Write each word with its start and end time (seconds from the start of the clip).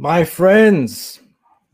My 0.00 0.24
friends, 0.24 1.20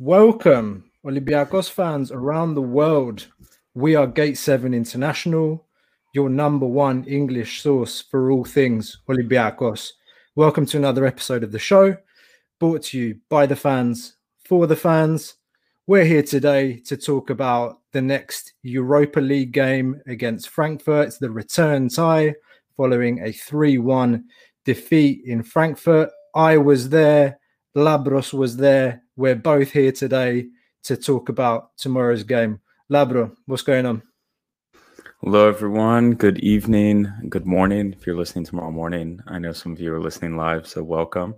welcome, 0.00 0.90
Olympiacos 1.04 1.70
fans 1.70 2.10
around 2.10 2.56
the 2.56 2.60
world. 2.60 3.28
We 3.74 3.94
are 3.94 4.08
Gate 4.08 4.36
7 4.36 4.74
International, 4.74 5.64
your 6.12 6.28
number 6.28 6.66
one 6.66 7.04
English 7.04 7.62
source 7.62 8.02
for 8.02 8.32
all 8.32 8.44
things 8.44 8.98
Olympiacos. 9.08 9.92
Welcome 10.34 10.66
to 10.66 10.76
another 10.76 11.06
episode 11.06 11.44
of 11.44 11.52
the 11.52 11.60
show, 11.60 11.96
brought 12.58 12.82
to 12.86 12.98
you 12.98 13.20
by 13.28 13.46
the 13.46 13.54
fans, 13.54 14.16
for 14.44 14.66
the 14.66 14.74
fans. 14.74 15.34
We're 15.86 16.04
here 16.04 16.24
today 16.24 16.80
to 16.80 16.96
talk 16.96 17.30
about 17.30 17.78
the 17.92 18.02
next 18.02 18.54
Europa 18.64 19.20
League 19.20 19.52
game 19.52 20.02
against 20.08 20.48
Frankfurt. 20.48 21.06
It's 21.06 21.18
the 21.18 21.30
return 21.30 21.88
tie 21.90 22.34
following 22.76 23.20
a 23.20 23.30
3 23.30 23.78
1 23.78 24.24
defeat 24.64 25.22
in 25.26 25.44
Frankfurt. 25.44 26.10
I 26.34 26.56
was 26.56 26.88
there. 26.88 27.38
Labros 27.76 28.32
was 28.32 28.56
there. 28.56 29.02
We're 29.16 29.34
both 29.34 29.70
here 29.70 29.92
today 29.92 30.46
to 30.84 30.96
talk 30.96 31.28
about 31.28 31.76
tomorrow's 31.76 32.22
game. 32.22 32.58
Labro, 32.90 33.36
what's 33.44 33.60
going 33.60 33.84
on? 33.84 34.02
Hello, 35.22 35.46
everyone. 35.46 36.14
Good 36.14 36.38
evening. 36.38 37.06
Good 37.28 37.44
morning. 37.44 37.92
If 37.92 38.06
you're 38.06 38.16
listening 38.16 38.46
tomorrow 38.46 38.70
morning, 38.70 39.20
I 39.26 39.38
know 39.38 39.52
some 39.52 39.72
of 39.72 39.80
you 39.80 39.92
are 39.92 40.00
listening 40.00 40.38
live, 40.38 40.66
so 40.66 40.82
welcome. 40.82 41.34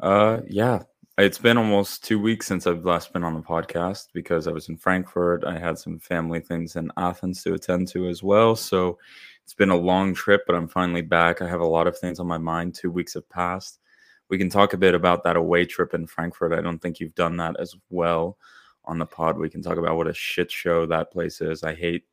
Uh, 0.00 0.40
yeah, 0.48 0.84
it's 1.18 1.36
been 1.36 1.58
almost 1.58 2.02
two 2.02 2.18
weeks 2.18 2.46
since 2.46 2.66
I've 2.66 2.86
last 2.86 3.12
been 3.12 3.22
on 3.22 3.34
the 3.34 3.42
podcast 3.42 4.06
because 4.14 4.46
I 4.46 4.52
was 4.52 4.70
in 4.70 4.78
Frankfurt. 4.78 5.44
I 5.44 5.58
had 5.58 5.78
some 5.78 5.98
family 5.98 6.40
things 6.40 6.76
in 6.76 6.90
Athens 6.96 7.42
to 7.42 7.52
attend 7.52 7.88
to 7.88 8.08
as 8.08 8.22
well. 8.22 8.56
So 8.56 8.98
it's 9.44 9.52
been 9.52 9.68
a 9.68 9.76
long 9.76 10.14
trip, 10.14 10.44
but 10.46 10.56
I'm 10.56 10.66
finally 10.66 11.02
back. 11.02 11.42
I 11.42 11.48
have 11.48 11.60
a 11.60 11.66
lot 11.66 11.86
of 11.86 11.98
things 11.98 12.20
on 12.20 12.26
my 12.26 12.38
mind. 12.38 12.74
Two 12.74 12.90
weeks 12.90 13.12
have 13.12 13.28
passed 13.28 13.80
we 14.28 14.38
can 14.38 14.50
talk 14.50 14.72
a 14.72 14.78
bit 14.78 14.94
about 14.94 15.24
that 15.24 15.36
away 15.36 15.64
trip 15.64 15.94
in 15.94 16.06
Frankfurt. 16.06 16.52
I 16.52 16.60
don't 16.60 16.78
think 16.78 17.00
you've 17.00 17.14
done 17.14 17.36
that 17.38 17.58
as 17.58 17.74
well 17.90 18.36
on 18.84 18.98
the 18.98 19.06
pod. 19.06 19.38
We 19.38 19.50
can 19.50 19.62
talk 19.62 19.78
about 19.78 19.96
what 19.96 20.08
a 20.08 20.14
shit 20.14 20.50
show 20.50 20.86
that 20.86 21.10
place 21.10 21.40
is. 21.40 21.62
I 21.62 21.74
hate. 21.74 22.04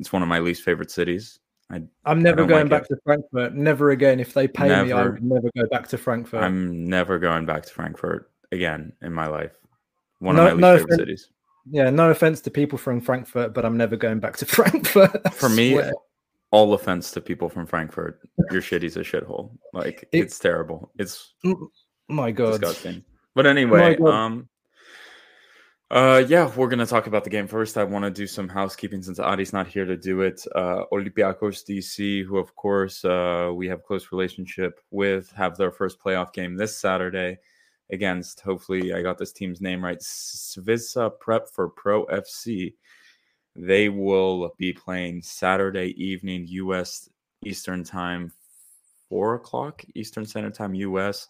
It's 0.00 0.12
one 0.12 0.22
of 0.22 0.28
my 0.28 0.40
least 0.40 0.62
favorite 0.62 0.90
cities. 0.90 1.38
I, 1.70 1.82
I'm 2.04 2.22
never 2.22 2.44
going 2.44 2.68
like 2.68 2.70
back 2.70 2.82
it. 2.82 2.94
to 2.94 3.00
Frankfurt. 3.04 3.54
Never 3.54 3.90
again. 3.90 4.20
If 4.20 4.34
they 4.34 4.46
pay 4.46 4.68
never, 4.68 4.84
me, 4.84 4.92
I 4.92 5.04
would 5.04 5.22
never 5.22 5.50
go 5.56 5.66
back 5.70 5.88
to 5.88 5.98
Frankfurt. 5.98 6.42
I'm 6.42 6.84
never 6.84 7.18
going 7.18 7.46
back 7.46 7.64
to 7.64 7.72
Frankfurt 7.72 8.30
again 8.52 8.92
in 9.02 9.12
my 9.12 9.26
life. 9.26 9.52
One 10.18 10.36
no, 10.36 10.46
of 10.46 10.46
my 10.46 10.52
least 10.52 10.60
no 10.60 10.76
favorite 10.76 10.84
offense, 10.94 11.00
cities. 11.00 11.28
Yeah, 11.70 11.90
no 11.90 12.10
offense 12.10 12.40
to 12.42 12.50
people 12.50 12.78
from 12.78 13.00
Frankfurt, 13.00 13.54
but 13.54 13.64
I'm 13.64 13.76
never 13.76 13.96
going 13.96 14.20
back 14.20 14.36
to 14.38 14.46
Frankfurt. 14.46 15.32
For 15.34 15.48
me, 15.48 15.80
all 16.50 16.74
offense 16.74 17.10
to 17.12 17.20
people 17.20 17.48
from 17.48 17.66
Frankfurt, 17.66 18.20
your 18.50 18.62
shitty's 18.62 18.96
a 18.96 19.00
shithole. 19.00 19.50
Like 19.72 20.08
it, 20.12 20.20
it's 20.20 20.38
terrible. 20.38 20.90
It's 20.98 21.34
my 22.08 22.30
god, 22.30 22.60
disgusting. 22.60 23.04
But 23.34 23.46
anyway, 23.46 23.96
um, 23.98 24.48
uh, 25.90 26.24
yeah, 26.28 26.50
we're 26.56 26.68
gonna 26.68 26.86
talk 26.86 27.06
about 27.06 27.24
the 27.24 27.30
game 27.30 27.46
first. 27.46 27.76
I 27.76 27.84
want 27.84 28.04
to 28.04 28.10
do 28.10 28.26
some 28.26 28.48
housekeeping 28.48 29.02
since 29.02 29.18
Adi's 29.18 29.52
not 29.52 29.66
here 29.66 29.84
to 29.84 29.96
do 29.96 30.22
it. 30.22 30.44
Uh, 30.54 30.84
Olympiacos 30.92 31.64
DC, 31.68 32.24
who 32.24 32.38
of 32.38 32.54
course 32.56 33.04
uh, 33.04 33.50
we 33.54 33.68
have 33.68 33.82
close 33.82 34.10
relationship 34.12 34.80
with, 34.90 35.30
have 35.32 35.56
their 35.56 35.70
first 35.70 36.00
playoff 36.00 36.32
game 36.32 36.56
this 36.56 36.76
Saturday 36.76 37.38
against. 37.90 38.40
Hopefully, 38.40 38.94
I 38.94 39.02
got 39.02 39.18
this 39.18 39.32
team's 39.32 39.60
name 39.60 39.84
right. 39.84 39.98
Svisa 39.98 41.10
Prep 41.20 41.48
for 41.48 41.68
Pro 41.68 42.06
FC 42.06 42.74
they 43.56 43.88
will 43.88 44.54
be 44.58 44.72
playing 44.72 45.22
Saturday 45.22 45.94
evening 46.02 46.46
U.S. 46.48 47.08
Eastern 47.44 47.84
Time, 47.84 48.32
four 49.08 49.34
o'clock 49.34 49.84
Eastern 49.94 50.26
Standard 50.26 50.54
Time 50.54 50.74
U.S. 50.74 51.28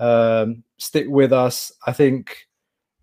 Um, 0.00 0.64
stick 0.78 1.06
with 1.08 1.32
us. 1.32 1.72
I 1.86 1.92
think 1.92 2.48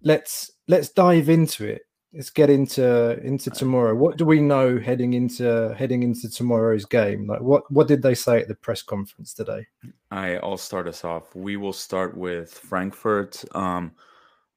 let's 0.02 0.52
let's 0.68 0.90
dive 0.90 1.30
into 1.30 1.66
it. 1.66 1.84
Let's 2.14 2.32
get 2.32 2.50
into 2.50 3.20
into 3.24 3.52
tomorrow. 3.52 3.94
What 3.94 4.18
do 4.18 4.26
we 4.26 4.42
know 4.42 4.80
heading 4.80 5.14
into 5.14 5.76
heading 5.78 6.04
into 6.04 6.30
tomorrow's 6.30 6.86
game? 6.86 7.28
Like 7.28 7.42
what 7.42 7.70
what 7.72 7.88
did 7.88 8.02
they 8.02 8.16
say 8.16 8.42
at 8.42 8.48
the 8.48 8.56
press 8.56 8.82
conference 8.82 9.34
today? 9.34 9.68
I 10.10 10.38
I'll 10.38 10.58
start 10.58 10.88
us 10.88 11.06
off. 11.06 11.36
We 11.36 11.56
will 11.58 11.74
start 11.74 12.18
with 12.18 12.52
Frankfurt. 12.52 13.44
Um, 13.56 13.92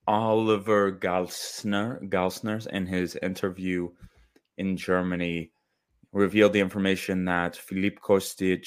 Oliver 0.07 0.91
Galsner 0.91 2.09
Glasner 2.09 2.67
in 2.69 2.87
his 2.87 3.17
interview 3.17 3.91
in 4.57 4.77
Germany 4.77 5.53
revealed 6.13 6.53
the 6.53 6.61
information 6.61 7.25
that 7.27 7.55
Filip 7.55 8.01
Kostic, 8.01 8.67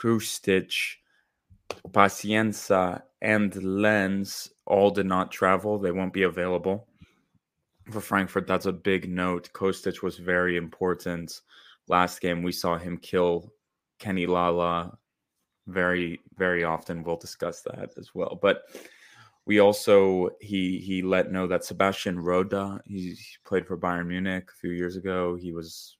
Hrustic, 0.00 0.72
Paciência 1.90 3.02
and 3.20 3.54
Lenz 3.62 4.50
all 4.66 4.90
did 4.90 5.06
not 5.06 5.30
travel. 5.30 5.78
They 5.78 5.92
won't 5.92 6.12
be 6.12 6.24
available 6.24 6.86
for 7.90 8.00
Frankfurt. 8.00 8.46
That's 8.46 8.66
a 8.66 8.72
big 8.72 9.08
note. 9.08 9.50
Kostic 9.52 10.02
was 10.02 10.18
very 10.18 10.56
important. 10.56 11.40
Last 11.88 12.20
game, 12.20 12.42
we 12.42 12.52
saw 12.52 12.78
him 12.78 12.96
kill 12.98 13.52
Kenny 13.98 14.26
Lala 14.26 14.96
very, 15.66 16.20
very 16.36 16.64
often. 16.64 17.02
We'll 17.02 17.16
discuss 17.16 17.62
that 17.62 17.90
as 17.96 18.14
well. 18.14 18.38
But 18.40 18.62
we 19.44 19.58
also 19.58 20.30
he 20.40 20.78
he 20.78 21.02
let 21.02 21.32
know 21.32 21.46
that 21.48 21.64
Sebastian 21.64 22.18
Rode, 22.18 22.80
he 22.86 23.16
played 23.44 23.66
for 23.66 23.76
Bayern 23.76 24.06
Munich 24.06 24.48
a 24.50 24.60
few 24.60 24.70
years 24.70 24.96
ago. 24.96 25.34
He 25.34 25.52
was 25.52 25.96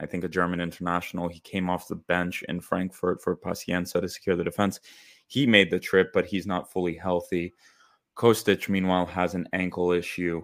I 0.00 0.06
think 0.06 0.24
a 0.24 0.28
German 0.28 0.60
international. 0.60 1.28
He 1.28 1.40
came 1.40 1.68
off 1.68 1.88
the 1.88 1.96
bench 1.96 2.44
in 2.48 2.60
Frankfurt 2.60 3.22
for 3.22 3.36
Paciência 3.36 4.00
to 4.00 4.08
secure 4.08 4.36
the 4.36 4.44
defense. 4.44 4.80
He 5.26 5.46
made 5.46 5.70
the 5.70 5.80
trip, 5.80 6.10
but 6.12 6.26
he's 6.26 6.46
not 6.46 6.72
fully 6.72 6.94
healthy. 6.94 7.54
Kostic, 8.16 8.68
meanwhile, 8.68 9.06
has 9.06 9.34
an 9.34 9.48
ankle 9.52 9.92
issue. 9.92 10.42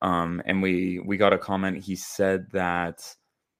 Um, 0.00 0.42
and 0.46 0.62
we 0.62 1.00
we 1.04 1.16
got 1.16 1.32
a 1.32 1.38
comment. 1.38 1.78
He 1.78 1.94
said 1.94 2.50
that 2.52 3.04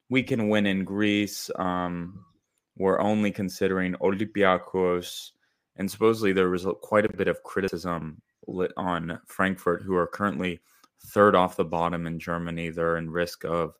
we 0.08 0.22
can 0.22 0.48
win 0.48 0.66
in 0.66 0.84
Greece. 0.84 1.50
Um, 1.56 2.24
we're 2.76 3.00
only 3.00 3.30
considering 3.30 3.94
Olympiacos, 3.94 5.30
and 5.76 5.90
supposedly 5.90 6.32
there 6.32 6.50
was 6.50 6.66
quite 6.82 7.04
a 7.04 7.16
bit 7.16 7.28
of 7.28 7.42
criticism 7.44 8.20
lit 8.48 8.72
on 8.76 9.20
Frankfurt, 9.26 9.82
who 9.82 9.94
are 9.94 10.06
currently 10.06 10.60
third 11.06 11.34
off 11.36 11.56
the 11.56 11.64
bottom 11.64 12.06
in 12.06 12.18
Germany. 12.18 12.70
They're 12.70 12.96
in 12.96 13.10
risk 13.10 13.44
of 13.44 13.78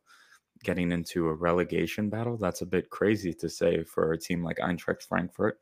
getting 0.63 0.91
into 0.91 1.27
a 1.27 1.33
relegation 1.33 2.09
battle. 2.09 2.37
That's 2.37 2.61
a 2.61 2.65
bit 2.65 2.89
crazy 2.89 3.33
to 3.33 3.49
say 3.49 3.83
for 3.83 4.11
a 4.11 4.17
team 4.17 4.43
like 4.43 4.57
Eintracht 4.57 5.03
Frankfurt. 5.03 5.59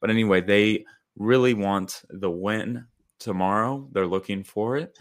But 0.00 0.10
anyway, 0.10 0.40
they 0.40 0.84
really 1.16 1.54
want 1.54 2.02
the 2.10 2.30
win 2.30 2.86
tomorrow. 3.18 3.88
They're 3.92 4.06
looking 4.06 4.44
for 4.44 4.76
it. 4.76 4.98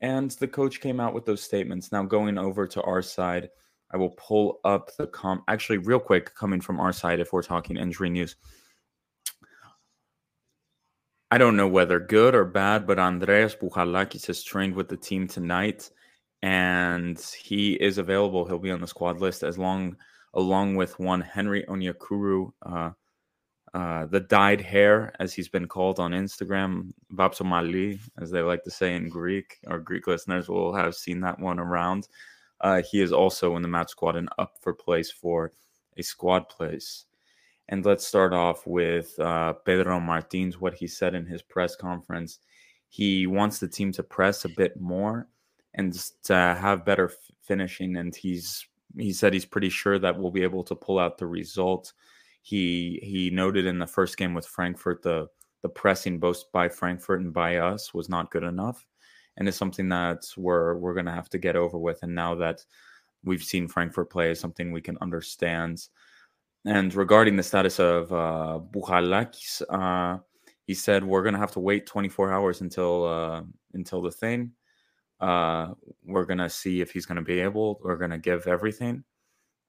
And 0.00 0.30
the 0.32 0.48
coach 0.48 0.80
came 0.80 1.00
out 1.00 1.14
with 1.14 1.24
those 1.24 1.42
statements. 1.42 1.90
Now, 1.90 2.04
going 2.04 2.38
over 2.38 2.66
to 2.66 2.82
our 2.82 3.02
side, 3.02 3.50
I 3.90 3.96
will 3.96 4.10
pull 4.10 4.60
up 4.64 4.94
the 4.96 5.06
com. 5.06 5.42
Actually, 5.48 5.78
real 5.78 6.00
quick, 6.00 6.34
coming 6.34 6.60
from 6.60 6.78
our 6.78 6.92
side, 6.92 7.20
if 7.20 7.32
we're 7.32 7.42
talking 7.42 7.76
injury 7.76 8.10
news, 8.10 8.36
I 11.30 11.38
don't 11.38 11.56
know 11.56 11.68
whether 11.68 12.00
good 12.00 12.34
or 12.34 12.44
bad, 12.44 12.86
but 12.86 12.98
Andreas 12.98 13.54
Bouchalakis 13.54 14.26
has 14.26 14.42
trained 14.42 14.74
with 14.74 14.88
the 14.88 14.96
team 14.96 15.26
tonight, 15.26 15.90
and 16.42 17.18
he 17.18 17.74
is 17.74 17.98
available. 17.98 18.44
He'll 18.44 18.58
be 18.58 18.70
on 18.70 18.80
the 18.80 18.86
squad 18.86 19.20
list 19.20 19.42
as 19.42 19.58
long, 19.58 19.96
along 20.34 20.76
with 20.76 20.98
one 20.98 21.20
Henry 21.20 21.64
Onyekuru, 21.68 22.52
uh, 22.62 22.90
uh, 23.74 24.06
the 24.06 24.20
dyed 24.20 24.60
hair, 24.60 25.12
as 25.20 25.34
he's 25.34 25.48
been 25.48 25.66
called 25.66 25.98
on 25.98 26.12
Instagram, 26.12 26.92
Vapsomali, 27.12 28.00
as 28.18 28.30
they 28.30 28.40
like 28.40 28.62
to 28.64 28.70
say 28.70 28.94
in 28.94 29.08
Greek. 29.08 29.58
Our 29.66 29.78
Greek 29.78 30.06
listeners 30.06 30.48
will 30.48 30.72
have 30.74 30.94
seen 30.94 31.20
that 31.20 31.38
one 31.38 31.58
around. 31.58 32.08
Uh, 32.60 32.82
he 32.82 33.02
is 33.02 33.12
also 33.12 33.56
in 33.56 33.62
the 33.62 33.68
match 33.68 33.90
squad 33.90 34.16
and 34.16 34.28
up 34.38 34.54
for 34.60 34.72
place 34.72 35.10
for 35.10 35.52
a 35.96 36.02
squad 36.02 36.48
place. 36.48 37.04
And 37.68 37.84
let's 37.84 38.06
start 38.06 38.32
off 38.32 38.66
with 38.66 39.18
uh, 39.20 39.52
Pedro 39.52 40.00
Martins, 40.00 40.58
what 40.58 40.74
he 40.74 40.86
said 40.86 41.14
in 41.14 41.26
his 41.26 41.42
press 41.42 41.76
conference. 41.76 42.38
He 42.88 43.26
wants 43.26 43.58
the 43.58 43.68
team 43.68 43.92
to 43.92 44.02
press 44.02 44.46
a 44.46 44.48
bit 44.48 44.80
more 44.80 45.28
and 45.74 45.92
to 46.24 46.34
have 46.34 46.84
better 46.84 47.08
f- 47.10 47.16
finishing. 47.42 47.96
And 47.96 48.14
he's 48.14 48.66
he 48.96 49.12
said 49.12 49.32
he's 49.32 49.44
pretty 49.44 49.68
sure 49.68 49.98
that 49.98 50.18
we'll 50.18 50.30
be 50.30 50.42
able 50.42 50.64
to 50.64 50.74
pull 50.74 50.98
out 50.98 51.18
the 51.18 51.26
result. 51.26 51.92
He 52.42 53.00
he 53.02 53.30
noted 53.30 53.66
in 53.66 53.78
the 53.78 53.86
first 53.86 54.16
game 54.16 54.34
with 54.34 54.46
Frankfurt 54.46 55.02
the 55.02 55.28
the 55.62 55.68
pressing 55.68 56.18
both 56.18 56.50
by 56.52 56.68
Frankfurt 56.68 57.20
and 57.20 57.32
by 57.32 57.56
us 57.56 57.92
was 57.92 58.08
not 58.08 58.30
good 58.30 58.44
enough, 58.44 58.86
and 59.36 59.48
it's 59.48 59.56
something 59.56 59.88
that 59.90 60.24
we're 60.36 60.76
we're 60.76 60.94
going 60.94 61.06
to 61.06 61.12
have 61.12 61.28
to 61.30 61.38
get 61.38 61.56
over 61.56 61.78
with. 61.78 62.02
And 62.02 62.14
now 62.14 62.34
that 62.36 62.64
we've 63.24 63.42
seen 63.42 63.68
Frankfurt 63.68 64.10
play, 64.10 64.30
is 64.30 64.40
something 64.40 64.72
we 64.72 64.80
can 64.80 64.96
understand 65.00 65.88
and 66.64 66.94
regarding 66.94 67.36
the 67.36 67.42
status 67.42 67.78
of 67.78 68.12
uh, 68.12 68.60
Bouchalakis, 68.72 69.62
uh, 69.70 70.18
he 70.66 70.74
said 70.74 71.02
we're 71.04 71.22
gonna 71.22 71.38
have 71.38 71.52
to 71.52 71.60
wait 71.60 71.86
24 71.86 72.32
hours 72.32 72.60
until 72.60 73.04
uh, 73.06 73.42
until 73.74 74.02
the 74.02 74.10
thing. 74.10 74.52
Uh, 75.20 75.74
we're 76.04 76.24
gonna 76.24 76.48
see 76.48 76.80
if 76.80 76.90
he's 76.90 77.06
gonna 77.06 77.22
be 77.22 77.40
able. 77.40 77.80
We're 77.82 77.96
gonna 77.96 78.18
give 78.18 78.46
everything, 78.46 79.04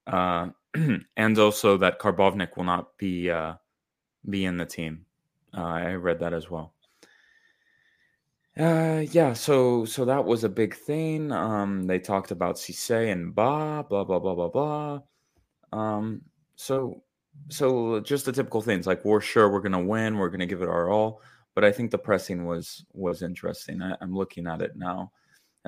uh, 0.08 0.50
and 1.18 1.40
also 1.40 1.78
that 1.78 2.00
Karbownik 2.00 2.56
will 2.56 2.66
not 2.66 2.98
be 2.98 3.30
uh, 3.30 3.56
be 4.30 4.46
in 4.46 4.58
the 4.58 4.66
team. 4.66 5.06
Uh, 5.56 5.62
I 5.62 5.94
read 5.94 6.20
that 6.20 6.34
as 6.34 6.50
well. 6.50 6.74
Uh, 8.58 9.06
yeah, 9.12 9.34
so 9.34 9.86
so 9.86 10.06
that 10.06 10.26
was 10.26 10.44
a 10.44 10.50
big 10.50 10.76
thing. 10.76 11.32
Um, 11.32 11.84
they 11.88 11.98
talked 11.98 12.32
about 12.32 12.58
Cisse 12.58 13.12
and 13.12 13.34
Ba, 13.34 13.86
blah 13.88 14.04
blah 14.04 14.20
blah 14.20 14.36
blah 14.36 14.50
blah. 14.50 15.00
Um, 15.72 16.22
so, 16.56 17.04
so 17.50 18.00
just 18.02 18.26
the 18.26 18.32
typical 18.32 18.62
things 18.62 18.88
like 18.88 19.06
we're 19.06 19.22
sure 19.22 19.50
we're 19.50 19.62
gonna 19.62 19.82
win, 19.82 20.18
we're 20.18 20.30
gonna 20.30 20.46
give 20.46 20.62
it 20.62 20.70
our 20.70 20.90
all. 20.90 21.22
But 21.56 21.64
I 21.64 21.72
think 21.72 21.92
the 21.92 21.98
pressing 21.98 22.46
was 22.46 22.86
was 22.94 23.22
interesting. 23.22 23.82
I, 23.82 23.96
am 24.02 24.14
looking 24.14 24.46
at 24.48 24.62
it 24.62 24.76
now, 24.76 25.12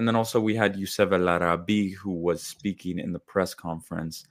and 0.01 0.07
then 0.07 0.15
also 0.15 0.41
we 0.41 0.55
had 0.55 0.75
Youssef 0.75 1.11
El 1.11 1.29
Arabi 1.29 1.91
who 1.91 2.09
was 2.09 2.41
speaking 2.41 2.97
in 2.97 3.13
the 3.13 3.19
press 3.19 3.53
conference, 3.53 4.25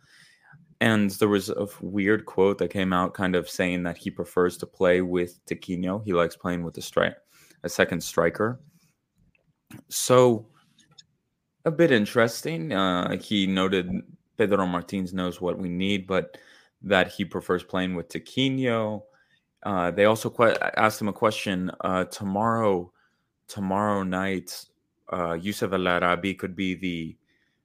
and 0.80 1.10
there 1.10 1.28
was 1.28 1.48
a 1.48 1.68
weird 1.80 2.26
quote 2.26 2.58
that 2.58 2.72
came 2.72 2.92
out, 2.92 3.14
kind 3.14 3.36
of 3.36 3.48
saying 3.48 3.84
that 3.84 3.96
he 3.96 4.10
prefers 4.10 4.56
to 4.56 4.66
play 4.66 5.00
with 5.00 5.38
Tiquinho. 5.46 6.04
He 6.04 6.12
likes 6.12 6.34
playing 6.34 6.64
with 6.64 6.76
a 6.78 6.82
strike, 6.82 7.14
a 7.62 7.68
second 7.68 8.00
striker. 8.02 8.60
So 9.88 10.48
a 11.64 11.70
bit 11.70 11.92
interesting. 11.92 12.72
Uh, 12.72 13.16
he 13.18 13.46
noted 13.46 13.92
Pedro 14.38 14.66
Martins 14.66 15.14
knows 15.14 15.40
what 15.40 15.56
we 15.56 15.68
need, 15.68 16.04
but 16.04 16.36
that 16.82 17.12
he 17.12 17.24
prefers 17.24 17.62
playing 17.62 17.94
with 17.94 18.08
Tiquinho. 18.08 19.02
Uh, 19.62 19.92
they 19.92 20.06
also 20.06 20.30
que- 20.30 20.56
asked 20.76 21.00
him 21.00 21.06
a 21.06 21.12
question 21.12 21.70
uh, 21.82 22.06
tomorrow. 22.06 22.92
Tomorrow 23.46 24.02
night, 24.02 24.66
uh, 25.12 25.34
Youssef 25.34 25.72
El 25.72 25.88
Arabi 25.88 26.34
could 26.34 26.56
be 26.56 26.74
the 26.74 27.16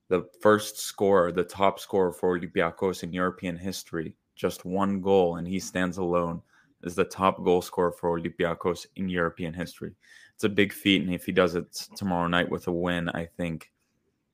the 0.07 0.27
first 0.39 0.77
scorer, 0.77 1.31
the 1.31 1.43
top 1.43 1.79
scorer 1.79 2.11
for 2.11 2.37
Olympiacos 2.37 3.01
in 3.01 3.11
European 3.11 3.57
history. 3.57 4.15
Just 4.35 4.65
one 4.65 5.01
goal, 5.01 5.37
and 5.37 5.47
he 5.47 5.59
stands 5.59 5.97
alone 5.97 6.41
as 6.83 6.95
the 6.95 7.05
top 7.05 7.43
goal 7.43 7.61
scorer 7.61 7.91
for 7.91 8.19
Olympiacos 8.19 8.85
in 8.97 9.09
European 9.09 9.53
history. 9.53 9.95
It's 10.35 10.43
a 10.43 10.49
big 10.49 10.73
feat, 10.73 11.01
and 11.01 11.13
if 11.13 11.25
he 11.25 11.31
does 11.31 11.55
it 11.55 11.71
tomorrow 11.95 12.27
night 12.27 12.49
with 12.49 12.67
a 12.67 12.71
win, 12.71 13.09
I 13.09 13.25
think, 13.25 13.71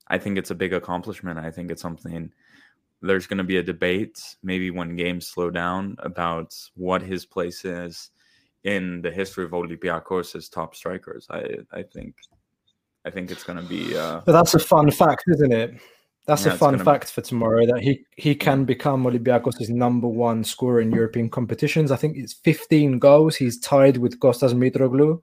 I 0.08 0.18
think 0.18 0.36
it's 0.36 0.50
a 0.50 0.54
big 0.54 0.74
accomplishment. 0.74 1.38
I 1.38 1.50
think 1.50 1.70
it's 1.70 1.80
something 1.80 2.30
there's 3.00 3.26
going 3.26 3.38
to 3.38 3.44
be 3.44 3.56
a 3.56 3.62
debate, 3.62 4.36
maybe 4.42 4.70
when 4.70 4.96
games 4.96 5.26
slow 5.26 5.50
down, 5.50 5.96
about 6.00 6.54
what 6.74 7.02
his 7.02 7.24
place 7.24 7.64
is 7.64 8.10
in 8.64 9.00
the 9.02 9.10
history 9.10 9.44
of 9.44 9.52
Olympiacos 9.52 10.36
as 10.36 10.48
top 10.48 10.74
strikers. 10.74 11.26
I 11.30 11.58
I 11.72 11.82
think 11.82 12.16
I 13.04 13.10
think 13.10 13.30
it's 13.30 13.44
going 13.44 13.58
to 13.58 13.64
be. 13.64 13.96
Uh, 13.96 14.20
but 14.24 14.32
that's 14.32 14.54
a 14.54 14.58
fun 14.58 14.90
fact, 14.90 15.24
isn't 15.28 15.52
it? 15.52 15.74
That's 16.26 16.46
yeah, 16.46 16.52
a 16.52 16.56
fun 16.56 16.78
fact 16.78 17.06
be... 17.06 17.12
for 17.12 17.20
tomorrow 17.20 17.66
that 17.66 17.80
he 17.80 18.04
he 18.16 18.34
can 18.34 18.64
become 18.64 19.04
Olympiacos' 19.04 19.68
number 19.68 20.06
one 20.06 20.44
scorer 20.44 20.80
in 20.80 20.92
European 20.92 21.28
competitions. 21.28 21.90
I 21.90 21.96
think 21.96 22.16
it's 22.16 22.32
15 22.32 22.98
goals. 22.98 23.34
He's 23.34 23.58
tied 23.58 23.96
with 23.96 24.20
Kostas 24.20 24.54
Mitroglou, 24.54 25.20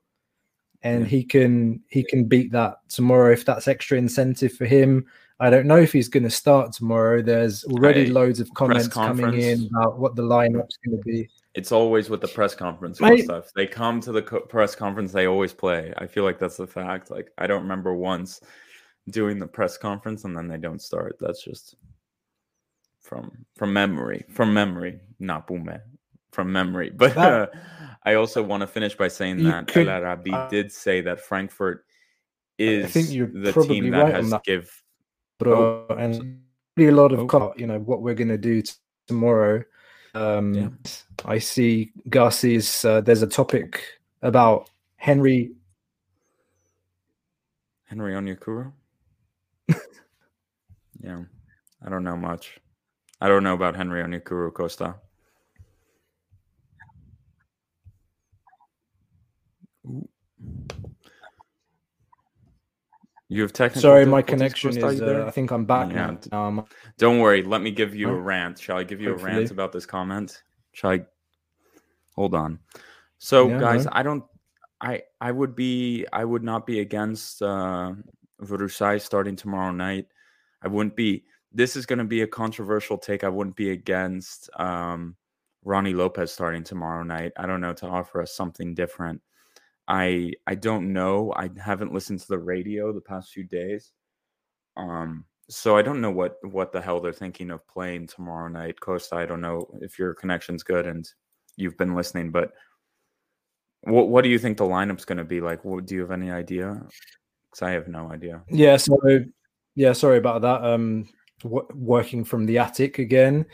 and 0.81 1.01
yeah. 1.01 1.07
he 1.07 1.23
can 1.23 1.81
he 1.89 2.03
can 2.03 2.25
beat 2.25 2.51
that 2.51 2.79
tomorrow 2.89 3.31
if 3.31 3.45
that's 3.45 3.67
extra 3.67 3.97
incentive 3.97 4.53
for 4.53 4.65
him. 4.65 5.05
I 5.41 5.49
don't 5.49 5.67
know 5.67 5.77
if 5.77 5.93
he's 5.93 6.09
going 6.09 6.23
to 6.23 6.29
start 6.29 6.73
tomorrow. 6.73 7.21
There's 7.21 7.63
already 7.63 8.07
I, 8.07 8.09
loads 8.09 8.41
of 8.41 8.53
comments 8.53 8.89
coming 8.89 9.39
in 9.39 9.69
about 9.73 9.97
what 9.97 10.17
the 10.17 10.23
lineup's 10.23 10.77
going 10.85 10.97
to 10.97 11.03
be. 11.05 11.29
It's 11.59 11.73
always 11.73 12.09
with 12.09 12.21
the 12.21 12.29
press 12.29 12.55
conference 12.55 13.01
Mate, 13.01 13.25
stuff. 13.25 13.51
They 13.53 13.67
come 13.67 13.99
to 13.99 14.13
the 14.13 14.21
co- 14.21 14.39
press 14.39 14.75
conference, 14.75 15.11
they 15.11 15.27
always 15.27 15.53
play. 15.53 15.93
I 15.97 16.07
feel 16.07 16.23
like 16.23 16.39
that's 16.39 16.55
the 16.55 16.65
fact. 16.65 17.11
Like 17.11 17.31
I 17.37 17.47
don't 17.47 17.63
remember 17.63 17.93
once 17.93 18.39
doing 19.09 19.39
the 19.39 19.45
press 19.45 19.77
conference 19.77 20.23
and 20.23 20.37
then 20.37 20.47
they 20.47 20.55
don't 20.55 20.81
start. 20.81 21.17
That's 21.19 21.43
just 21.43 21.75
from 23.01 23.45
from 23.57 23.73
memory, 23.73 24.23
from 24.29 24.53
memory, 24.53 25.01
not 25.19 25.47
boom 25.47 25.69
from 26.31 26.49
memory. 26.49 26.91
But 26.95 27.17
uh, 27.17 27.47
I 28.03 28.13
also 28.13 28.41
want 28.41 28.61
to 28.61 28.67
finish 28.67 28.95
by 28.95 29.09
saying 29.09 29.43
that 29.43 29.67
could, 29.67 29.89
El 29.89 30.01
Arabi 30.01 30.31
uh, 30.31 30.47
did 30.47 30.71
say 30.71 31.01
that 31.01 31.19
Frankfurt 31.19 31.83
is 32.57 32.85
I 32.85 32.87
think 32.87 33.11
you're 33.11 33.27
the 33.27 33.51
team 33.51 33.91
that 33.91 34.03
right 34.03 34.15
has 34.15 34.33
give 34.45 34.71
bro, 35.39 35.87
oh, 35.89 35.95
and 35.95 36.39
really 36.77 36.89
a 36.89 36.95
lot 36.95 37.11
of 37.11 37.19
oh. 37.35 37.53
you 37.57 37.67
know 37.67 37.79
what 37.79 38.01
we're 38.01 38.15
gonna 38.15 38.37
do 38.37 38.61
t- 38.61 38.71
tomorrow. 39.07 39.61
Um, 40.13 40.53
yeah. 40.53 40.69
I 41.25 41.39
see 41.39 41.91
Garci's. 42.09 42.83
Uh, 42.83 43.01
there's 43.01 43.21
a 43.21 43.27
topic 43.27 43.83
about 44.21 44.69
Henry. 44.97 45.51
Henry 47.85 48.13
Onyekuru. 48.13 48.71
yeah, 50.99 51.23
I 51.85 51.89
don't 51.89 52.03
know 52.03 52.17
much. 52.17 52.59
I 53.21 53.27
don't 53.27 53.43
know 53.43 53.53
about 53.53 53.75
Henry 53.75 54.01
Onyekuru 54.03 54.53
Costa. 54.53 54.95
Ooh. 59.85 60.07
You 63.31 63.43
have 63.43 63.53
technical. 63.53 63.83
Sorry, 63.83 64.05
my 64.07 64.23
connection 64.23 64.75
is. 64.75 65.01
Uh, 65.01 65.25
I 65.27 65.31
think 65.31 65.51
I'm 65.51 65.63
back 65.63 65.91
yeah. 65.91 66.15
now. 66.31 66.47
Um, 66.47 66.65
Don't 66.97 67.19
worry. 67.19 67.43
Let 67.43 67.61
me 67.61 67.69
give 67.69 67.95
you 67.95 68.09
a 68.09 68.19
rant. 68.19 68.57
Shall 68.57 68.77
I 68.77 68.83
give 68.83 68.99
you 68.99 69.09
Hopefully. 69.09 69.31
a 69.31 69.35
rant 69.35 69.51
about 69.51 69.71
this 69.71 69.85
comment? 69.85 70.41
Shall 70.71 70.91
I? 70.91 71.01
Hold 72.15 72.33
on. 72.33 72.57
So, 73.19 73.47
yeah, 73.47 73.59
guys, 73.59 73.87
I 73.91 74.01
don't. 74.01 74.23
I 74.81 75.03
I 75.21 75.31
would 75.31 75.55
be. 75.55 76.07
I 76.11 76.25
would 76.25 76.43
not 76.43 76.65
be 76.65 76.79
against 76.79 77.43
uh, 77.43 77.93
Vrousai 78.41 78.99
starting 78.99 79.35
tomorrow 79.35 79.71
night. 79.71 80.07
I 80.63 80.67
wouldn't 80.67 80.95
be. 80.95 81.23
This 81.53 81.75
is 81.75 81.85
going 81.85 81.99
to 81.99 82.05
be 82.05 82.23
a 82.23 82.27
controversial 82.27 82.97
take. 82.97 83.23
I 83.23 83.29
wouldn't 83.29 83.55
be 83.55 83.69
against 83.69 84.49
um, 84.59 85.15
Rony 85.63 85.95
Lopes 85.95 86.31
starting 86.31 86.63
tomorrow 86.63 87.03
night. 87.03 87.33
I 87.37 87.45
don't 87.45 87.61
know 87.61 87.73
to 87.73 87.87
offer 87.87 88.23
us 88.23 88.33
something 88.33 88.73
different. 88.73 89.21
I 89.89 90.33
I 90.47 90.55
don't 90.55 90.93
know. 90.93 91.33
I 91.35 91.49
haven't 91.61 91.93
listened 91.93 92.19
to 92.21 92.27
the 92.27 92.37
radio 92.37 92.93
the 92.93 93.01
past 93.01 93.31
few 93.31 93.43
days, 93.43 93.91
Um, 94.77 95.25
so 95.49 95.75
I 95.75 95.81
don't 95.81 95.99
know 95.99 96.11
what 96.11 96.37
what 96.43 96.71
the 96.71 96.81
hell 96.81 96.99
they're 97.01 97.11
thinking 97.11 97.49
of 97.51 97.67
playing 97.67 98.07
tomorrow 98.07 98.47
night. 98.47 98.79
Costa, 98.79 99.15
I 99.15 99.25
don't 99.25 99.41
know 99.41 99.67
if 99.81 99.97
your 99.99 100.13
connection's 100.13 100.63
good 100.63 100.85
and 100.85 101.09
you've 101.57 101.77
been 101.77 101.95
listening, 101.95 102.31
but 102.31 102.53
what 103.81 104.09
what 104.09 104.23
do 104.23 104.29
you 104.29 104.39
think 104.39 104.57
the 104.57 104.65
lineup's 104.65 105.05
going 105.05 105.17
to 105.17 105.23
be 105.23 105.41
like? 105.41 105.65
What, 105.65 105.85
do 105.87 105.95
you 105.95 106.01
have 106.01 106.11
any 106.11 106.31
idea? 106.31 106.81
Because 107.49 107.63
I 107.63 107.71
have 107.71 107.87
no 107.87 108.11
idea. 108.11 108.43
Yeah, 108.49 108.77
so 108.77 108.95
yeah, 109.75 109.93
sorry 109.93 110.17
about 110.17 110.41
that. 110.43 110.63
Um, 110.63 111.09
w- 111.41 111.67
working 111.73 112.23
from 112.23 112.45
the 112.45 112.59
attic 112.59 112.99
again. 112.99 113.45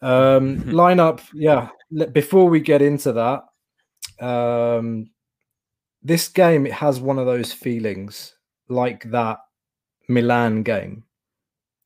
Um, 0.00 0.58
lineup, 0.66 1.22
yeah. 1.34 1.70
Before 2.12 2.48
we 2.48 2.60
get 2.60 2.82
into 2.82 3.12
that, 3.12 4.24
um, 4.24 5.06
this 6.02 6.28
game 6.28 6.66
it 6.66 6.72
has 6.72 7.00
one 7.00 7.18
of 7.18 7.26
those 7.26 7.52
feelings 7.52 8.34
like 8.68 9.10
that 9.10 9.38
Milan 10.08 10.62
game 10.62 11.04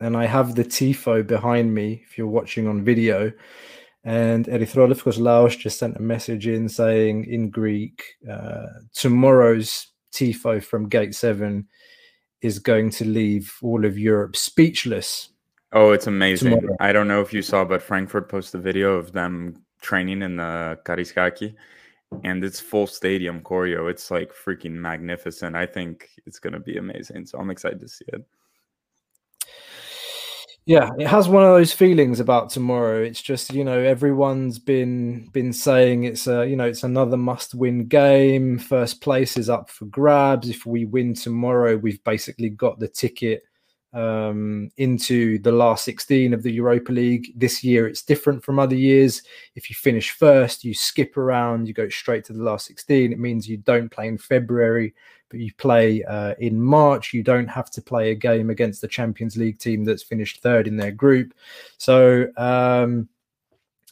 and 0.01 0.17
I 0.17 0.27
have 0.27 0.55
the 0.55 0.65
tifo 0.65 1.27
behind 1.27 1.75
me 1.75 2.03
if 2.05 2.19
you're 2.19 2.27
watching 2.27 2.69
on 2.69 2.85
video. 2.85 3.33
And 4.05 4.45
Erythrolifkos 4.47 5.19
Laos 5.19 5.57
just 5.57 5.79
sent 5.79 5.97
a 5.97 6.03
message 6.03 6.47
in 6.47 6.69
saying 6.69 7.25
in 7.25 7.51
Greek, 7.51 8.05
uh, 8.31 8.67
tomorrow's 8.95 9.89
tifo 10.13 10.63
from 10.63 10.89
Gate 10.89 11.15
7 11.15 11.67
is 12.43 12.59
going 12.59 12.91
to 12.91 13.05
leave 13.05 13.57
all 13.63 13.85
of 13.85 13.99
Europe 13.99 14.37
speechless. 14.37 15.31
Oh, 15.73 15.91
it's 15.91 16.07
amazing. 16.07 16.51
Tomorrow. 16.51 16.77
I 16.79 16.93
don't 16.93 17.09
know 17.09 17.21
if 17.21 17.33
you 17.33 17.43
saw, 17.43 17.65
but 17.65 17.83
Frankfurt 17.83 18.29
posted 18.29 18.61
a 18.61 18.63
video 18.63 18.95
of 18.95 19.13
them 19.13 19.65
training 19.81 20.23
in 20.23 20.37
the 20.37 20.79
Karaiskaki 20.85 21.55
and 22.25 22.45
it's 22.45 22.61
full 22.61 22.87
stadium 22.87 23.41
choreo. 23.41 23.91
It's 23.91 24.11
like 24.11 24.33
freaking 24.33 24.73
magnificent. 24.73 25.57
I 25.57 25.67
think 25.67 26.11
it's 26.27 26.39
going 26.39 26.53
to 26.53 26.61
be 26.61 26.77
amazing. 26.77 27.27
So 27.27 27.39
I'm 27.39 27.51
excited 27.51 27.81
to 27.81 27.89
see 27.89 28.05
it. 28.09 28.25
Yeah, 30.67 30.91
it 30.99 31.07
has 31.07 31.29
one 31.29 31.45
of 31.45 31.51
those 31.51 31.73
feelings 31.73 32.19
about 32.19 32.51
tomorrow. 32.51 33.01
It's 33.01 33.23
just 33.23 33.55
you 33.55 33.63
know 33.63 33.79
everyone's 33.79 34.59
been 34.59 35.29
been 35.33 35.53
saying 35.53 36.03
it's 36.03 36.27
a 36.27 36.45
you 36.45 36.57
know 36.57 36.67
it's 36.67 36.83
another 36.83 37.17
must-win 37.17 37.87
game. 37.87 38.59
First 38.59 39.01
place 39.01 39.37
is 39.37 39.49
up 39.49 39.71
for 39.71 39.85
grabs. 39.85 40.49
If 40.49 40.67
we 40.67 40.85
win 40.85 41.15
tomorrow, 41.15 41.77
we've 41.77 42.03
basically 42.03 42.51
got 42.51 42.81
the 42.81 42.89
ticket 42.89 43.45
um, 43.97 44.71
into 44.77 45.39
the 45.39 45.53
last 45.53 45.85
16 45.85 46.35
of 46.35 46.43
the 46.43 46.53
Europa 46.53 46.93
League. 46.93 47.33
This 47.35 47.65
year, 47.65 47.89
it's 47.89 48.03
different 48.03 48.45
from 48.45 48.59
other 48.59 48.77
years. 48.77 49.23
If 49.55 49.71
you 49.71 49.77
finish 49.77 50.11
first, 50.11 50.65
you 50.65 50.75
skip 50.75 51.17
around, 51.17 51.67
you 51.67 51.75
go 51.75 51.89
straight 51.89 52.25
to 52.27 52.33
the 52.33 52.43
last 52.43 52.67
16. 52.67 53.13
It 53.13 53.19
means 53.19 53.49
you 53.49 53.57
don't 53.57 53.91
play 53.91 54.09
in 54.09 54.19
February 54.19 54.95
but 55.29 55.41
you 55.41 55.53
play 55.55 56.05
uh, 56.05 56.35
in 56.39 56.63
March. 56.63 57.13
You 57.13 57.23
don't 57.23 57.49
have 57.49 57.69
to 57.73 57.83
play 57.83 58.13
a 58.13 58.15
game 58.15 58.51
against 58.51 58.81
the 58.81 58.89
Champions 58.89 59.37
League 59.37 59.59
team 59.59 59.85
that's 59.85 60.03
finished 60.03 60.41
third 60.41 60.69
in 60.69 60.77
their 60.77 60.93
group. 60.93 61.35
So, 61.79 62.29
um, 62.37 63.09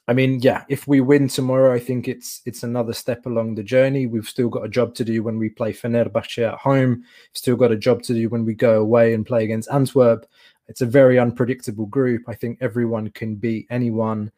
I 0.06 0.12
mean, 0.12 0.40
yeah, 0.40 0.64
if 0.68 0.86
we 0.86 1.00
win 1.00 1.28
tomorrow, 1.28 1.72
I 1.74 1.78
think 1.78 2.08
it's 2.08 2.42
it's 2.44 2.62
another 2.62 2.92
step 2.92 3.24
along 3.24 3.54
the 3.54 3.62
journey. 3.62 4.06
We've 4.06 4.28
still 4.28 4.50
got 4.50 4.64
a 4.64 4.68
job 4.68 4.94
to 4.96 5.04
do 5.04 5.22
when 5.22 5.38
we 5.38 5.48
play 5.48 5.72
Fenerbahce 5.72 6.46
at 6.46 6.58
home. 6.58 7.04
Still 7.32 7.56
got 7.56 7.72
a 7.72 7.76
job 7.76 8.02
to 8.02 8.14
do 8.14 8.28
when 8.28 8.44
we 8.44 8.54
go 8.54 8.80
away 8.80 9.14
and 9.14 9.24
play 9.24 9.44
against 9.44 9.70
Antwerp. 9.70 10.26
It's 10.68 10.82
a 10.82 10.86
very 10.86 11.18
unpredictable 11.18 11.86
group. 11.86 12.22
I 12.28 12.34
think 12.34 12.58
everyone 12.60 13.10
can 13.10 13.36
beat 13.36 13.66
anyone. 13.70 14.30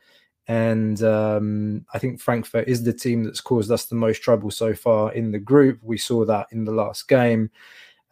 And 0.48 1.02
um, 1.02 1.84
I 1.92 1.98
think 1.98 2.20
Frankfurt 2.20 2.68
is 2.68 2.84
the 2.84 2.92
team 2.92 3.24
that's 3.24 3.40
caused 3.40 3.72
us 3.72 3.86
the 3.86 3.96
most 3.96 4.22
trouble 4.22 4.52
so 4.52 4.72
far 4.72 5.12
in 5.12 5.32
the 5.32 5.40
group. 5.40 5.80
We 5.82 5.98
saw 5.98 6.24
that 6.24 6.46
in 6.52 6.64
the 6.64 6.72
last 6.72 7.08
game. 7.08 7.50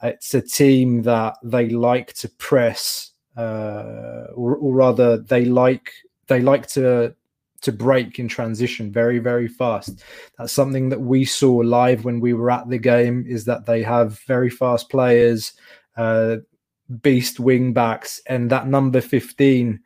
It's 0.03 0.35
a 0.35 0.43
team 0.43 1.03
that 1.03 1.37
they 1.45 1.69
like 1.69 2.13
to 2.15 2.29
press, 2.29 3.13
uh, 3.37 4.27
or, 4.35 4.57
or 4.57 4.75
rather, 4.75 5.19
they 5.19 5.45
like 5.45 5.93
they 6.27 6.41
like 6.41 6.67
to 6.69 7.15
to 7.64 7.73
break 7.73 8.18
in 8.18 8.28
transition 8.28 8.92
very 8.92 9.18
very 9.18 9.49
fast 9.49 10.04
that's 10.38 10.52
something 10.52 10.88
that 10.88 11.00
we 11.00 11.25
saw 11.25 11.56
live 11.56 12.04
when 12.04 12.21
we 12.21 12.33
were 12.33 12.50
at 12.50 12.68
the 12.68 12.78
game 12.78 13.25
is 13.26 13.44
that 13.44 13.66
they 13.66 13.83
have 13.83 14.21
very 14.21 14.50
fast 14.50 14.88
players 14.90 15.54
uh, 15.97 16.37
beast 17.02 17.40
wing 17.40 17.73
backs 17.73 18.21
and 18.28 18.50
that 18.50 18.68
number 18.68 19.00
15 19.00 19.80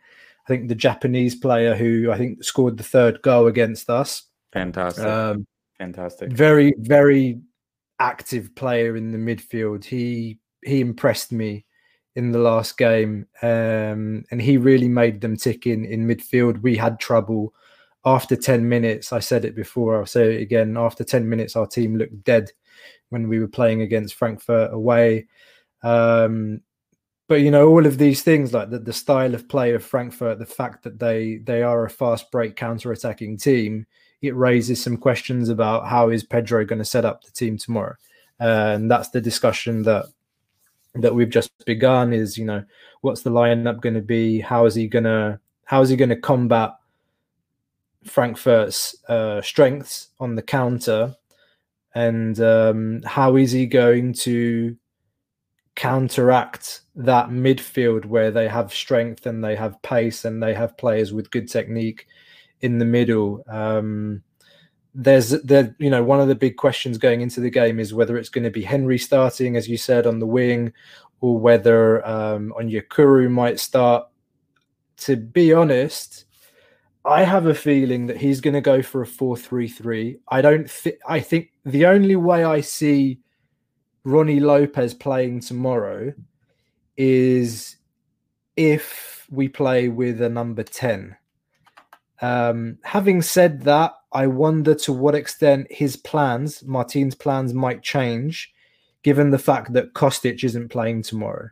I 0.45 0.49
think 0.49 0.69
the 0.69 0.75
Japanese 0.75 1.35
player 1.35 1.75
who 1.75 2.11
I 2.11 2.17
think 2.17 2.43
scored 2.43 2.79
the 2.79 2.83
third 2.83 3.21
goal 3.21 3.49
against 3.49 3.91
us. 3.91 4.23
Fantastic. 4.51 5.05
Um, 5.05 5.47
Fantastic. 5.79 6.33
Very, 6.33 6.75
very 6.79 7.41
active 8.01 8.55
player 8.55 8.97
in 8.97 9.13
the 9.13 9.19
midfield. 9.19 9.85
He 9.85 10.39
he 10.65 10.81
impressed 10.81 11.33
me 11.33 11.65
in 12.17 12.33
the 12.33 12.39
last 12.39 12.77
game, 12.77 13.27
um, 13.43 14.25
and 14.31 14.43
he 14.43 14.57
really 14.57 14.89
made 14.89 15.21
them 15.21 15.37
tick 15.37 15.67
in 15.67 15.85
in 15.85 16.07
midfield. 16.07 16.63
We 16.63 16.77
had 16.77 16.99
trouble 16.99 17.55
after 18.05 18.37
ten 18.37 18.69
minutes. 18.69 19.13
I 19.13 19.21
said 19.21 19.45
it 19.45 19.55
before. 19.55 19.99
I'll 19.99 20.07
say 20.07 20.37
it 20.37 20.43
again. 20.43 20.77
After 20.77 21.05
ten 21.05 21.29
minutes, 21.29 21.57
our 21.57 21.67
team 21.67 21.97
looked 21.97 22.25
dead 22.25 22.51
when 23.11 23.29
we 23.29 23.39
were 23.39 23.49
playing 23.49 23.83
against 23.83 24.15
Frankfurt 24.15 24.73
away. 24.73 25.27
Um, 25.83 26.63
but 27.29 27.43
you 27.43 27.51
know 27.51 27.69
all 27.69 27.87
of 27.87 27.99
these 27.99 28.23
things 28.23 28.53
like 28.53 28.71
the, 28.71 28.79
the 28.79 28.93
style 28.93 29.35
of 29.35 29.49
play 29.49 29.75
of 29.75 29.85
frankfurt 29.85 30.39
the 30.39 30.47
fact 30.47 30.83
that 30.83 30.99
they 30.99 31.37
they 31.45 31.63
are 31.63 31.85
a 31.85 31.91
fast 31.91 32.31
break 32.33 32.57
counter-attacking 32.57 33.37
team 33.37 33.87
it 34.21 34.35
raises 34.35 34.83
some 34.83 34.97
questions 34.97 35.49
about 35.49 35.87
how 35.87 36.09
is 36.09 36.25
pedro 36.25 36.65
going 36.65 36.79
to 36.79 36.85
set 36.85 37.05
up 37.05 37.23
the 37.23 37.31
team 37.31 37.57
tomorrow 37.57 37.95
uh, 38.41 38.73
and 38.75 38.91
that's 38.91 39.11
the 39.11 39.21
discussion 39.21 39.83
that 39.83 40.07
that 40.95 41.15
we've 41.15 41.31
just 41.31 41.51
begun 41.67 42.13
is 42.13 42.37
you 42.37 42.45
know 42.45 42.65
what's 43.03 43.23
the 43.23 43.31
lineup 43.31 43.81
going 43.81 43.95
to 43.95 44.01
be 44.01 44.41
how 44.41 44.65
is 44.65 44.75
he 44.75 44.89
going 44.89 45.05
to 45.05 45.39
how 45.65 45.81
is 45.81 45.91
he 45.91 45.97
going 45.97 46.09
to 46.09 46.17
combat 46.17 46.73
frankfurt's 48.09 48.97
uh, 49.09 49.41
strengths 49.43 50.09
on 50.19 50.35
the 50.35 50.43
counter 50.43 51.15
and 51.95 52.41
um, 52.41 53.03
how 53.05 53.37
is 53.37 53.53
he 53.53 53.67
going 53.67 54.13
to 54.13 54.77
counteract 55.79 56.81
that 56.97 57.29
midfield 57.29 58.05
where 58.05 58.33
they 58.33 58.49
have 58.49 58.75
strength 58.75 59.27
and 59.27 59.45
they 59.45 59.55
have 59.55 59.81
pace 59.83 60.25
and 60.25 60.43
they 60.43 60.53
have 60.53 60.77
players 60.77 61.13
with 61.13 61.31
good 61.31 61.49
technique 61.49 62.09
in 62.63 62.79
the 62.79 62.85
middle. 62.85 63.45
Um, 63.47 64.25
there's 64.95 65.31
the 65.31 65.73
you 65.79 65.89
know 65.89 66.03
one 66.03 66.21
of 66.21 66.27
the 66.27 66.35
big 66.35 66.57
questions 66.57 66.99
going 66.99 67.21
into 67.21 67.41
the 67.41 67.51
game 67.51 67.79
is 67.79 67.95
whether 67.95 68.17
it's 68.17 68.29
going 68.29 68.43
to 68.43 68.51
be 68.51 68.63
Henry 68.63 68.99
starting, 68.99 69.57
as 69.57 69.69
you 69.69 69.77
said, 69.77 70.07
on 70.07 70.19
the 70.19 70.27
wing, 70.27 70.73
or 71.21 71.39
whether 71.39 72.05
um, 72.05 72.53
Onyekuru 72.59 73.31
might 73.31 73.61
start. 73.61 74.09
To 75.03 75.15
be 75.15 75.53
honest, 75.53 76.25
I 77.09 77.25
have 77.25 77.47
a 77.47 77.55
feeling 77.55 78.07
that 78.07 78.19
he's 78.19 78.41
going 78.41 78.55
to 78.55 78.61
go 78.61 78.83
for 78.83 79.01
a 79.01 79.07
four-three-three. 79.07 80.19
I 80.29 80.43
don't 80.43 80.71
think. 80.71 80.97
I 81.09 81.21
think 81.21 81.51
the 81.65 81.87
only 81.87 82.17
way 82.17 82.45
I 82.45 82.61
see 82.61 83.21
Rony 84.07 84.41
Lopes 84.41 84.95
playing 84.95 85.41
tomorrow 85.41 86.13
is 86.97 87.77
if 88.57 89.27
we 89.31 89.49
play 89.49 89.89
with 89.89 90.21
a 90.21 90.29
number 90.29 90.63
10. 90.63 91.17
Um, 92.21 92.79
having 92.83 93.23
said 93.23 93.63
that, 93.63 93.95
I 94.13 94.27
wonder 94.27 94.75
to 94.75 94.93
what 94.93 95.15
extent 95.15 95.69
his 95.71 95.97
plans, 95.97 96.63
Martin's 96.65 97.15
plans, 97.15 97.55
might 97.55 97.83
change 97.83 98.53
given 99.03 99.31
the 99.31 99.39
fact 99.39 99.73
that 99.73 99.95
Kostic 99.95 100.43
isn't 100.43 100.71
playing 100.71 101.03
tomorrow. 101.03 101.51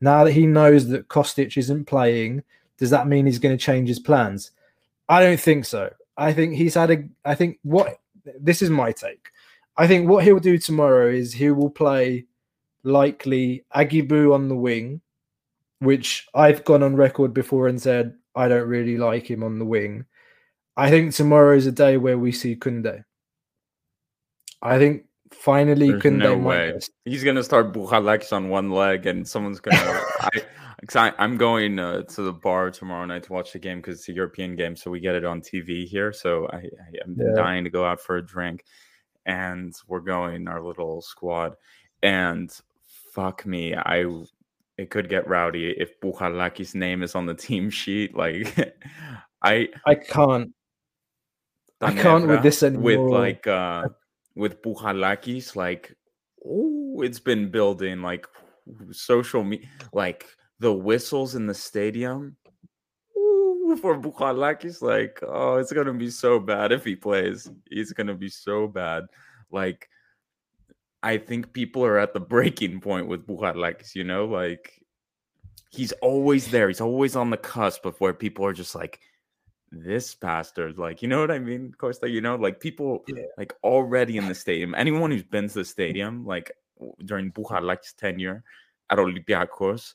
Now 0.00 0.24
that 0.24 0.32
he 0.32 0.46
knows 0.46 0.88
that 0.88 1.08
Kostic 1.08 1.56
isn't 1.56 1.84
playing, 1.84 2.42
does 2.78 2.90
that 2.90 3.06
mean 3.06 3.26
he's 3.26 3.38
going 3.38 3.56
to 3.56 3.62
change 3.62 3.88
his 3.88 3.98
plans? 3.98 4.50
I 5.08 5.20
don't 5.20 5.40
think 5.40 5.64
so. 5.64 5.92
I 6.16 6.32
think 6.32 6.54
he's 6.54 6.74
had 6.74 6.90
a. 6.90 7.04
I 7.24 7.34
think 7.34 7.58
what 7.62 7.98
this 8.40 8.62
is 8.62 8.70
my 8.70 8.92
take. 8.92 9.28
I 9.76 9.86
think 9.86 10.08
what 10.08 10.24
he'll 10.24 10.38
do 10.38 10.58
tomorrow 10.58 11.10
is 11.10 11.32
he 11.32 11.50
will 11.50 11.70
play 11.70 12.26
likely 12.82 13.64
Aguibou 13.74 14.34
on 14.34 14.48
the 14.48 14.56
wing, 14.56 15.02
which 15.80 16.26
I've 16.34 16.64
gone 16.64 16.82
on 16.82 16.96
record 16.96 17.34
before 17.34 17.68
and 17.68 17.80
said 17.80 18.14
I 18.34 18.48
don't 18.48 18.68
really 18.68 18.96
like 18.96 19.30
him 19.30 19.42
on 19.42 19.58
the 19.58 19.64
wing. 19.64 20.06
I 20.76 20.90
think 20.90 21.14
tomorrow 21.14 21.56
is 21.56 21.66
a 21.66 21.72
day 21.72 21.96
where 21.96 22.18
we 22.18 22.32
see 22.32 22.56
Kunde. 22.56 23.04
I 24.62 24.78
think 24.78 25.04
finally 25.30 25.90
There's 25.90 26.02
Kunde 26.02 26.18
no 26.18 26.36
way. 26.36 26.78
He's 27.04 27.24
gonna 27.24 27.44
start 27.44 27.72
Bouchalakis 27.72 28.32
on 28.32 28.48
one 28.48 28.70
leg, 28.70 29.06
and 29.06 29.26
someone's 29.26 29.60
gonna. 29.60 29.76
I, 30.20 30.28
I'm 31.18 31.36
going 31.36 31.78
uh, 31.78 32.02
to 32.02 32.22
the 32.22 32.32
bar 32.32 32.70
tomorrow 32.70 33.06
night 33.06 33.24
to 33.24 33.32
watch 33.32 33.52
the 33.52 33.58
game 33.58 33.78
because 33.78 34.00
it's 34.00 34.08
a 34.08 34.12
European 34.12 34.56
game, 34.56 34.76
so 34.76 34.90
we 34.90 35.00
get 35.00 35.14
it 35.14 35.24
on 35.24 35.40
TV 35.40 35.86
here. 35.86 36.12
So 36.12 36.46
I, 36.52 36.56
I 36.56 37.04
am 37.04 37.16
yeah. 37.18 37.34
dying 37.34 37.64
to 37.64 37.70
go 37.70 37.84
out 37.84 38.00
for 38.00 38.16
a 38.16 38.26
drink 38.26 38.64
and 39.26 39.74
we're 39.88 40.00
going 40.00 40.48
our 40.48 40.62
little 40.62 41.02
squad. 41.02 41.56
And 42.02 42.50
fuck 43.12 43.44
me, 43.44 43.74
I 43.74 44.04
it 44.78 44.90
could 44.90 45.08
get 45.08 45.28
rowdy 45.28 45.70
if 45.70 46.00
Bouchalakis' 46.00 46.74
name 46.74 47.02
is 47.02 47.14
on 47.14 47.26
the 47.26 47.34
team 47.48 47.68
sheet. 47.68 48.16
Like 48.16 48.76
I 49.42 49.68
I 49.84 49.94
can't 49.96 50.52
I 51.80 51.92
can't 51.92 52.26
with 52.26 52.42
this 52.42 52.62
anymore. 52.62 52.82
With 52.82 53.12
like 53.12 53.46
uh 53.46 53.88
with 54.34 54.62
Bouchalakis, 54.62 55.56
like 55.56 55.94
oh 56.44 57.02
it's 57.02 57.20
been 57.20 57.50
building 57.50 58.02
like 58.02 58.26
social 58.92 59.44
me 59.44 59.68
like 59.92 60.26
the 60.58 60.72
whistles 60.72 61.34
in 61.34 61.46
the 61.46 61.54
stadium 61.54 62.36
ooh, 63.16 63.76
for 63.80 64.00
Bouchalakis, 64.00 64.82
like, 64.82 65.20
oh, 65.26 65.56
it's 65.56 65.72
gonna 65.72 65.92
be 65.92 66.10
so 66.10 66.38
bad 66.38 66.72
if 66.72 66.84
he 66.84 66.96
plays. 66.96 67.50
He's 67.70 67.92
gonna 67.92 68.14
be 68.14 68.28
so 68.28 68.66
bad. 68.66 69.04
Like, 69.50 69.88
I 71.02 71.18
think 71.18 71.52
people 71.52 71.84
are 71.84 71.98
at 71.98 72.14
the 72.14 72.20
breaking 72.20 72.80
point 72.80 73.08
with 73.08 73.26
Bouchalakis, 73.26 73.94
you 73.94 74.04
know, 74.04 74.24
like 74.24 74.82
he's 75.70 75.92
always 75.92 76.50
there. 76.50 76.68
He's 76.68 76.80
always 76.80 77.16
on 77.16 77.30
the 77.30 77.36
cusp 77.36 77.84
of 77.84 78.00
where 78.00 78.14
people 78.14 78.44
are 78.46 78.52
just 78.52 78.74
like, 78.74 79.00
this 79.72 80.14
bastard, 80.14 80.78
like, 80.78 81.02
you 81.02 81.08
know 81.08 81.20
what 81.20 81.30
I 81.30 81.38
mean? 81.38 81.72
Costa, 81.76 82.08
you 82.08 82.20
know, 82.20 82.36
like 82.36 82.60
people 82.60 83.04
yeah. 83.08 83.24
like 83.36 83.52
already 83.62 84.16
in 84.16 84.28
the 84.28 84.34
stadium. 84.34 84.74
Anyone 84.74 85.10
who's 85.10 85.24
been 85.24 85.48
to 85.48 85.54
the 85.54 85.64
stadium, 85.64 86.24
like 86.24 86.52
during 87.04 87.32
Bouchalakis' 87.32 87.94
tenure 87.96 88.44
at 88.90 88.98
Olympiacos, 88.98 89.94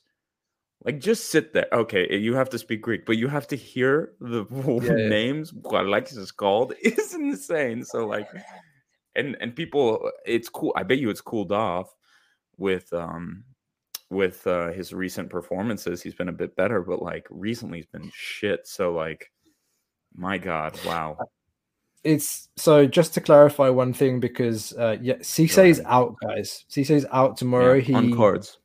like 0.84 1.00
just 1.00 1.30
sit 1.30 1.52
there. 1.52 1.68
Okay, 1.72 2.06
eh, 2.08 2.16
you 2.16 2.34
have 2.34 2.50
to 2.50 2.58
speak 2.58 2.82
Greek, 2.82 3.06
but 3.06 3.16
you 3.16 3.28
have 3.28 3.46
to 3.48 3.56
hear 3.56 4.12
the 4.20 4.44
yeah, 4.82 5.08
names 5.08 5.52
Alexis 5.64 6.18
is 6.18 6.32
called. 6.32 6.74
is 6.82 7.14
insane. 7.14 7.84
So 7.84 8.06
like 8.06 8.28
and 9.14 9.36
and 9.40 9.54
people 9.54 10.10
it's 10.26 10.48
cool. 10.48 10.72
I 10.76 10.82
bet 10.82 10.98
you 10.98 11.10
it's 11.10 11.20
cooled 11.20 11.52
off 11.52 11.94
with 12.58 12.92
um 12.92 13.44
with 14.12 14.46
uh, 14.46 14.70
his 14.72 14.92
recent 14.92 15.30
performances, 15.30 16.02
he's 16.02 16.14
been 16.14 16.28
a 16.28 16.32
bit 16.32 16.54
better, 16.54 16.82
but 16.82 17.00
like 17.00 17.26
recently 17.30 17.78
he's 17.78 17.86
been 17.86 18.10
shit. 18.14 18.68
So 18.68 18.92
like, 18.92 19.32
my 20.14 20.36
God, 20.36 20.78
wow. 20.84 21.16
It's 22.04 22.48
so 22.56 22.86
just 22.86 23.14
to 23.14 23.20
clarify 23.20 23.70
one 23.70 23.92
thing 23.92 24.20
because 24.20 24.74
uh 24.74 24.96
yeah, 25.00 25.16
Cissé's 25.16 25.80
out, 25.86 26.16
guys. 26.20 26.66
Cissé's 26.68 27.06
out 27.10 27.36
tomorrow. 27.36 27.74
Yeah, 27.74 27.80
he 27.80 27.94
on 27.94 28.14
cards. 28.14 28.58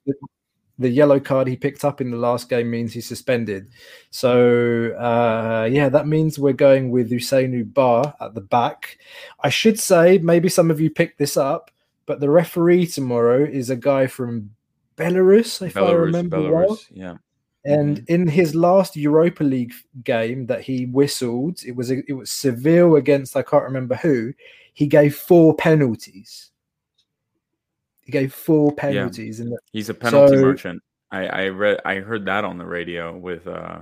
The, 0.79 0.89
yellow 0.89 1.19
card 1.19 1.47
he 1.47 1.55
picked 1.55 1.83
up 1.83 2.01
in 2.01 2.11
the 2.11 2.17
last 2.17 2.49
game 2.49 2.69
means 2.69 2.93
he's 2.93 3.07
suspended. 3.07 3.69
So 4.11 4.91
uh 4.93 5.67
yeah, 5.71 5.89
that 5.89 6.07
means 6.07 6.37
we're 6.37 6.53
going 6.53 6.91
with 6.91 7.11
Ousseynou 7.11 7.73
Ba 7.73 8.15
at 8.21 8.33
the 8.33 8.41
back. 8.41 8.97
I 9.39 9.49
should 9.49 9.79
say 9.79 10.17
maybe 10.19 10.49
some 10.49 10.69
of 10.69 10.79
you 10.79 10.89
picked 10.89 11.17
this 11.17 11.37
up, 11.37 11.71
but 12.05 12.19
the 12.19 12.29
referee 12.29 12.87
tomorrow 12.87 13.43
is 13.43 13.69
a 13.69 13.75
guy 13.75 14.07
from 14.07 14.51
Belarus, 14.97 15.65
if 15.65 15.75
Belarus, 15.75 15.89
I 15.89 15.91
remember 15.93 16.37
Belarus, 16.37 16.67
well. 16.67 16.79
Yeah. 16.91 17.17
And 17.65 17.97
mm-hmm. 17.97 18.13
in 18.13 18.27
his 18.27 18.55
last 18.55 18.95
Europa 18.95 19.43
League 19.43 19.73
game 20.03 20.45
that 20.47 20.61
he 20.61 20.85
whistled, 20.85 21.61
it 21.65 21.75
was 21.75 21.91
a, 21.91 22.01
it 22.07 22.13
was 22.13 22.31
Seville 22.31 22.95
against 22.95 23.35
I 23.35 23.41
can't 23.43 23.63
remember 23.63 23.95
who. 23.95 24.33
He 24.73 24.87
gave 24.87 25.15
four 25.15 25.55
penalties. 25.55 26.51
He 28.07 28.13
gave 28.13 28.33
four 28.33 28.71
penalties, 28.71 29.39
yeah. 29.39 29.47
and 29.47 29.57
he's 29.73 29.89
a 29.89 29.93
penalty 29.93 30.37
so, 30.37 30.41
merchant. 30.41 30.81
I, 31.11 31.25
I 31.25 31.47
read 31.49 31.81
I 31.83 31.95
heard 31.95 32.25
that 32.27 32.45
on 32.45 32.57
the 32.57 32.65
radio 32.65 33.17
with 33.17 33.45
uh 33.45 33.79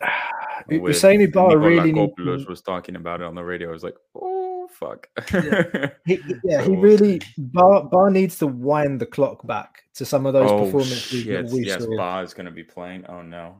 with 0.66 0.82
Ousseynou 0.82 1.32
Ba 1.32 1.56
really 1.56 1.92
was 1.92 2.60
talking 2.60 2.96
about 2.96 3.20
it 3.20 3.24
on 3.24 3.36
the 3.36 3.44
radio. 3.44 3.68
I 3.68 3.72
was 3.72 3.84
like, 3.84 3.94
oh 4.16 4.66
fuck. 4.68 5.08
yeah, 5.32 5.90
he, 6.04 6.20
yeah, 6.44 6.62
he 6.62 6.74
really 6.74 7.20
Ba, 7.38 7.84
Ba 7.84 8.10
needs 8.10 8.36
to 8.38 8.48
wind 8.48 9.00
the 9.00 9.06
clock 9.06 9.46
back 9.46 9.84
to 9.94 10.04
some 10.04 10.26
of 10.26 10.32
those 10.32 10.50
oh, 10.50 10.64
performances. 10.64 11.22
Shit. 11.22 11.46
we 11.46 11.66
yes, 11.66 11.84
saw. 11.84 11.96
Ba 11.96 12.24
is 12.24 12.34
going 12.34 12.46
to 12.46 12.52
be 12.52 12.64
playing. 12.64 13.06
Oh 13.06 13.22
no. 13.22 13.58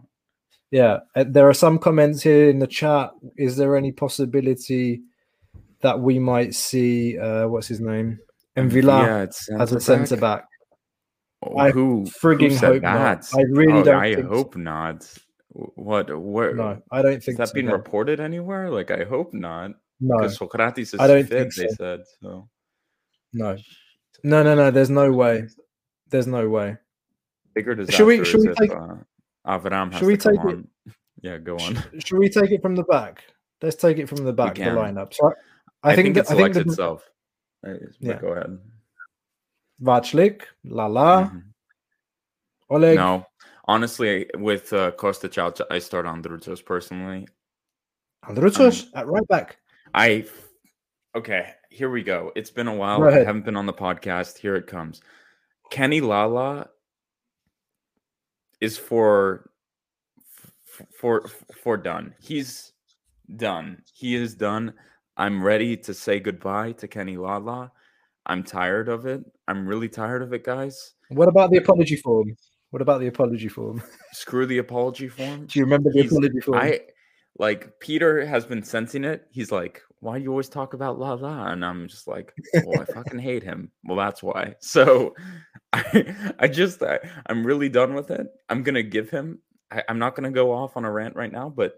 Yeah, 0.72 0.98
uh, 1.14 1.26
there 1.28 1.48
are 1.48 1.54
some 1.54 1.78
comments 1.78 2.22
here 2.22 2.50
in 2.50 2.58
the 2.58 2.66
chat. 2.66 3.12
Is 3.36 3.56
there 3.56 3.76
any 3.76 3.92
possibility 3.92 5.02
that 5.80 6.00
we 6.00 6.18
might 6.18 6.54
see 6.56 7.16
uh, 7.18 7.46
what's 7.46 7.68
his 7.68 7.80
name, 7.80 8.18
M'Vila 8.56 9.30
yeah, 9.48 9.60
as 9.60 9.72
a 9.72 9.80
centre 9.80 10.16
back? 10.16 10.46
Oh, 11.42 11.58
I 11.58 11.70
who 11.70 12.06
frigging 12.22 12.52
who 12.52 12.66
hope 12.66 12.82
that? 12.82 13.26
not. 13.32 13.34
I 13.34 13.42
really 13.50 13.80
oh, 13.80 13.84
don't. 13.84 14.02
I 14.02 14.20
hope 14.22 14.54
so. 14.54 14.60
not. 14.60 15.18
What? 15.50 16.18
Where? 16.18 16.54
No, 16.54 16.82
I 16.90 17.02
don't 17.02 17.22
think. 17.22 17.38
That 17.38 17.48
so, 17.48 17.54
being 17.54 17.66
no. 17.66 17.72
reported 17.72 18.20
anywhere? 18.20 18.70
Like, 18.70 18.90
I 18.90 19.04
hope 19.04 19.34
not. 19.34 19.72
No, 20.00 20.16
because 20.16 20.36
Socrates 20.36 20.94
is 20.94 21.00
I 21.00 21.06
don't 21.06 21.26
fit, 21.26 21.52
think 21.52 21.52
so. 21.52 21.62
they 21.62 21.68
said 21.68 22.00
so. 22.22 22.48
No, 23.32 23.56
no, 24.22 24.42
no, 24.42 24.54
no. 24.54 24.70
There's 24.70 24.90
no 24.90 25.12
way. 25.12 25.48
There's 26.08 26.26
no 26.26 26.48
way. 26.48 26.76
Bigger 27.54 27.74
disaster 27.74 27.96
should 27.96 28.06
we, 28.06 28.24
should 28.24 28.40
we 28.40 28.54
take, 28.54 28.70
if, 28.70 28.76
uh, 28.76 28.96
Avram 29.46 29.92
has 29.92 30.00
should 30.00 30.08
we 30.08 30.16
take 30.16 30.40
on. 30.40 30.68
it? 30.86 30.92
Yeah, 31.22 31.38
go 31.38 31.54
on. 31.54 31.74
Should, 31.74 32.06
should 32.06 32.18
we 32.18 32.28
take 32.28 32.50
it 32.50 32.60
from 32.60 32.76
the 32.76 32.84
back? 32.84 33.24
Let's 33.62 33.76
take 33.76 33.96
it 33.96 34.06
from 34.06 34.18
the 34.18 34.34
back. 34.34 34.56
The 34.56 34.64
lineup. 34.64 35.14
So 35.14 35.32
I, 35.82 35.92
I 35.92 35.96
think, 35.96 36.14
think 36.14 36.18
it 36.18 36.26
selects 36.26 36.58
itself. 36.58 37.08
Yeah. 38.00 38.18
Go 38.20 38.28
ahead. 38.28 38.58
Vaclik, 39.82 40.42
Lala, 40.64 41.24
mm-hmm. 41.24 41.38
Oleg. 42.70 42.96
No, 42.96 43.26
honestly, 43.66 44.26
with 44.34 44.72
uh, 44.72 44.92
Costa 44.92 45.28
Chow, 45.28 45.52
I 45.70 45.78
start 45.78 46.06
on 46.06 46.22
Drutos 46.22 46.64
personally. 46.64 47.26
Androutsos 48.24 48.84
um, 48.84 48.90
at 48.94 49.06
right 49.06 49.28
back. 49.28 49.58
I 49.94 50.26
okay. 51.14 51.52
Here 51.70 51.90
we 51.90 52.02
go. 52.02 52.32
It's 52.34 52.50
been 52.50 52.68
a 52.68 52.74
while. 52.74 53.04
I 53.04 53.18
haven't 53.18 53.44
been 53.44 53.56
on 53.56 53.66
the 53.66 53.72
podcast. 53.72 54.38
Here 54.38 54.56
it 54.56 54.66
comes. 54.66 55.02
Kenny 55.70 56.00
Lala 56.00 56.68
is 58.60 58.78
for 58.78 59.50
for 60.98 61.28
for 61.62 61.76
done. 61.76 62.14
He's 62.20 62.72
done. 63.36 63.82
He 63.92 64.14
is 64.14 64.34
done. 64.34 64.74
I'm 65.16 65.42
ready 65.42 65.76
to 65.78 65.94
say 65.94 66.20
goodbye 66.20 66.72
to 66.72 66.88
Kenny 66.88 67.16
Lala. 67.16 67.72
I'm 68.26 68.42
tired 68.42 68.88
of 68.88 69.06
it. 69.06 69.24
I'm 69.48 69.66
really 69.66 69.88
tired 69.88 70.22
of 70.22 70.32
it, 70.32 70.44
guys. 70.44 70.94
What 71.08 71.28
about 71.28 71.50
the 71.50 71.56
apology 71.56 71.96
form? 71.96 72.36
What 72.70 72.82
about 72.82 73.00
the 73.00 73.06
apology 73.06 73.48
form? 73.48 73.82
Screw 74.12 74.44
the 74.44 74.58
apology 74.58 75.08
form. 75.08 75.46
Do 75.46 75.58
you 75.58 75.64
remember 75.64 75.90
the 75.90 76.02
He's, 76.02 76.12
apology 76.12 76.40
form? 76.40 76.58
I 76.58 76.80
like 77.38 77.70
Peter 77.80 78.26
has 78.26 78.44
been 78.44 78.62
sensing 78.62 79.04
it. 79.04 79.26
He's 79.30 79.52
like, 79.52 79.82
"Why 80.00 80.18
do 80.18 80.24
you 80.24 80.30
always 80.30 80.48
talk 80.48 80.74
about 80.74 80.98
Lala?" 80.98 81.50
And 81.52 81.64
I'm 81.64 81.88
just 81.88 82.08
like, 82.08 82.34
"Well, 82.64 82.80
I 82.80 82.84
fucking 82.92 83.20
hate 83.20 83.42
him." 83.42 83.70
Well, 83.84 83.96
that's 83.96 84.22
why. 84.22 84.54
So, 84.60 85.14
I, 85.72 86.34
I 86.38 86.48
just, 86.48 86.82
I, 86.82 86.98
am 87.28 87.46
really 87.46 87.68
done 87.68 87.94
with 87.94 88.10
it. 88.10 88.26
I'm 88.48 88.62
gonna 88.62 88.82
give 88.82 89.08
him. 89.10 89.40
I, 89.70 89.82
am 89.88 89.98
not 89.98 90.14
gonna 90.14 90.30
go 90.30 90.52
off 90.52 90.76
on 90.76 90.84
a 90.84 90.92
rant 90.92 91.16
right 91.16 91.32
now, 91.32 91.48
but 91.48 91.76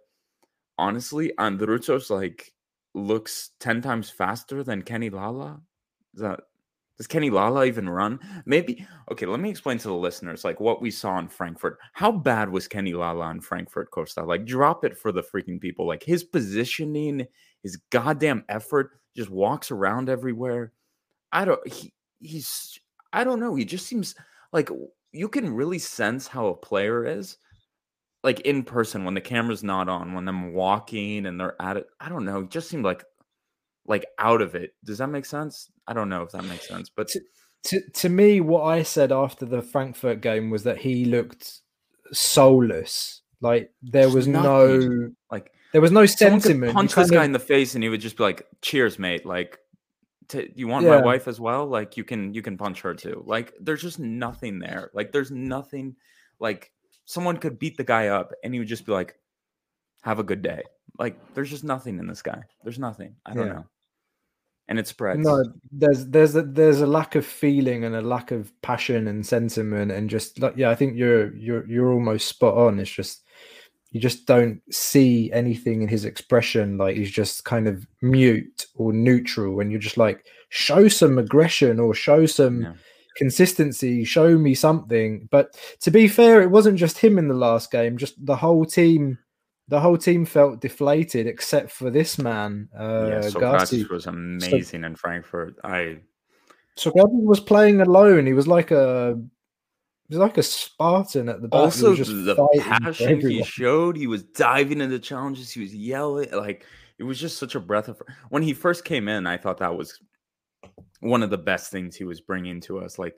honestly, 0.79 1.33
Androutsos 1.39 2.11
like 2.11 2.53
looks 2.95 3.51
ten 3.61 3.81
times 3.81 4.11
faster 4.11 4.63
than 4.63 4.83
Kenny 4.83 5.11
Lala. 5.11 5.61
Is 6.15 6.21
that 6.21 6.41
does 6.99 7.07
Kenny 7.07 7.31
Lala 7.31 7.65
even 7.65 7.89
run? 7.89 8.19
Maybe. 8.45 8.85
Okay, 9.11 9.25
let 9.25 9.39
me 9.39 9.49
explain 9.49 9.79
to 9.79 9.89
the 9.89 9.95
listeners 9.95 10.45
like 10.45 10.59
what 10.59 10.83
we 10.83 10.91
saw 10.91 11.17
in 11.21 11.29
Frankfurt. 11.29 11.79
How 11.93 12.11
bad 12.11 12.51
was 12.51 12.67
Kenny 12.67 12.93
Lala 12.93 13.31
in 13.31 13.41
Frankfurt, 13.41 13.93
Costa? 13.93 14.25
Like, 14.25 14.45
drop 14.45 14.85
it 14.85 14.99
for 14.99 15.13
the 15.13 15.23
freaking 15.23 15.61
people. 15.61 15.87
Like 15.87 16.03
his 16.03 16.25
positioning, 16.25 17.25
his 17.63 17.77
goddamn 17.91 18.45
effort, 18.49 18.99
just 19.17 19.31
walks 19.31 19.71
around 19.71 20.09
everywhere. 20.09 20.73
I 21.31 21.45
don't. 21.45 21.67
He 21.69 21.95
he's. 22.19 22.81
I 23.13 23.23
don't 23.23 23.41
know. 23.41 23.55
He 23.55 23.65
just 23.65 23.87
seems 23.87 24.17
like 24.53 24.69
you 25.13 25.29
can 25.29 25.55
really 25.55 25.79
sense 25.79 26.27
how 26.27 26.49
a 26.49 26.57
player 26.57 27.07
is 27.07 27.39
like 28.25 28.41
in 28.41 28.63
person 28.63 29.05
when 29.05 29.15
the 29.15 29.21
camera's 29.21 29.63
not 29.63 29.89
on 29.89 30.13
when 30.13 30.25
them 30.25 30.53
walking 30.53 31.27
and 31.27 31.39
they're 31.39 31.61
at 31.61 31.77
it 31.77 31.87
i 32.01 32.09
don't 32.09 32.25
know 32.25 32.41
it 32.41 32.51
just 32.51 32.69
seemed 32.69 32.85
like 32.85 33.05
like 33.89 34.07
out 34.19 34.43
of 34.43 34.55
it. 34.55 34.75
Does 34.85 34.99
that 34.99 35.09
make 35.09 35.25
sense? 35.25 35.71
I 35.87 35.95
don't 35.95 36.11
know 36.11 36.23
if 36.23 36.31
that 36.33 36.45
makes 36.45 36.69
sense, 36.69 36.91
but 36.95 37.09
to, 37.09 37.21
to, 37.65 37.81
to 37.95 38.09
me, 38.09 38.41
what 38.41 38.63
I 38.63 38.83
said 38.83 39.11
after 39.11 39.47
the 39.47 39.63
Frankfurt 39.63 40.21
game 40.21 40.51
was 40.51 40.63
that 40.65 40.79
he 40.79 41.07
looked 41.07 41.63
soulless. 42.13 43.23
Like 43.41 43.73
there 43.83 44.11
was 44.11 44.29
no 44.29 45.11
like 45.31 45.53
there 45.73 45.81
was 45.81 45.93
no 45.93 46.07
sentiment. 46.07 46.75
Punch 46.75 46.95
this 46.95 47.11
guy 47.11 47.19
of... 47.19 47.25
in 47.25 47.33
the 47.33 47.39
face, 47.39 47.75
and 47.75 47.83
he 47.83 47.89
would 47.89 48.01
just 48.01 48.17
be 48.17 48.25
like, 48.25 48.47
"Cheers, 48.63 48.99
mate!" 48.99 49.25
Like, 49.25 49.59
you 50.55 50.67
want 50.67 50.85
yeah. 50.85 50.99
my 50.99 51.03
wife 51.05 51.29
as 51.29 51.39
well? 51.39 51.65
Like, 51.65 51.97
you 51.97 52.03
can 52.03 52.35
you 52.35 52.43
can 52.43 52.59
punch 52.59 52.81
her 52.81 52.95
too. 52.95 53.23
Like, 53.27 53.55
there's 53.61 53.83
just 53.83 54.01
nothing 54.01 54.59
there. 54.59 54.91
Like, 54.93 55.13
there's 55.13 55.31
nothing. 55.31 55.95
Like, 56.41 56.73
someone 57.09 57.39
could 57.39 57.59
beat 57.59 57.77
the 57.77 57.85
guy 57.85 58.09
up, 58.09 58.33
and 58.45 58.53
he 58.53 58.61
would 58.61 58.69
just 58.69 58.87
be 58.87 58.93
like, 58.93 59.17
"Have 60.03 60.19
a 60.19 60.25
good 60.25 60.43
day." 60.43 60.63
Like, 60.99 61.19
there's 61.35 61.51
just 61.51 61.65
nothing 61.65 61.99
in 61.99 62.07
this 62.07 62.23
guy. 62.23 62.43
There's 62.63 62.79
nothing. 62.79 63.17
I 63.25 63.35
don't 63.35 63.47
yeah. 63.47 63.53
know 63.55 63.67
and 64.69 64.79
it 64.79 64.87
spreads. 64.87 65.21
No, 65.21 65.43
there's 65.73 66.07
there's 66.07 66.37
a, 66.37 66.43
there's 66.43 66.81
a 66.81 66.87
lack 66.87 67.15
of 67.15 67.25
feeling 67.25 67.85
and 67.85 67.97
a 67.97 68.03
lack 68.03 68.31
of 68.31 68.53
passion 68.61 69.09
and 69.09 69.27
sentiment 69.27 69.91
and 69.91 70.11
just 70.11 70.39
like 70.41 70.57
yeah, 70.57 70.71
I 70.71 70.75
think 70.75 70.97
you're 70.97 71.35
you're 71.35 71.67
you're 71.67 71.93
almost 71.93 72.29
spot 72.29 72.57
on. 72.57 72.79
It's 72.79 72.91
just 72.91 73.25
you 73.91 74.01
just 74.01 74.27
don't 74.27 74.61
see 74.71 75.33
anything 75.33 75.81
in 75.81 75.89
his 75.89 76.05
expression 76.05 76.77
like 76.77 76.97
he's 76.97 77.11
just 77.11 77.47
kind 77.47 77.67
of 77.67 77.87
mute 78.03 78.67
or 78.75 78.93
neutral 78.93 79.61
and 79.61 79.71
you're 79.71 79.81
just 79.81 79.97
like 79.97 80.27
show 80.51 80.89
some 80.89 81.17
aggression 81.17 81.81
or 81.81 81.95
show 81.95 82.27
some 82.27 82.63
yeah. 82.63 82.73
Consistency 83.19 84.05
show 84.05 84.39
me 84.39 84.55
something 84.55 85.29
but 85.31 85.59
to 85.81 85.91
be 85.91 86.09
fair 86.09 86.41
it 86.41 86.51
wasn't 86.51 86.79
just 86.79 86.97
him 86.97 87.19
in 87.19 87.29
the 87.29 87.35
last 87.35 87.71
game 87.71 87.99
just 87.99 88.15
the 88.25 88.37
whole 88.37 88.65
team 88.65 89.19
the 89.69 89.79
whole 89.79 89.99
team 89.99 90.25
felt 90.25 90.61
deflated 90.61 91.27
except 91.27 91.71
for 91.71 91.91
this 91.91 92.19
man. 92.19 92.69
Uh, 92.77 93.09
yeah, 93.11 93.21
Socrates 93.21 93.89
was 93.89 94.07
amazing 94.07 94.81
so, 94.81 94.87
in 94.87 94.97
Frankfurt. 94.97 95.57
I 95.63 95.99
Socrates 96.77 97.27
was 97.27 97.41
playing 97.41 97.81
alone. 97.81 98.27
He 98.27 98.33
was 98.33 98.49
like 98.49 98.71
a 98.71 99.21
he 100.09 100.17
was 100.17 100.21
like 100.21 100.39
a 100.39 100.43
Spartan 100.43 101.29
at 101.29 101.43
the 101.43 101.49
back. 101.49 101.61
Also, 101.61 101.95
the 101.95 102.35
passion 102.61 103.21
he 103.21 103.43
showed, 103.43 103.97
he 103.97 104.07
was 104.07 104.23
diving 104.23 104.81
into 104.81 104.99
challenges, 104.99 105.51
he 105.51 105.61
was 105.61 105.75
yelling, 105.75 106.31
like 106.33 106.65
it 106.99 107.05
was 107.05 107.21
just 107.21 107.37
such 107.37 107.55
a 107.55 107.61
breath 107.61 107.89
of. 107.89 108.01
When 108.31 108.43
he 108.43 108.55
first 108.55 108.87
came 108.87 109.07
in, 109.07 109.27
I 109.27 109.37
thought 109.37 109.59
that 109.59 109.77
was 109.77 110.01
one 111.01 111.23
of 111.23 111.31
the 111.31 111.39
best 111.39 111.71
things 111.71 111.97
he 111.97 112.05
was 112.05 112.21
bringing 112.21 112.61
to 112.63 112.81
us, 112.81 112.99
like 112.99 113.15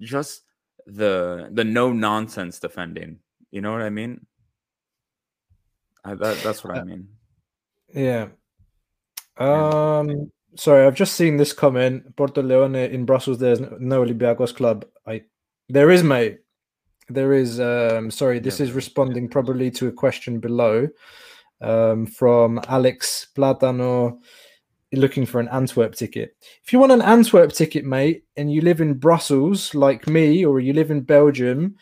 just 0.00 0.42
the 0.86 1.48
the 1.52 1.64
no 1.64 1.92
nonsense 1.92 2.58
defending. 2.58 3.18
You 3.50 3.60
know 3.60 3.72
what 3.72 3.82
I 3.82 3.90
mean? 3.90 4.26
I, 6.04 6.14
that, 6.14 6.38
that's 6.42 6.64
what 6.64 6.76
I 6.76 6.80
uh, 6.80 6.84
mean. 6.84 7.08
Yeah. 7.94 8.28
Um. 9.38 10.30
Sorry, 10.56 10.84
I've 10.84 10.94
just 10.94 11.14
seen 11.14 11.36
this 11.36 11.52
comment. 11.52 12.16
Porto 12.16 12.42
Leone 12.42 12.74
in 12.74 13.04
Brussels. 13.04 13.38
There's 13.38 13.60
no 13.60 14.04
Olympiacos 14.04 14.54
club. 14.54 14.84
I 15.06 15.22
there 15.68 15.90
is, 15.90 16.02
mate. 16.02 16.40
There 17.08 17.32
is. 17.32 17.60
Um. 17.60 18.10
Sorry, 18.10 18.38
this 18.38 18.60
yeah, 18.60 18.66
is 18.66 18.72
responding 18.72 19.24
yeah. 19.24 19.32
probably 19.32 19.70
to 19.72 19.88
a 19.88 19.92
question 19.92 20.40
below, 20.40 20.88
um, 21.60 22.06
from 22.06 22.60
Alex 22.68 23.28
Platano, 23.36 24.18
looking 24.92 25.26
for 25.26 25.40
an 25.40 25.48
Antwerp 25.48 25.94
ticket. 25.94 26.36
If 26.64 26.72
you 26.72 26.78
want 26.78 26.92
an 26.92 27.02
Antwerp 27.02 27.52
ticket, 27.52 27.84
mate, 27.84 28.24
and 28.36 28.52
you 28.52 28.60
live 28.60 28.80
in 28.80 28.94
Brussels 28.94 29.74
like 29.74 30.08
me, 30.08 30.44
or 30.44 30.60
you 30.60 30.72
live 30.72 30.90
in 30.90 31.02
Belgium, 31.02 31.76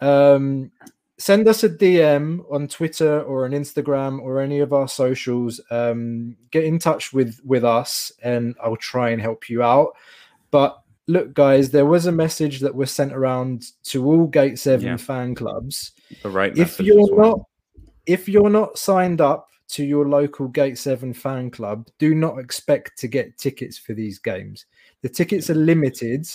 um, 0.00 0.70
send 1.18 1.46
us 1.48 1.62
a 1.64 1.68
DM 1.68 2.40
on 2.50 2.66
Twitter 2.66 3.20
or 3.22 3.44
on 3.44 3.50
Instagram 3.50 4.20
or 4.20 4.40
any 4.40 4.60
of 4.60 4.72
our 4.72 4.88
socials. 4.88 5.60
Um, 5.70 6.36
get 6.50 6.64
in 6.64 6.78
touch 6.78 7.12
with 7.12 7.38
with 7.44 7.64
us, 7.64 8.10
and 8.22 8.54
I'll 8.62 8.76
try 8.76 9.10
and 9.10 9.20
help 9.20 9.48
you 9.50 9.62
out. 9.62 9.96
But 10.50 10.80
look, 11.06 11.34
guys, 11.34 11.70
there 11.70 11.86
was 11.86 12.06
a 12.06 12.12
message 12.12 12.60
that 12.60 12.74
was 12.74 12.90
sent 12.90 13.12
around 13.12 13.66
to 13.84 14.06
all 14.06 14.26
Gate 14.26 14.58
Seven 14.58 14.86
yeah. 14.86 14.96
fan 14.96 15.34
clubs. 15.34 15.92
The 16.22 16.30
right. 16.30 16.56
If 16.56 16.80
you're 16.80 17.16
not, 17.16 17.40
if 18.06 18.28
you're 18.28 18.50
not 18.50 18.78
signed 18.78 19.20
up 19.20 19.49
to 19.72 19.84
your 19.84 20.08
local 20.08 20.48
Gate 20.48 20.78
Seven 20.78 21.12
fan 21.12 21.50
club, 21.50 21.88
do 21.98 22.14
not 22.14 22.38
expect 22.38 22.98
to 22.98 23.08
get 23.08 23.38
tickets 23.38 23.78
for 23.78 23.94
these 23.94 24.18
games. 24.18 24.66
The 25.02 25.08
tickets 25.08 25.50
are 25.50 25.54
limited 25.54 26.26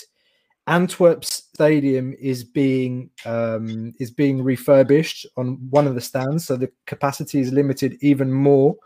Antwerp's 0.68 1.44
stadium 1.54 2.14
is 2.18 2.42
being 2.42 3.10
um, 3.24 3.92
is 4.00 4.10
being 4.10 4.42
refurbished 4.42 5.24
on 5.36 5.58
one 5.70 5.86
of 5.86 5.94
the 5.94 6.00
stands, 6.00 6.46
so 6.46 6.56
the 6.56 6.70
capacity 6.86 7.40
is 7.40 7.52
limited 7.52 7.96
even 8.00 8.32
more. 8.32 8.76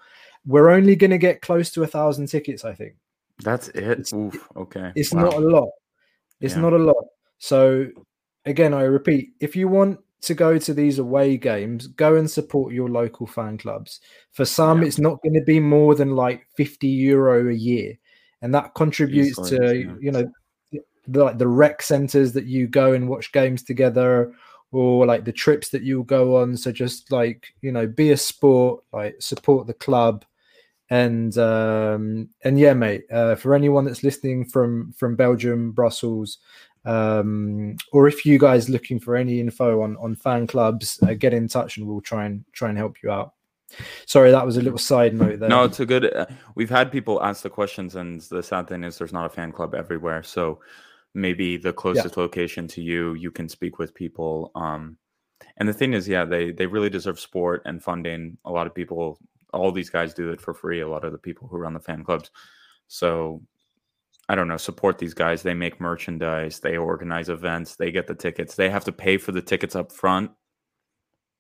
We're 0.44 0.70
only 0.70 0.94
going 0.94 1.10
to 1.10 1.18
get 1.18 1.40
close 1.40 1.70
to 1.72 1.82
a 1.82 1.86
thousand 1.86 2.26
tickets, 2.26 2.64
I 2.64 2.74
think. 2.74 2.96
That's 3.42 3.68
it. 3.68 4.00
It's, 4.00 4.12
Oof, 4.12 4.46
okay, 4.56 4.92
it's 4.94 5.12
wow. 5.12 5.24
not 5.24 5.34
a 5.34 5.40
lot. 5.40 5.70
It's 6.40 6.54
yeah. 6.54 6.60
not 6.60 6.72
a 6.74 6.78
lot. 6.78 7.04
So 7.38 7.86
again, 8.44 8.74
I 8.74 8.82
repeat: 8.82 9.30
if 9.40 9.56
you 9.56 9.68
want 9.68 10.00
to 10.22 10.35
go 10.35 10.59
to 10.59 10.74
these 10.74 10.98
away 10.98 11.37
games, 11.37 11.87
go 11.87 12.16
and 12.16 12.30
support 12.30 12.74
your 12.74 12.88
local 12.88 13.26
fan 13.26 13.56
clubs. 13.59 14.00
For 14.33 14.44
some, 14.44 14.83
yeah. 14.83 14.88
it's 14.88 14.98
not 14.98 15.22
going 15.22 15.35
to 15.35 15.42
be 15.42 15.61
more 15.61 15.94
than 15.94 16.14
like 16.14 16.46
fifty 16.56 16.88
euro 16.88 17.48
a 17.48 17.54
year, 17.54 17.94
and 18.42 18.54
that 18.54 18.74
contributes 18.74 19.38
Easily, 19.38 19.59
to 19.59 19.78
yeah. 19.78 19.94
you 20.00 20.12
know 20.12 20.30
the, 21.06 21.24
like 21.24 21.38
the 21.38 21.48
rec 21.48 21.83
centers 21.83 22.33
that 22.33 22.46
you 22.46 22.66
go 22.66 22.92
and 22.92 23.09
watch 23.09 23.33
games 23.33 23.62
together 23.62 24.33
or 24.72 25.04
like 25.06 25.24
the 25.24 25.33
trips 25.33 25.70
that 25.70 25.83
you'll 25.83 26.04
go 26.04 26.37
on 26.37 26.56
so 26.56 26.70
just 26.70 27.11
like 27.11 27.52
you 27.61 27.72
know 27.72 27.87
be 27.87 28.11
a 28.11 28.16
sport 28.16 28.83
like 28.92 29.16
support 29.20 29.66
the 29.66 29.74
club 29.74 30.24
and 30.90 31.37
um 31.38 32.28
and 32.44 32.59
yeah 32.59 32.74
mate 32.74 33.04
uh, 33.12 33.35
for 33.35 33.54
anyone 33.54 33.85
that's 33.85 34.02
listening 34.02 34.44
from 34.44 34.92
from 34.92 35.16
belgium 35.16 35.72
brussels 35.72 36.38
um 36.87 37.77
or 37.93 38.09
if 38.09 38.25
you 38.25 38.38
guys 38.38 38.71
looking 38.71 38.99
for 38.99 39.14
any 39.14 39.38
info 39.38 39.83
on 39.83 39.97
on 39.99 40.14
fan 40.14 40.47
clubs 40.47 40.99
uh, 41.03 41.12
get 41.12 41.35
in 41.35 41.47
touch 41.47 41.77
and 41.77 41.87
we'll 41.87 42.01
try 42.01 42.25
and 42.25 42.45
try 42.53 42.69
and 42.71 42.79
help 42.79 42.97
you 43.03 43.11
out. 43.11 43.35
Sorry 44.07 44.31
that 44.31 44.47
was 44.47 44.57
a 44.57 44.62
little 44.62 44.79
side 44.79 45.14
note 45.14 45.40
there. 45.40 45.49
No 45.49 45.64
it's 45.64 45.81
a 45.81 45.87
good 45.87 46.12
uh, 46.14 46.27
we've 46.55 46.71
had 46.71 46.90
people 46.90 47.23
ask 47.23 47.43
the 47.43 47.51
questions 47.51 47.97
and 47.97 48.23
the 48.23 48.43
sad 48.43 48.66
thing 48.66 48.83
is 48.83 48.97
there's 48.97 49.12
not 49.12 49.27
a 49.27 49.29
fan 49.31 49.53
club 49.53 49.75
everywhere. 49.75 50.23
So 50.23 50.61
maybe 51.12 51.59
the 51.59 51.73
closest 51.73 52.16
yeah. 52.16 52.23
location 52.23 52.66
to 52.69 52.81
you 52.81 53.14
you 53.14 53.31
can 53.31 53.49
speak 53.49 53.79
with 53.79 53.95
people 53.95 54.53
um 54.55 54.97
and 55.57 55.69
the 55.69 55.75
thing 55.75 55.93
is 55.93 56.09
yeah 56.09 56.25
they 56.25 56.51
they 56.51 56.66
really 56.66 56.90
deserve 56.90 57.21
support 57.21 57.62
and 57.66 57.83
funding. 57.83 58.38
A 58.47 58.51
lot 58.51 58.66
of 58.66 58.75
people 58.75 59.19
all 59.53 59.71
these 59.71 59.90
guys 59.90 60.14
do 60.14 60.31
it 60.31 60.40
for 60.40 60.55
free 60.55 60.81
a 60.81 60.88
lot 60.88 61.05
of 61.05 61.12
the 61.12 61.19
people 61.19 61.47
who 61.47 61.59
run 61.59 61.75
the 61.75 61.81
fan 61.81 62.05
clubs. 62.05 62.31
So 62.88 63.43
i 64.31 64.35
don't 64.35 64.49
know 64.49 64.57
support 64.57 64.99
these 64.99 65.14
guys 65.14 65.43
they 65.43 65.55
make 65.55 65.81
merchandise 65.81 66.61
they 66.61 66.77
organize 66.77 67.29
events 67.29 67.77
they 67.77 67.90
get 67.90 68.07
the 68.07 68.14
tickets 68.14 68.55
they 68.55 68.71
have 68.71 68.85
to 68.85 68.93
pay 68.93 69.19
for 69.19 69.33
the 69.33 69.43
tickets 69.43 69.77
up 69.77 69.93
front 69.93 70.31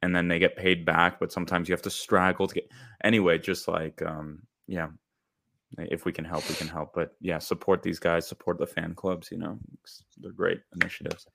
and 0.02 0.14
then 0.14 0.28
they 0.28 0.38
get 0.38 0.56
paid 0.56 0.84
back 0.84 1.18
but 1.18 1.32
sometimes 1.32 1.68
you 1.68 1.72
have 1.72 1.82
to 1.82 1.90
straggle 1.90 2.46
to 2.46 2.54
get 2.54 2.70
anyway 3.02 3.38
just 3.38 3.66
like 3.66 4.02
um 4.02 4.42
yeah 4.66 4.88
if 5.78 6.04
we 6.04 6.12
can 6.12 6.24
help, 6.24 6.48
we 6.48 6.54
can 6.54 6.68
help. 6.68 6.92
But 6.94 7.14
yeah, 7.20 7.38
support 7.38 7.82
these 7.82 7.98
guys, 7.98 8.26
support 8.26 8.58
the 8.58 8.66
fan 8.66 8.94
clubs. 8.94 9.30
You 9.30 9.38
know, 9.38 9.58
they're 10.18 10.32
great 10.32 10.60
initiatives. 10.80 11.26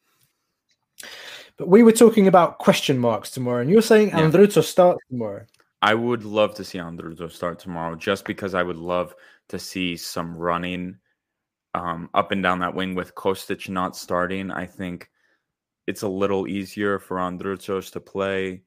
But 1.57 1.67
we 1.67 1.83
were 1.83 1.91
talking 1.91 2.27
about 2.27 2.59
question 2.59 2.97
marks 2.97 3.31
tomorrow, 3.31 3.61
and 3.61 3.69
you're 3.69 3.81
saying 3.81 4.09
yeah. 4.09 4.21
Androutso 4.21 4.63
start 4.63 4.97
tomorrow. 5.09 5.45
I 5.81 5.93
would 5.93 6.23
love 6.23 6.55
to 6.55 6.63
see 6.63 6.79
Androutso 6.79 7.31
start 7.31 7.59
tomorrow, 7.59 7.95
just 7.95 8.25
because 8.25 8.53
I 8.53 8.63
would 8.63 8.77
love 8.77 9.15
to 9.49 9.59
see 9.59 9.95
some 9.95 10.35
running 10.35 10.97
um, 11.75 12.09
up 12.13 12.31
and 12.31 12.41
down 12.41 12.59
that 12.59 12.73
wing 12.73 12.95
with 12.95 13.15
Kostic 13.15 13.67
not 13.67 13.97
starting. 13.97 14.49
I 14.49 14.65
think 14.65 15.09
it's 15.87 16.03
a 16.03 16.07
little 16.07 16.47
easier 16.47 16.99
for 16.99 17.17
Androutsos 17.17 17.91
to 17.91 17.99
play. 17.99 18.61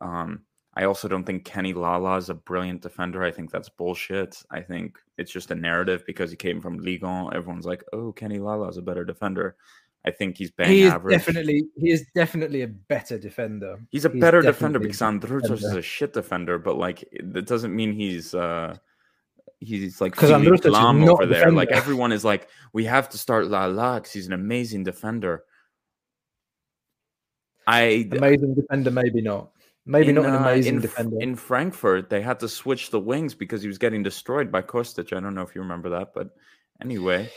Um, 0.00 0.40
I 0.74 0.84
also 0.84 1.06
don't 1.06 1.24
think 1.24 1.44
Kenny 1.44 1.72
Lala 1.72 2.16
is 2.16 2.30
a 2.30 2.34
brilliant 2.34 2.82
defender. 2.82 3.22
I 3.22 3.30
think 3.30 3.52
that's 3.52 3.68
bullshit. 3.68 4.42
I 4.50 4.60
think 4.60 4.98
it's 5.18 5.30
just 5.30 5.52
a 5.52 5.54
narrative 5.54 6.02
because 6.04 6.30
he 6.32 6.36
came 6.36 6.60
from 6.60 6.78
Ligue 6.78 7.04
1. 7.04 7.34
Everyone's 7.34 7.64
like, 7.64 7.84
"Oh, 7.92 8.12
Kenny 8.12 8.38
Lala 8.38 8.68
is 8.68 8.76
a 8.76 8.82
better 8.82 9.04
defender." 9.04 9.56
I 10.04 10.10
think 10.10 10.36
he's 10.36 10.50
bang 10.50 10.68
he 10.68 10.82
is 10.82 10.92
average. 10.92 11.18
Definitely, 11.18 11.64
he 11.76 11.90
is 11.90 12.06
definitely 12.14 12.62
a 12.62 12.68
better 12.68 13.18
defender. 13.18 13.78
He's 13.90 14.04
a 14.04 14.10
he's 14.10 14.20
better 14.20 14.42
defender 14.42 14.78
because 14.80 14.98
Androutsos 14.98 15.64
is 15.64 15.74
a 15.74 15.82
shit 15.82 16.12
defender, 16.12 16.58
but 16.58 16.76
like 16.76 17.08
that 17.22 17.46
doesn't 17.46 17.74
mean 17.74 17.92
he's 17.92 18.34
uh 18.34 18.76
he's 19.60 20.00
like 20.00 20.12
because 20.12 20.30
Androutsos 20.30 21.08
over 21.08 21.26
there. 21.26 21.40
Defender. 21.40 21.56
Like 21.56 21.70
everyone 21.70 22.12
is 22.12 22.24
like, 22.24 22.48
we 22.72 22.84
have 22.84 23.08
to 23.10 23.18
start 23.18 23.48
Lala 23.48 23.96
because 23.96 24.12
he's 24.12 24.26
an 24.26 24.32
amazing 24.32 24.84
defender. 24.84 25.44
I 27.66 28.08
amazing 28.10 28.54
defender, 28.54 28.90
maybe 28.90 29.20
not. 29.20 29.50
Maybe 29.84 30.10
in, 30.10 30.16
not 30.16 30.26
an 30.26 30.34
uh, 30.34 30.38
amazing 30.38 30.76
in, 30.76 30.80
defender. 30.80 31.16
In 31.20 31.34
Frankfurt, 31.34 32.10
they 32.10 32.20
had 32.20 32.40
to 32.40 32.48
switch 32.48 32.90
the 32.90 33.00
wings 33.00 33.34
because 33.34 33.62
he 33.62 33.68
was 33.68 33.78
getting 33.78 34.02
destroyed 34.02 34.52
by 34.52 34.62
Kostic. 34.62 35.16
I 35.16 35.20
don't 35.20 35.34
know 35.34 35.42
if 35.42 35.54
you 35.54 35.62
remember 35.62 35.88
that, 35.90 36.12
but 36.14 36.30
anyway. 36.82 37.30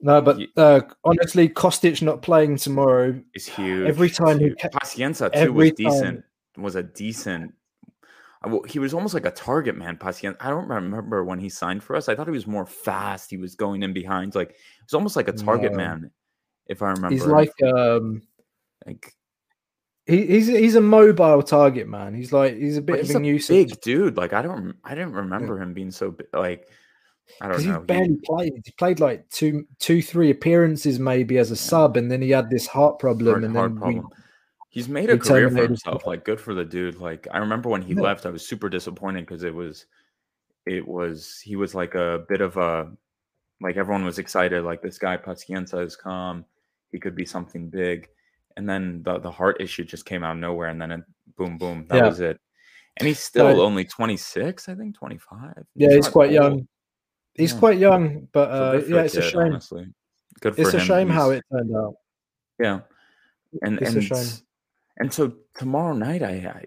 No, 0.00 0.20
but 0.20 0.38
uh, 0.56 0.82
honestly, 1.02 1.48
Kostic 1.48 2.02
not 2.02 2.20
playing 2.20 2.56
tomorrow 2.56 3.18
is 3.34 3.46
huge. 3.46 3.88
Every 3.88 4.10
time 4.10 4.38
he 4.38 4.50
Paciência 4.50 5.32
too 5.32 5.52
was 5.52 5.72
decent. 5.72 6.24
Was 6.58 6.74
a 6.74 6.82
decent. 6.82 7.54
He 8.68 8.78
was 8.78 8.94
almost 8.94 9.14
like 9.14 9.26
a 9.26 9.30
target 9.30 9.76
man. 9.76 9.96
Paciência. 9.96 10.36
I 10.40 10.50
don't 10.50 10.68
remember 10.68 11.24
when 11.24 11.38
he 11.38 11.48
signed 11.48 11.82
for 11.82 11.96
us. 11.96 12.08
I 12.08 12.14
thought 12.14 12.26
he 12.26 12.32
was 12.32 12.46
more 12.46 12.66
fast. 12.66 13.30
He 13.30 13.36
was 13.36 13.54
going 13.54 13.82
in 13.82 13.92
behind. 13.92 14.34
Like 14.34 14.50
it 14.50 14.84
was 14.84 14.94
almost 14.94 15.16
like 15.16 15.28
a 15.28 15.32
target 15.32 15.72
no. 15.72 15.78
man, 15.78 16.10
if 16.66 16.82
I 16.82 16.90
remember. 16.90 17.10
He's 17.10 17.26
like 17.26 17.52
um, 17.62 18.22
like 18.86 19.14
he, 20.06 20.26
he's 20.26 20.46
he's 20.46 20.76
a 20.76 20.80
mobile 20.80 21.42
target 21.42 21.88
man. 21.88 22.14
He's 22.14 22.32
like 22.32 22.56
he's 22.56 22.76
a 22.76 22.82
bit 22.82 23.00
of 23.00 23.10
a, 23.10 23.18
nuisance. 23.18 23.70
big 23.70 23.80
dude. 23.80 24.16
Like 24.16 24.32
I 24.32 24.42
don't 24.42 24.76
I 24.84 24.94
didn't 24.94 25.14
remember 25.14 25.56
yeah. 25.56 25.64
him 25.64 25.74
being 25.74 25.90
so 25.90 26.12
big. 26.12 26.28
Like 26.32 26.68
I 27.40 27.48
don't 27.48 27.64
know. 27.64 27.80
He 27.80 27.86
barely 27.86 28.18
played. 28.24 28.52
He 28.64 28.70
played 28.78 29.00
like 29.00 29.28
two 29.30 29.66
two 29.80 30.00
three 30.02 30.30
appearances 30.30 31.00
maybe 31.00 31.38
as 31.38 31.50
a 31.50 31.54
yeah. 31.54 31.60
sub, 31.60 31.96
and 31.96 32.10
then 32.10 32.22
he 32.22 32.30
had 32.30 32.50
this 32.50 32.68
heart 32.68 33.00
problem. 33.00 33.32
Heart, 33.32 33.44
and 33.44 33.56
heart 33.56 33.70
then 33.70 33.78
problem. 33.78 34.04
We, 34.10 34.16
he's 34.76 34.88
made 34.88 35.10
a 35.10 35.18
career 35.18 35.50
for 35.50 35.62
himself. 35.62 36.06
Like 36.06 36.24
good 36.24 36.40
for 36.40 36.54
the 36.54 36.64
dude. 36.64 37.00
Like 37.00 37.26
I 37.30 37.38
remember 37.38 37.68
when 37.68 37.82
he 37.82 37.94
yeah. 37.94 38.02
left, 38.02 38.26
I 38.26 38.30
was 38.30 38.46
super 38.46 38.68
disappointed 38.68 39.26
because 39.26 39.42
it 39.42 39.54
was 39.54 39.86
it 40.66 40.86
was 40.86 41.40
he 41.42 41.56
was 41.56 41.74
like 41.74 41.94
a 41.94 42.24
bit 42.28 42.40
of 42.40 42.56
a 42.56 42.90
like 43.60 43.76
everyone 43.76 44.04
was 44.04 44.18
excited. 44.18 44.64
Like 44.64 44.82
this 44.82 44.98
guy 44.98 45.16
Paciência 45.16 45.84
is 45.84 45.96
calm. 45.96 46.44
He 46.92 46.98
could 46.98 47.16
be 47.16 47.24
something 47.24 47.68
big 47.68 48.08
and 48.56 48.68
then 48.68 49.02
the 49.02 49.18
the 49.18 49.30
heart 49.30 49.60
issue 49.60 49.84
just 49.84 50.06
came 50.06 50.24
out 50.24 50.32
of 50.32 50.38
nowhere, 50.38 50.68
and 50.68 50.80
then 50.80 50.90
it, 50.90 51.00
boom, 51.36 51.58
boom, 51.58 51.86
that 51.88 51.96
yeah. 51.96 52.06
was 52.06 52.20
it. 52.20 52.40
And 52.96 53.06
he's 53.06 53.20
still 53.20 53.54
but, 53.54 53.62
only 53.62 53.84
26, 53.84 54.70
I 54.70 54.74
think, 54.74 54.96
25. 54.96 55.66
Yeah, 55.74 55.88
he's, 55.88 55.96
he's 55.96 56.08
quite 56.08 56.28
old. 56.28 56.32
young. 56.32 56.68
He's 57.34 57.52
yeah. 57.52 57.58
quite 57.58 57.78
young, 57.78 58.28
but 58.32 58.50
uh, 58.50 58.80
so 58.80 58.86
yeah, 58.86 59.02
it's 59.02 59.14
kid, 59.14 59.24
a 59.24 59.28
shame. 59.30 59.40
Honestly. 59.42 59.86
Good 60.40 60.54
for 60.54 60.60
it's 60.62 60.72
him. 60.72 60.80
a 60.80 60.84
shame 60.84 61.08
he's, 61.08 61.16
how 61.16 61.30
it 61.30 61.44
turned 61.52 61.76
out. 61.76 61.94
Yeah, 62.58 62.80
and 63.62 63.78
it's 63.78 64.10
and 64.10 64.42
and 64.98 65.12
so 65.12 65.34
tomorrow 65.56 65.92
night, 65.92 66.22
I, 66.22 66.30
I 66.30 66.64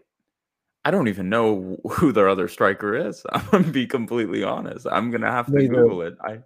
I 0.86 0.92
don't 0.92 1.08
even 1.08 1.30
know 1.30 1.78
who 1.90 2.12
their 2.12 2.30
other 2.30 2.48
striker 2.48 2.96
is. 2.96 3.24
I'm 3.32 3.46
gonna 3.52 3.72
be 3.72 3.88
completely 3.88 4.44
honest. 4.44 4.88
I'm 4.90 5.12
gonna 5.12 5.32
have 5.32 5.48
to 5.48 5.68
Google 5.68 6.02
it. 6.02 6.16
I 6.24 6.40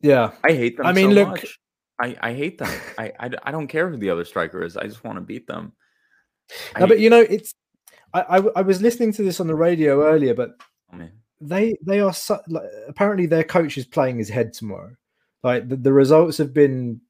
yeah, 0.00 0.32
I 0.44 0.52
hate 0.52 0.76
them. 0.76 0.86
I 0.86 0.92
mean, 0.92 1.10
so 1.10 1.14
look, 1.14 1.28
much. 1.28 1.58
I, 1.98 2.16
I 2.20 2.34
hate 2.34 2.58
them. 2.58 2.68
I, 2.98 3.12
I, 3.18 3.30
I 3.44 3.50
don't 3.50 3.68
care 3.68 3.88
who 3.88 3.96
the 3.96 4.10
other 4.10 4.24
striker 4.24 4.62
is. 4.62 4.76
I 4.76 4.86
just 4.86 5.02
want 5.02 5.16
to 5.16 5.22
beat 5.22 5.46
them. 5.46 5.72
No, 6.78 6.84
I, 6.84 6.88
but 6.88 7.00
you 7.00 7.08
know, 7.08 7.20
it's. 7.20 7.54
I, 8.12 8.20
I, 8.20 8.36
I 8.56 8.62
was 8.62 8.82
listening 8.82 9.12
to 9.14 9.22
this 9.22 9.40
on 9.40 9.46
the 9.46 9.54
radio 9.54 10.04
earlier, 10.04 10.34
but 10.34 10.50
oh, 10.92 11.08
they 11.40 11.74
they 11.86 12.00
are 12.00 12.12
su- 12.12 12.36
like, 12.48 12.68
apparently 12.86 13.26
their 13.26 13.44
coach 13.44 13.78
is 13.78 13.86
playing 13.86 14.18
his 14.18 14.28
head 14.28 14.52
tomorrow. 14.52 14.94
Like 15.42 15.68
the, 15.68 15.76
the 15.76 15.92
results 15.92 16.38
have 16.38 16.52
been 16.52 17.00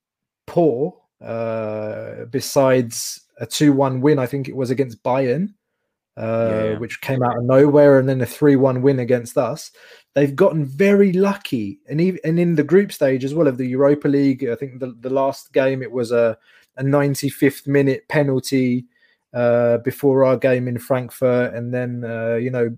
poor. 0.47 1.01
Uh, 1.21 2.27
besides 2.27 3.24
a 3.39 3.47
two-one 3.47 4.01
win, 4.01 4.19
I 4.19 4.27
think 4.27 4.49
it 4.49 4.57
was 4.57 4.71
against 4.71 5.03
Bayern, 5.03 5.55
uh, 6.17 6.51
yeah. 6.53 6.79
which 6.79 7.01
came 7.01 7.23
out 7.23 7.37
of 7.37 7.45
nowhere, 7.45 7.99
and 7.99 8.09
then 8.09 8.21
a 8.21 8.27
three-one 8.27 8.83
win 8.83 9.01
against 9.01 9.37
us. 9.37 9.71
They've 10.15 10.35
gotten 10.35 10.65
very 10.65 11.13
lucky, 11.13 11.81
and 11.89 12.01
even 12.01 12.21
and 12.25 12.39
in 12.39 12.55
the 12.55 12.63
group 12.63 12.93
stage 12.93 13.25
as 13.25 13.35
well 13.35 13.49
of 13.49 13.59
the 13.59 13.67
Europa 13.67 14.09
League. 14.09 14.45
I 14.45 14.55
think 14.55 14.79
the, 14.79 14.97
the 15.01 15.11
last 15.11 15.53
game 15.53 15.83
it 15.83 15.91
was 15.91 16.13
a 16.13 16.39
a 16.77 16.83
95th 16.83 17.67
minute 17.67 18.07
penalty 18.09 18.85
uh, 19.33 19.79
before 19.79 20.25
our 20.25 20.37
game 20.37 20.69
in 20.69 20.79
Frankfurt, 20.79 21.55
and 21.55 21.75
then 21.75 22.05
uh, 22.05 22.35
you 22.35 22.51
know 22.51 22.77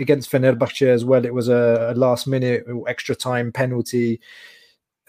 against 0.00 0.30
Fenerbahce 0.30 0.86
as 0.86 1.04
well. 1.04 1.24
It 1.24 1.34
was 1.34 1.48
a, 1.48 1.92
a 1.92 1.94
last 1.94 2.26
minute 2.26 2.64
extra 2.86 3.14
time 3.14 3.52
penalty. 3.52 4.20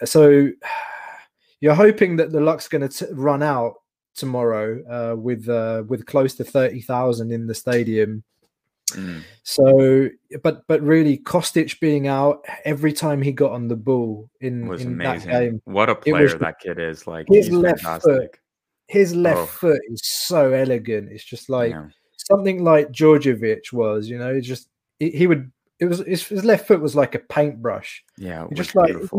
So 0.04 0.50
you're 1.60 1.74
hoping 1.74 2.16
that 2.16 2.32
the 2.32 2.40
luck's 2.40 2.68
going 2.68 2.88
to 2.88 3.08
run 3.12 3.42
out 3.42 3.79
tomorrow 4.14 4.82
uh, 4.88 5.16
with 5.16 5.48
uh, 5.48 5.84
with 5.86 6.06
close 6.06 6.34
to 6.34 6.44
thirty 6.44 6.80
thousand 6.80 7.32
in 7.32 7.46
the 7.46 7.54
stadium. 7.54 8.24
Mm. 8.92 9.22
So, 9.44 10.08
but 10.42 10.66
but 10.66 10.82
really, 10.82 11.18
Kostic 11.18 11.78
being 11.80 12.08
out 12.08 12.44
every 12.64 12.92
time 12.92 13.22
he 13.22 13.32
got 13.32 13.52
on 13.52 13.68
the 13.68 13.76
ball 13.76 14.28
in, 14.40 14.66
was 14.66 14.82
in 14.82 14.88
amazing. 14.88 15.30
that 15.30 15.40
game. 15.40 15.62
What 15.64 15.88
a 15.88 15.94
player 15.94 16.24
was, 16.24 16.36
that 16.36 16.60
kid 16.60 16.78
is! 16.78 17.06
Like 17.06 17.26
his 17.28 17.50
left 17.50 17.82
fantastic. 17.82 18.12
foot, 18.12 18.38
his 18.88 19.14
left 19.14 19.38
oh. 19.38 19.46
foot 19.46 19.80
is 19.88 20.00
so 20.04 20.52
elegant. 20.52 21.12
It's 21.12 21.24
just 21.24 21.48
like 21.48 21.70
yeah. 21.70 21.86
something 22.16 22.64
like 22.64 22.90
Djordjevic 22.90 23.72
was. 23.72 24.08
You 24.08 24.18
know, 24.18 24.34
it's 24.34 24.46
just 24.46 24.68
he 24.98 25.26
would. 25.26 25.50
It 25.78 25.86
was 25.86 26.00
his, 26.00 26.26
his 26.26 26.44
left 26.44 26.66
foot 26.66 26.80
was 26.80 26.94
like 26.94 27.14
a 27.14 27.20
paintbrush. 27.20 28.04
Yeah, 28.18 28.46
just 28.52 28.74
like 28.74 28.90
it 28.90 29.12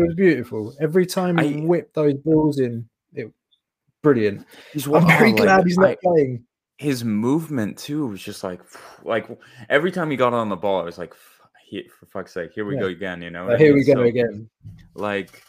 was 0.00 0.14
beautiful. 0.14 0.74
Every 0.80 1.06
time 1.06 1.36
he 1.38 1.58
I, 1.58 1.66
whipped 1.66 1.94
those 1.94 2.14
balls 2.14 2.58
in, 2.58 2.88
brilliant. 4.02 4.46
He's 4.72 4.86
I'm 4.86 5.06
very 5.06 5.32
glad 5.32 5.58
like, 5.58 5.66
he's 5.66 5.78
not 5.78 5.90
I, 5.90 5.96
playing. 6.02 6.44
His 6.78 7.04
movement 7.04 7.78
too 7.78 8.06
was 8.06 8.22
just 8.22 8.42
like, 8.44 8.60
like 9.04 9.28
every 9.68 9.92
time 9.92 10.10
he 10.10 10.16
got 10.16 10.34
on 10.34 10.48
the 10.48 10.56
ball, 10.56 10.80
it 10.80 10.84
was 10.84 10.98
like, 10.98 11.14
for 11.98 12.06
fuck's 12.06 12.34
sake, 12.34 12.52
here 12.54 12.64
we 12.64 12.74
yeah. 12.74 12.80
go 12.80 12.86
again. 12.88 13.22
You 13.22 13.30
know, 13.30 13.48
uh, 13.48 13.56
here 13.56 13.74
we 13.74 13.84
go 13.84 13.94
so, 13.94 14.02
again. 14.02 14.50
Like, 14.94 15.42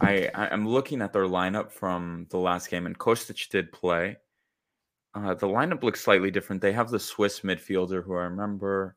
I 0.00 0.30
I'm 0.34 0.66
looking 0.66 1.02
at 1.02 1.12
their 1.12 1.26
lineup 1.26 1.72
from 1.72 2.26
the 2.30 2.38
last 2.38 2.70
game, 2.70 2.86
and 2.86 2.98
Kostic 2.98 3.48
did 3.50 3.70
play. 3.72 4.16
Uh, 5.14 5.34
the 5.34 5.46
lineup 5.46 5.82
looks 5.82 6.00
slightly 6.00 6.30
different. 6.30 6.62
They 6.62 6.72
have 6.72 6.90
the 6.90 6.98
Swiss 6.98 7.40
midfielder 7.40 8.04
who 8.04 8.14
I 8.14 8.24
remember 8.24 8.96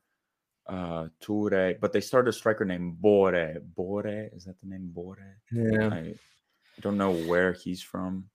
uh 0.66 1.08
Toure, 1.20 1.78
but 1.80 1.92
they 1.92 2.00
started 2.00 2.28
a 2.28 2.32
striker 2.32 2.64
named 2.64 2.98
Borré. 3.02 3.60
Borré 3.76 4.34
is 4.34 4.44
that 4.44 4.60
the 4.62 4.68
name 4.68 4.92
Borré? 4.94 5.34
Yeah, 5.50 5.88
I, 5.88 5.98
I 5.98 6.80
don't 6.80 6.96
know 6.96 7.12
where 7.12 7.52
he's 7.52 7.82
from. 7.82 8.30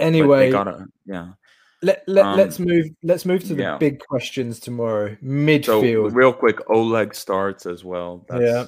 Anyway, 0.00 0.50
got 0.50 0.68
a, 0.68 0.86
yeah. 1.06 1.32
Let, 1.82 2.02
let, 2.06 2.26
um, 2.26 2.36
let's 2.36 2.58
move 2.58 2.86
let's 3.02 3.24
move 3.24 3.42
to 3.44 3.54
the 3.54 3.62
yeah. 3.62 3.78
big 3.78 4.00
questions 4.00 4.60
tomorrow. 4.60 5.16
Midfield. 5.22 6.10
So, 6.10 6.14
real 6.14 6.32
quick, 6.32 6.58
Oleg 6.68 7.14
starts 7.14 7.64
as 7.64 7.84
well. 7.84 8.26
That's... 8.28 8.42
Yeah. 8.42 8.66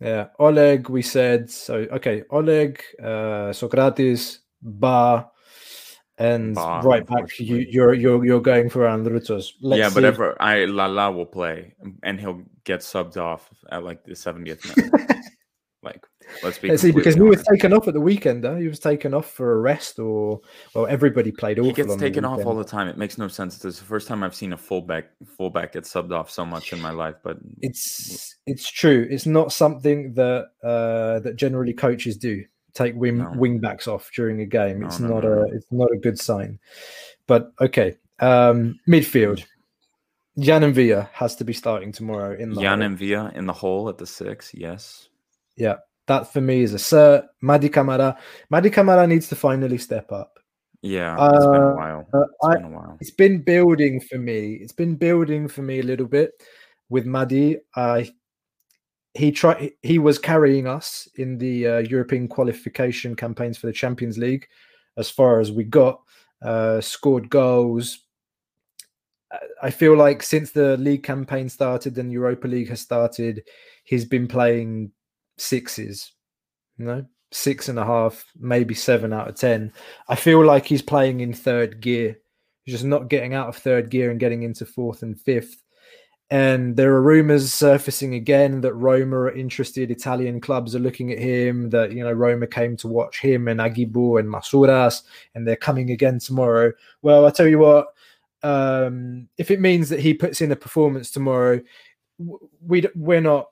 Yeah. 0.00 0.26
Oleg, 0.38 0.88
we 0.88 1.02
said 1.02 1.50
so 1.50 1.86
okay, 1.92 2.22
Oleg, 2.30 2.82
uh 3.02 3.52
Socrates, 3.52 4.40
Ba, 4.60 5.28
and 6.18 6.56
right 6.56 7.04
back, 7.04 7.38
you, 7.40 7.56
are 7.56 7.60
you're, 7.60 7.94
you're 7.94 8.24
you're 8.24 8.40
going 8.40 8.68
for 8.68 8.82
Androutsos. 8.82 9.52
yeah, 9.60 9.90
but 9.92 10.04
ever 10.04 10.40
I 10.40 10.66
Lala 10.66 11.10
will 11.10 11.26
play, 11.26 11.74
and 12.04 12.20
he'll 12.20 12.42
get 12.62 12.80
subbed 12.80 13.16
off 13.16 13.48
at 13.70 13.82
like 13.82 14.04
the 14.04 14.12
70th 14.12 14.76
minute. 14.76 15.16
let's 16.42 16.58
be. 16.58 16.76
See, 16.76 16.92
because 16.92 17.14
he 17.14 17.20
was 17.20 17.42
taken 17.42 17.72
off 17.72 17.88
at 17.88 17.94
the 17.94 18.00
weekend. 18.00 18.44
Huh? 18.44 18.56
He 18.56 18.68
was 18.68 18.78
taken 18.78 19.14
off 19.14 19.30
for 19.30 19.52
a 19.52 19.56
rest, 19.56 19.98
or 19.98 20.40
well, 20.74 20.86
everybody 20.86 21.30
played. 21.30 21.58
He 21.58 21.72
gets 21.72 21.96
taken 21.96 22.24
off 22.24 22.44
all 22.44 22.56
the 22.56 22.64
time. 22.64 22.88
It 22.88 22.96
makes 22.96 23.18
no 23.18 23.28
sense. 23.28 23.64
It's 23.64 23.78
the 23.78 23.84
first 23.84 24.08
time 24.08 24.22
I've 24.22 24.34
seen 24.34 24.52
a 24.52 24.56
fullback 24.56 25.10
fullback 25.36 25.72
get 25.72 25.84
subbed 25.84 26.12
off 26.12 26.30
so 26.30 26.44
much 26.44 26.72
in 26.72 26.80
my 26.80 26.90
life. 26.90 27.16
But 27.22 27.38
it's 27.60 28.36
it's 28.46 28.70
true. 28.70 29.06
It's 29.10 29.26
not 29.26 29.52
something 29.52 30.14
that 30.14 30.50
uh, 30.62 31.20
that 31.20 31.36
generally 31.36 31.72
coaches 31.72 32.16
do 32.16 32.44
take 32.74 32.94
wing 32.94 33.18
no. 33.18 33.32
wing 33.36 33.60
backs 33.60 33.86
off 33.86 34.10
during 34.14 34.40
a 34.40 34.46
game. 34.46 34.82
It's 34.84 35.00
no, 35.00 35.08
not 35.08 35.24
no, 35.24 35.32
a 35.32 35.44
it's 35.54 35.70
not 35.70 35.90
a 35.92 35.98
good 35.98 36.18
sign. 36.18 36.58
But 37.26 37.52
okay, 37.60 37.96
um, 38.20 38.78
midfield. 38.88 39.44
Yann 40.34 40.62
M'Vila 40.62 41.10
has 41.12 41.36
to 41.36 41.44
be 41.44 41.52
starting 41.52 41.92
tomorrow 41.92 42.34
in 42.34 42.54
the 42.54 42.60
Jan 42.62 42.80
and 42.80 42.96
Villa 42.96 43.30
in 43.34 43.44
the 43.44 43.52
hole 43.52 43.90
at 43.90 43.98
the 43.98 44.06
six. 44.06 44.54
Yes. 44.54 45.08
Yeah, 45.56 45.76
that 46.06 46.32
for 46.32 46.40
me 46.40 46.62
is 46.62 46.74
a 46.74 46.78
cert. 46.78 47.26
Mady 47.42 47.72
Camara. 47.72 48.16
Mady 48.52 48.72
Camara 48.72 49.06
needs 49.06 49.28
to 49.28 49.36
finally 49.36 49.78
step 49.78 50.10
up. 50.12 50.38
Yeah, 50.82 51.14
it's 51.14 51.44
uh, 51.44 51.50
been 51.50 51.62
a 51.62 51.70
uh, 51.70 51.74
while. 51.74 52.06
It's 52.12 52.34
I, 52.44 52.54
been 52.56 52.64
a 52.64 52.70
while. 52.70 52.98
It's 53.00 53.10
been 53.10 53.42
building 53.42 54.00
for 54.00 54.18
me. 54.18 54.54
It's 54.54 54.72
been 54.72 54.96
building 54.96 55.48
for 55.48 55.62
me 55.62 55.78
a 55.78 55.84
little 55.84 56.06
bit 56.06 56.32
with 56.88 57.06
Mady. 57.06 57.58
I 57.76 58.10
he 59.14 59.30
tried 59.30 59.72
he 59.82 59.98
was 59.98 60.18
carrying 60.18 60.66
us 60.66 61.08
in 61.16 61.38
the 61.38 61.66
uh, 61.66 61.78
European 61.78 62.28
qualification 62.28 63.14
campaigns 63.14 63.58
for 63.58 63.66
the 63.66 63.72
Champions 63.72 64.18
League 64.18 64.48
as 64.96 65.10
far 65.10 65.40
as 65.40 65.52
we 65.52 65.64
got 65.64 66.00
uh, 66.42 66.80
scored 66.80 67.30
goals 67.30 67.98
I 69.62 69.70
feel 69.70 69.96
like 69.96 70.22
since 70.22 70.50
the 70.50 70.76
league 70.76 71.02
campaign 71.02 71.48
started 71.48 71.96
and 71.96 72.12
Europa 72.12 72.46
League 72.46 72.68
has 72.68 72.80
started 72.80 73.42
he's 73.84 74.04
been 74.04 74.28
playing 74.28 74.92
sixes 75.36 76.12
you 76.78 76.84
know 76.84 77.04
six 77.30 77.68
and 77.68 77.78
a 77.78 77.84
half 77.84 78.24
maybe 78.38 78.74
seven 78.74 79.12
out 79.12 79.28
of 79.28 79.34
ten 79.34 79.72
I 80.08 80.16
feel 80.16 80.44
like 80.44 80.66
he's 80.66 80.82
playing 80.82 81.20
in 81.20 81.32
third 81.32 81.80
gear 81.80 82.18
he's 82.64 82.74
just 82.74 82.84
not 82.84 83.08
getting 83.08 83.34
out 83.34 83.48
of 83.48 83.56
third 83.56 83.90
gear 83.90 84.10
and 84.10 84.20
getting 84.20 84.42
into 84.42 84.66
fourth 84.66 85.02
and 85.02 85.18
fifth 85.18 85.62
and 86.32 86.78
there 86.78 86.94
are 86.94 87.02
rumors 87.02 87.52
surfacing 87.52 88.14
again 88.14 88.62
that 88.62 88.72
Roma 88.72 89.16
are 89.16 89.32
interested. 89.32 89.90
Italian 89.90 90.40
clubs 90.40 90.74
are 90.74 90.78
looking 90.78 91.12
at 91.12 91.18
him. 91.18 91.68
That 91.68 91.92
you 91.92 92.02
know 92.02 92.10
Roma 92.10 92.46
came 92.46 92.74
to 92.78 92.88
watch 92.88 93.20
him 93.20 93.48
and 93.48 93.60
Aguibou 93.60 94.18
and 94.18 94.30
Masouras, 94.30 95.02
and 95.34 95.46
they're 95.46 95.56
coming 95.56 95.90
again 95.90 96.18
tomorrow. 96.18 96.72
Well, 97.02 97.26
I 97.26 97.30
tell 97.32 97.46
you 97.46 97.58
what, 97.58 97.88
um, 98.42 99.28
if 99.36 99.50
it 99.50 99.60
means 99.60 99.90
that 99.90 100.00
he 100.00 100.14
puts 100.14 100.40
in 100.40 100.50
a 100.50 100.56
performance 100.56 101.10
tomorrow, 101.10 101.60
we 102.66 102.86
we're 102.94 103.20
not 103.20 103.50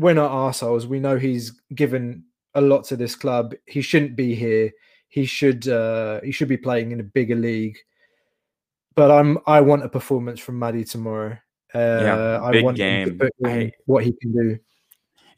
we're 0.00 0.14
not 0.14 0.48
assholes. 0.48 0.86
We 0.86 0.98
know 0.98 1.18
he's 1.18 1.50
given 1.74 2.24
a 2.54 2.60
lot 2.60 2.84
to 2.84 2.96
this 2.96 3.14
club. 3.14 3.54
He 3.66 3.82
shouldn't 3.82 4.16
be 4.16 4.34
here. 4.34 4.72
He 5.08 5.26
should 5.26 5.68
uh, 5.68 6.20
he 6.22 6.32
should 6.32 6.48
be 6.48 6.56
playing 6.56 6.92
in 6.92 7.00
a 7.00 7.04
bigger 7.04 7.36
league. 7.36 7.76
But 8.94 9.10
I'm 9.10 9.38
I 9.46 9.60
want 9.60 9.84
a 9.84 9.88
performance 9.88 10.40
from 10.40 10.58
Mady 10.58 10.90
tomorrow. 10.90 11.36
Uh, 11.74 11.78
yeah, 11.78 12.40
I 12.42 12.62
want 12.62 12.76
game. 12.76 13.20
I, 13.44 13.70
what 13.86 14.04
he 14.04 14.12
can 14.20 14.32
do. 14.32 14.58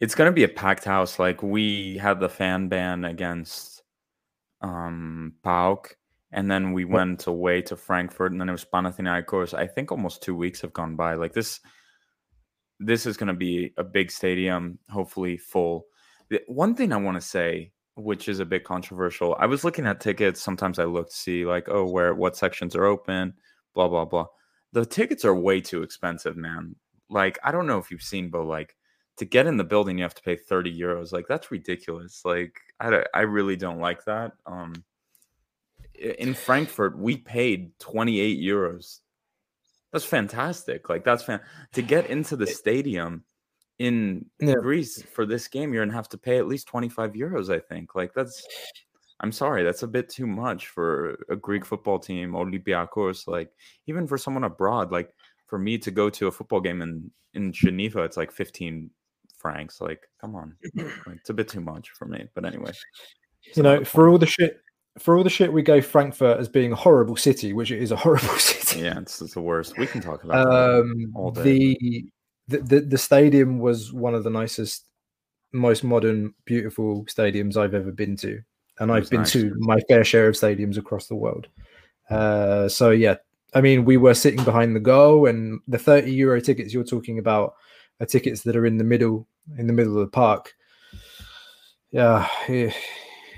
It's 0.01 0.15
going 0.15 0.29
to 0.29 0.35
be 0.35 0.45
a 0.45 0.49
packed 0.49 0.85
house. 0.85 1.19
Like 1.19 1.43
we 1.43 1.97
had 1.99 2.21
the 2.21 2.29
fan 2.29 2.69
ban 2.69 3.05
against 3.05 3.83
um 4.61 5.35
PAOK, 5.43 5.97
and 6.31 6.51
then 6.51 6.73
we 6.73 6.85
went 6.85 7.27
away 7.27 7.63
to 7.63 7.77
Frankfurt, 7.77 8.33
and 8.33 8.41
then 8.41 8.49
it 8.49 8.53
was 8.53 8.65
Panathinaikos. 8.65 9.55
I 9.55 9.67
think 9.67 9.91
almost 9.91 10.23
two 10.23 10.37
weeks 10.37 10.61
have 10.61 10.73
gone 10.73 10.95
by. 10.95 11.15
Like 11.15 11.33
this, 11.33 11.61
this 12.85 13.07
is 13.07 13.17
going 13.17 13.29
to 13.29 13.35
be 13.35 13.73
a 13.77 13.85
big 13.85 14.11
stadium, 14.11 14.79
hopefully 14.91 15.37
full. 15.37 15.87
One 16.47 16.75
thing 16.75 16.93
I 16.93 16.97
want 16.97 17.17
to 17.17 17.21
say, 17.21 17.73
which 17.95 18.29
is 18.29 18.41
a 18.41 18.47
bit 18.47 18.65
controversial, 18.65 19.37
I 19.39 19.47
was 19.47 19.65
looking 19.65 19.87
at 19.87 20.01
tickets. 20.01 20.41
Sometimes 20.41 20.79
I 20.79 20.85
look 20.85 21.11
to 21.11 21.17
see 21.17 21.45
like, 21.45 21.69
oh, 21.69 21.85
where 21.85 22.15
what 22.15 22.37
sections 22.37 22.75
are 22.75 22.85
open, 22.85 23.35
blah 23.75 23.89
blah 23.89 24.05
blah 24.05 24.27
the 24.73 24.87
tickets 24.87 25.25
are 25.25 25.35
way 25.35 25.61
too 25.61 25.83
expensive, 25.83 26.37
man. 26.37 26.75
Like, 27.09 27.39
I 27.45 27.53
don't 27.53 27.67
know 27.67 27.79
if 27.79 27.91
you've 27.91 28.03
seen, 28.03 28.31
but 28.31 28.45
like 28.45 28.75
to 29.19 29.25
get 29.25 29.47
in 29.47 29.59
the 29.59 29.65
building, 29.65 29.99
you 29.99 30.05
have 30.05 30.15
to 30.15 30.23
pay 30.23 30.37
30 30.37 30.79
euros. 30.79 31.13
Like, 31.13 31.27
that's 31.29 31.51
ridiculous. 31.51 32.23
Like, 32.25 32.59
I, 32.81 33.05
I 33.15 33.21
really 33.21 33.57
don't 33.57 33.81
like 33.81 34.05
that. 34.07 34.33
Um, 34.47 34.73
in 35.95 36.33
Frankfurt, 36.35 36.99
we 36.99 37.19
paid 37.19 37.79
28 37.79 38.41
euros. 38.41 39.01
That's 39.93 40.05
fantastic. 40.05 40.89
Like, 40.89 41.05
that's 41.05 41.25
fan 41.25 41.41
to 41.73 41.83
get 41.83 42.09
into 42.11 42.37
the 42.37 42.47
stadium 42.47 43.25
in 43.79 44.27
yeah. 44.41 44.55
Greece 44.55 45.03
for 45.03 45.27
this 45.27 45.49
game, 45.49 45.73
you're 45.73 45.85
gonna 45.85 45.97
have 45.97 46.09
to 46.11 46.19
pay 46.19 46.39
at 46.39 46.47
least 46.47 46.69
25 46.69 47.13
euros, 47.13 47.53
I 47.53 47.59
think. 47.59 47.95
Like, 47.95 48.15
that's 48.15 48.47
I'm 49.21 49.33
sorry, 49.33 49.63
that's 49.63 49.83
a 49.83 49.89
bit 49.89 50.09
too 50.09 50.27
much 50.27 50.69
for 50.69 51.19
a 51.29 51.37
Greek 51.37 51.65
football 51.65 51.99
team, 51.99 52.33
Olympiacos. 52.33 53.29
Like 53.29 53.51
even 53.87 54.07
for 54.07 54.19
someone 54.19 54.45
abroad, 54.45 54.91
like 54.91 55.15
for 55.47 55.59
me 55.59 55.79
to 55.79 55.91
go 55.91 56.11
to 56.11 56.27
a 56.27 56.33
football 56.33 56.61
game 56.61 56.83
in 56.83 57.11
in 57.35 57.53
Geneva, 57.53 58.03
it's 58.03 58.17
like 58.17 58.33
15, 58.33 58.91
francs. 59.43 59.81
Like, 59.81 60.09
come 60.21 60.35
on, 60.37 60.57
like, 60.75 61.17
it's 61.17 61.31
a 61.31 61.35
bit 61.35 61.49
too 61.49 61.61
much 61.61 61.91
for 61.91 62.07
me. 62.07 62.25
But 62.35 62.47
anyway, 62.47 62.73
you 63.55 63.63
know, 63.63 63.85
for 63.85 64.09
all 64.09 64.19
the 64.19 64.27
shit, 64.27 64.62
for 64.99 65.17
all 65.17 65.25
the 65.25 65.31
shit 65.31 65.53
we 65.53 65.63
gave 65.63 65.87
Frankfurt 65.87 66.39
as 66.39 66.49
being 66.49 66.73
a 66.73 66.77
horrible 66.77 67.17
city, 67.17 67.53
which 67.53 67.71
it 67.71 67.83
is 67.83 67.93
a 67.93 67.97
horrible 67.97 68.29
city. 68.39 68.85
Yeah, 68.85 68.99
it's, 68.99 69.21
it's 69.21 69.35
the 69.35 69.41
worst. 69.41 69.79
We 69.79 69.87
can 69.87 70.01
talk 70.01 70.25
about 70.25 70.47
um, 70.47 71.13
all 71.15 71.31
day. 71.31 71.77
The, 72.49 72.59
the 72.59 72.81
the 72.81 72.99
stadium 72.99 73.59
was 73.59 73.93
one 73.93 74.15
of 74.15 74.25
the 74.25 74.31
nicest, 74.31 74.87
most 75.53 75.85
modern, 75.85 76.35
beautiful 76.45 77.05
stadiums 77.05 77.57
I've 77.57 77.75
ever 77.75 77.93
been 77.93 78.17
to, 78.17 78.41
and 78.79 78.93
I've 78.93 79.09
been 79.09 79.21
nice. 79.21 79.33
to 79.33 79.55
my 79.59 79.81
fair 79.89 80.05
share 80.05 80.29
of 80.29 80.35
stadiums 80.35 80.77
across 80.77 81.07
the 81.07 81.15
world. 81.15 81.49
Uh, 82.11 82.69
so 82.69 82.91
yeah, 82.91 83.17
I 83.55 83.61
mean, 83.61 83.85
we 83.85 83.97
were 83.97 84.15
sitting 84.15 84.45
behind 84.45 84.75
the 84.75 84.81
goal, 84.81 85.27
and 85.27 85.61
the 85.69 85.79
30 85.79 86.13
euro 86.13 86.41
tickets 86.41 86.75
you're 86.75 86.85
talking 86.85 87.19
about 87.19 87.55
are 88.01 88.07
tickets 88.07 88.43
that 88.43 88.57
are 88.57 88.67
in 88.67 88.77
the 88.77 88.85
middle, 88.85 89.27
in 89.57 89.67
the 89.67 89.73
middle 89.73 89.95
of 89.95 90.01
the 90.01 90.11
park. 90.11 90.55
Yeah, 91.91 92.27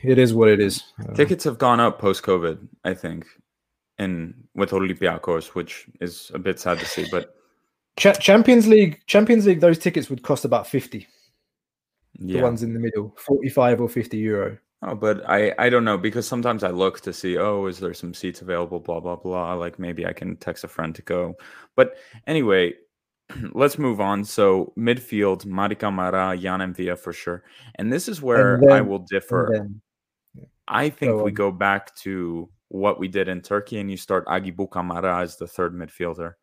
it, 0.05 0.19
is 0.19 0.35
what 0.35 0.49
it 0.49 0.61
is. 0.61 0.83
Uh, 1.01 1.13
tickets 1.15 1.45
have 1.45 1.59
gone 1.59 1.81
up 1.81 1.99
post 1.99 2.23
COVID, 2.23 2.59
I 2.85 2.95
think, 2.95 3.27
and 3.99 4.35
with 4.55 4.71
Olympiacos, 4.71 5.49
which 5.49 5.87
is 6.01 6.31
a 6.35 6.39
bit 6.39 6.61
sad 6.61 6.79
to 6.79 6.87
see. 6.87 7.07
But 7.11 7.35
Ch- 7.99 8.19
Champions 8.21 8.67
League, 8.67 9.01
Champions 9.07 9.47
League, 9.47 9.61
those 9.61 9.79
tickets 9.79 10.11
would 10.11 10.23
cost 10.23 10.45
about 10.45 10.67
50. 10.67 11.07
Yeah. 12.19 12.39
The 12.39 12.43
ones 12.43 12.63
in 12.63 12.75
the 12.75 12.81
middle, 12.81 13.15
45 13.19 13.81
or 13.81 13.89
50 13.89 14.17
euro. 14.19 14.59
Oh, 14.87 14.95
but 14.95 15.29
I 15.29 15.55
I 15.59 15.71
don't 15.71 15.85
know 15.85 15.97
because 15.97 16.29
sometimes 16.29 16.63
I 16.63 16.69
look 16.69 17.01
to 17.03 17.13
see 17.13 17.39
oh 17.39 17.67
is 17.67 17.79
there 17.79 17.95
some 17.95 18.13
seats 18.13 18.43
available 18.43 18.81
blah 18.81 19.01
blah 19.01 19.17
blah 19.17 19.55
like 19.55 19.79
maybe 19.79 20.05
I 20.05 20.13
can 20.13 20.37
text 20.37 20.63
a 20.63 20.69
friend 20.69 20.95
to 20.97 21.03
go. 21.03 21.35
But 21.75 21.97
anyway, 22.27 22.75
let's 23.53 23.79
move 23.79 24.01
on. 24.01 24.25
So 24.25 24.73
midfield, 24.79 25.47
Mady 25.47 25.79
Camara, 25.79 26.35
Yann 26.35 26.61
M'Vila 26.61 26.99
for 26.99 27.13
sure. 27.13 27.45
And 27.77 27.93
this 27.93 28.09
is 28.09 28.21
where 28.21 28.61
then, 28.61 28.73
I 28.73 28.81
will 28.83 28.99
differ. 28.99 29.51
Then, 29.53 29.81
I 30.67 30.91
think 30.91 31.23
we 31.23 31.31
go 31.31 31.51
back 31.51 31.95
to 31.97 32.49
what 32.69 32.99
we 32.99 33.09
did 33.09 33.29
in 33.29 33.41
Turkey 33.41 33.79
and 33.79 33.91
you 33.91 33.97
start 33.97 34.27
Aguibou 34.27 34.71
Camara 34.71 35.21
as 35.21 35.37
the 35.37 35.47
third 35.47 35.75
midfielder. 35.75 36.35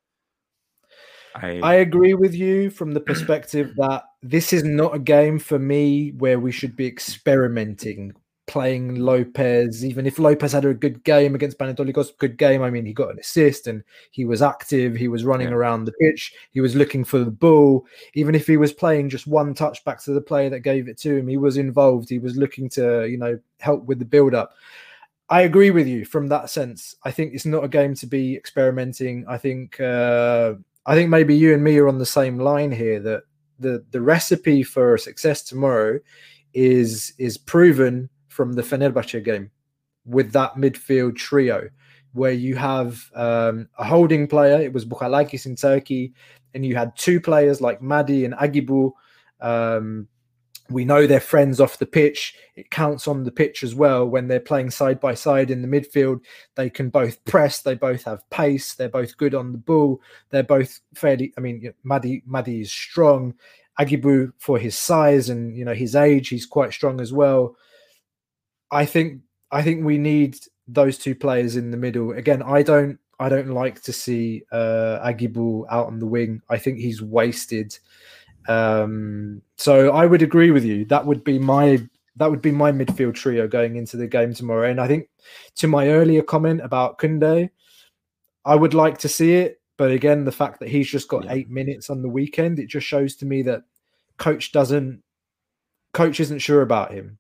I, 1.34 1.60
I 1.64 1.74
agree 1.76 2.14
with 2.14 2.34
you 2.36 2.70
from 2.70 2.92
the 2.92 3.00
perspective 3.00 3.74
that 3.78 4.04
this 4.22 4.52
is 4.52 4.64
not 4.64 4.96
a 4.96 5.00
game 5.00 5.40
for 5.40 5.58
me 5.58 6.12
where 6.18 6.40
we 6.40 6.52
should 6.52 6.76
be 6.76 6.86
experimenting 6.86 8.14
playing 8.48 8.96
Lopes, 8.96 9.84
even 9.84 10.06
if 10.06 10.20
Lopes 10.20 10.52
had 10.52 10.66
a 10.66 10.74
good 10.74 11.04
game 11.04 11.36
against 11.36 11.58
Panetolikos, 11.58 12.18
good 12.18 12.38
game. 12.38 12.62
I 12.62 12.70
mean, 12.70 12.86
he 12.86 12.94
got 12.94 13.12
an 13.12 13.20
assist 13.20 13.68
and 13.68 13.84
he 14.12 14.26
was 14.26 14.42
active. 14.42 14.96
He 14.96 15.08
was 15.08 15.24
running 15.24 15.50
yeah. 15.50 15.56
around 15.56 15.86
the 15.86 15.94
pitch. 15.94 16.34
He 16.52 16.62
was 16.62 16.76
looking 16.76 17.04
for 17.04 17.20
the 17.20 17.32
ball. 17.32 17.86
Even 18.14 18.36
if 18.36 18.48
he 18.48 18.58
was 18.58 18.74
playing 18.74 19.10
just 19.10 19.28
one 19.28 19.54
touch 19.54 19.84
back 19.86 20.02
to 20.04 20.12
the 20.12 20.22
player 20.22 20.50
that 20.50 20.60
gave 20.60 20.88
it 20.88 20.98
to 21.00 21.18
him, 21.18 21.28
he 21.28 21.38
was 21.38 21.58
involved. 21.58 22.10
He 22.10 22.20
was 22.20 22.36
looking 22.36 22.70
to, 22.70 23.08
you 23.08 23.18
know, 23.18 23.40
help 23.60 23.86
with 23.86 24.00
the 24.00 24.06
build 24.06 24.34
up. 24.34 24.54
I 25.30 25.42
agree 25.42 25.72
with 25.72 25.88
you 25.88 26.04
from 26.04 26.28
that 26.28 26.50
sense. 26.50 26.96
I 27.04 27.12
think 27.12 27.34
it's 27.34 27.46
not 27.46 27.64
a 27.64 27.70
game 27.70 27.96
to 27.96 28.06
be 28.06 28.36
experimenting. 28.36 29.24
I 29.30 29.38
think, 29.38 29.80
uh, 29.80 30.56
I 30.86 30.96
think 30.96 31.10
maybe 31.10 31.36
you 31.36 31.54
and 31.54 31.64
me 31.64 31.78
are 31.78 31.88
on 31.88 32.00
the 32.00 32.06
same 32.06 32.38
line 32.38 32.72
here 32.72 33.00
that 33.00 33.24
the 33.62 33.86
the 33.92 34.02
recipe 34.02 34.64
for 34.64 34.98
success 34.98 35.44
tomorrow 35.44 36.00
is 36.54 37.14
is 37.18 37.38
proven 37.38 38.10
from 38.32 38.54
the 38.54 38.62
Fenerbahce 38.62 39.24
game 39.24 39.52
with 40.06 40.32
that 40.32 40.56
midfield 40.56 41.16
trio 41.16 41.70
where 42.14 42.32
you 42.32 42.56
have 42.56 43.10
um, 43.14 43.68
a 43.78 43.84
holding 43.84 44.28
player, 44.28 44.60
it 44.62 44.74
was 44.74 44.86
Bouchalakis 44.86 45.46
in 45.46 45.56
Turkey, 45.56 46.14
and 46.54 46.66
you 46.66 46.76
had 46.76 46.96
two 46.98 47.22
players 47.22 47.62
like 47.62 47.82
Mady 47.82 48.26
and 48.26 48.34
Aguibou. 48.34 48.92
Um, 49.40 50.08
we 50.70 50.86
know 50.86 51.06
they're 51.06 51.20
friends 51.20 51.60
off 51.60 51.80
the 51.80 51.86
pitch. 51.86 52.36
It 52.56 52.72
counts 52.72 53.08
on 53.08 53.24
the 53.24 53.32
pitch 53.32 53.64
as 53.64 53.76
well 53.76 54.06
when 54.06 54.28
they're 54.28 54.40
playing 54.40 54.72
side 54.72 55.00
by 55.00 55.14
side 55.14 55.52
in 55.52 55.62
the 55.62 55.68
midfield. 55.68 56.22
They 56.56 56.70
can 56.70 56.90
both 56.90 57.24
press. 57.26 57.62
They 57.62 57.76
both 57.76 58.04
have 58.04 58.30
pace. 58.30 58.76
They're 58.76 58.90
both 58.90 59.18
good 59.18 59.36
on 59.36 59.52
the 59.52 59.58
ball. 59.58 60.02
They're 60.30 60.44
both 60.44 60.80
fairly. 60.94 61.34
I 61.38 61.42
mean, 61.42 61.74
Mady 61.86 62.24
Mady 62.26 62.62
is 62.62 62.72
strong. 62.72 63.36
Aguibou 63.80 64.32
for 64.38 64.58
his 64.60 64.78
size 64.78 65.30
and 65.30 65.58
you 65.58 65.66
know 65.66 65.74
his 65.74 65.96
age, 65.96 66.28
he's 66.30 66.46
quite 66.46 66.74
strong 66.74 67.02
as 67.02 67.14
well. 67.14 67.56
I 68.72 68.86
think 68.86 69.22
I 69.52 69.62
think 69.62 69.84
we 69.84 69.98
need 69.98 70.38
those 70.68 70.98
two 70.98 71.16
players 71.16 71.56
in 71.56 71.72
the 71.72 71.78
middle. 71.78 72.12
Again, 72.12 72.42
I 72.42 72.64
don't 72.64 72.98
I 73.20 73.30
don't 73.30 73.50
like 73.50 73.82
to 73.84 73.94
see 73.94 74.44
uh 74.52 75.00
Aguibou 75.06 75.66
out 75.70 75.88
on 75.88 76.00
the 76.00 76.08
wing. 76.08 76.42
I 76.50 76.58
think 76.58 76.80
he's 76.80 77.02
wasted. 77.02 77.78
Um 78.48 79.42
so 79.58 79.92
I 79.92 80.06
would 80.06 80.22
agree 80.22 80.52
with 80.52 80.64
you. 80.64 80.86
That 80.86 81.06
would 81.06 81.24
be 81.24 81.38
my 81.38 81.88
that 82.16 82.30
would 82.30 82.42
be 82.42 82.52
my 82.52 82.72
midfield 82.72 83.16
trio 83.16 83.48
going 83.48 83.76
into 83.76 83.98
the 83.98 84.08
game 84.08 84.34
tomorrow. 84.34 84.70
And 84.70 84.82
I 84.82 84.88
think 84.88 85.10
to 85.56 85.68
my 85.68 85.90
earlier 85.90 86.22
comment 86.22 86.62
about 86.62 86.98
Kunde, 86.98 87.50
I 88.46 88.56
would 88.56 88.74
like 88.74 88.98
to 89.00 89.10
see 89.10 89.36
it. 89.36 89.62
But 89.78 89.92
again, 89.92 90.26
the 90.26 90.32
fact 90.32 90.60
that 90.60 90.70
he's 90.70 90.90
just 90.90 91.08
got 91.08 91.26
yeah. 91.26 91.34
eight 91.34 91.50
minutes 91.50 91.90
on 91.90 92.02
the 92.02 92.10
weekend, 92.10 92.60
it 92.60 92.68
just 92.68 92.86
shows 92.86 93.16
to 93.18 93.26
me 93.26 93.42
that 93.44 93.64
coach 94.18 94.52
doesn't 94.52 95.02
coach 95.94 96.20
isn't 96.20 96.40
sure 96.40 96.62
about 96.62 96.92
him. 96.92 97.18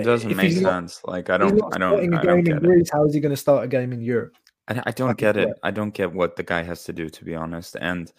It 0.00 0.04
doesn't 0.04 0.30
if 0.30 0.36
make 0.36 0.52
sense. 0.52 1.00
Not, 1.04 1.12
like 1.12 1.30
I 1.30 1.38
don't, 1.38 1.60
I 1.74 1.78
don't, 1.78 2.14
I 2.14 2.22
don't 2.22 2.42
get 2.42 2.62
Greece, 2.62 2.90
How 2.92 3.04
is 3.04 3.14
he 3.14 3.20
going 3.20 3.30
to 3.30 3.36
start 3.36 3.64
a 3.64 3.68
game 3.68 3.92
in 3.92 4.00
Europe? 4.00 4.36
I, 4.68 4.82
I 4.86 4.90
don't 4.90 5.16
get 5.16 5.36
it. 5.36 5.58
I 5.62 5.70
don't 5.70 5.94
get 5.94 6.12
what 6.12 6.36
the 6.36 6.42
guy 6.42 6.62
has 6.62 6.84
to 6.84 6.92
do, 6.92 7.08
to 7.08 7.24
be 7.24 7.34
honest. 7.34 7.76
And 7.80 8.12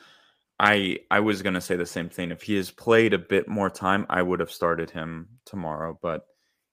I, 0.59 0.99
I 1.11 1.19
was 1.19 1.41
going 1.41 1.53
to 1.53 1.61
say 1.61 1.75
the 1.75 1.85
same 1.85 2.09
thing. 2.09 2.31
If 2.31 2.41
he 2.41 2.55
has 2.55 2.71
played 2.71 3.13
a 3.13 3.19
bit 3.19 3.47
more 3.47 3.69
time, 3.69 4.05
I 4.09 4.21
would 4.21 4.39
have 4.39 4.51
started 4.51 4.89
him 4.89 5.27
tomorrow, 5.45 5.97
but 6.01 6.25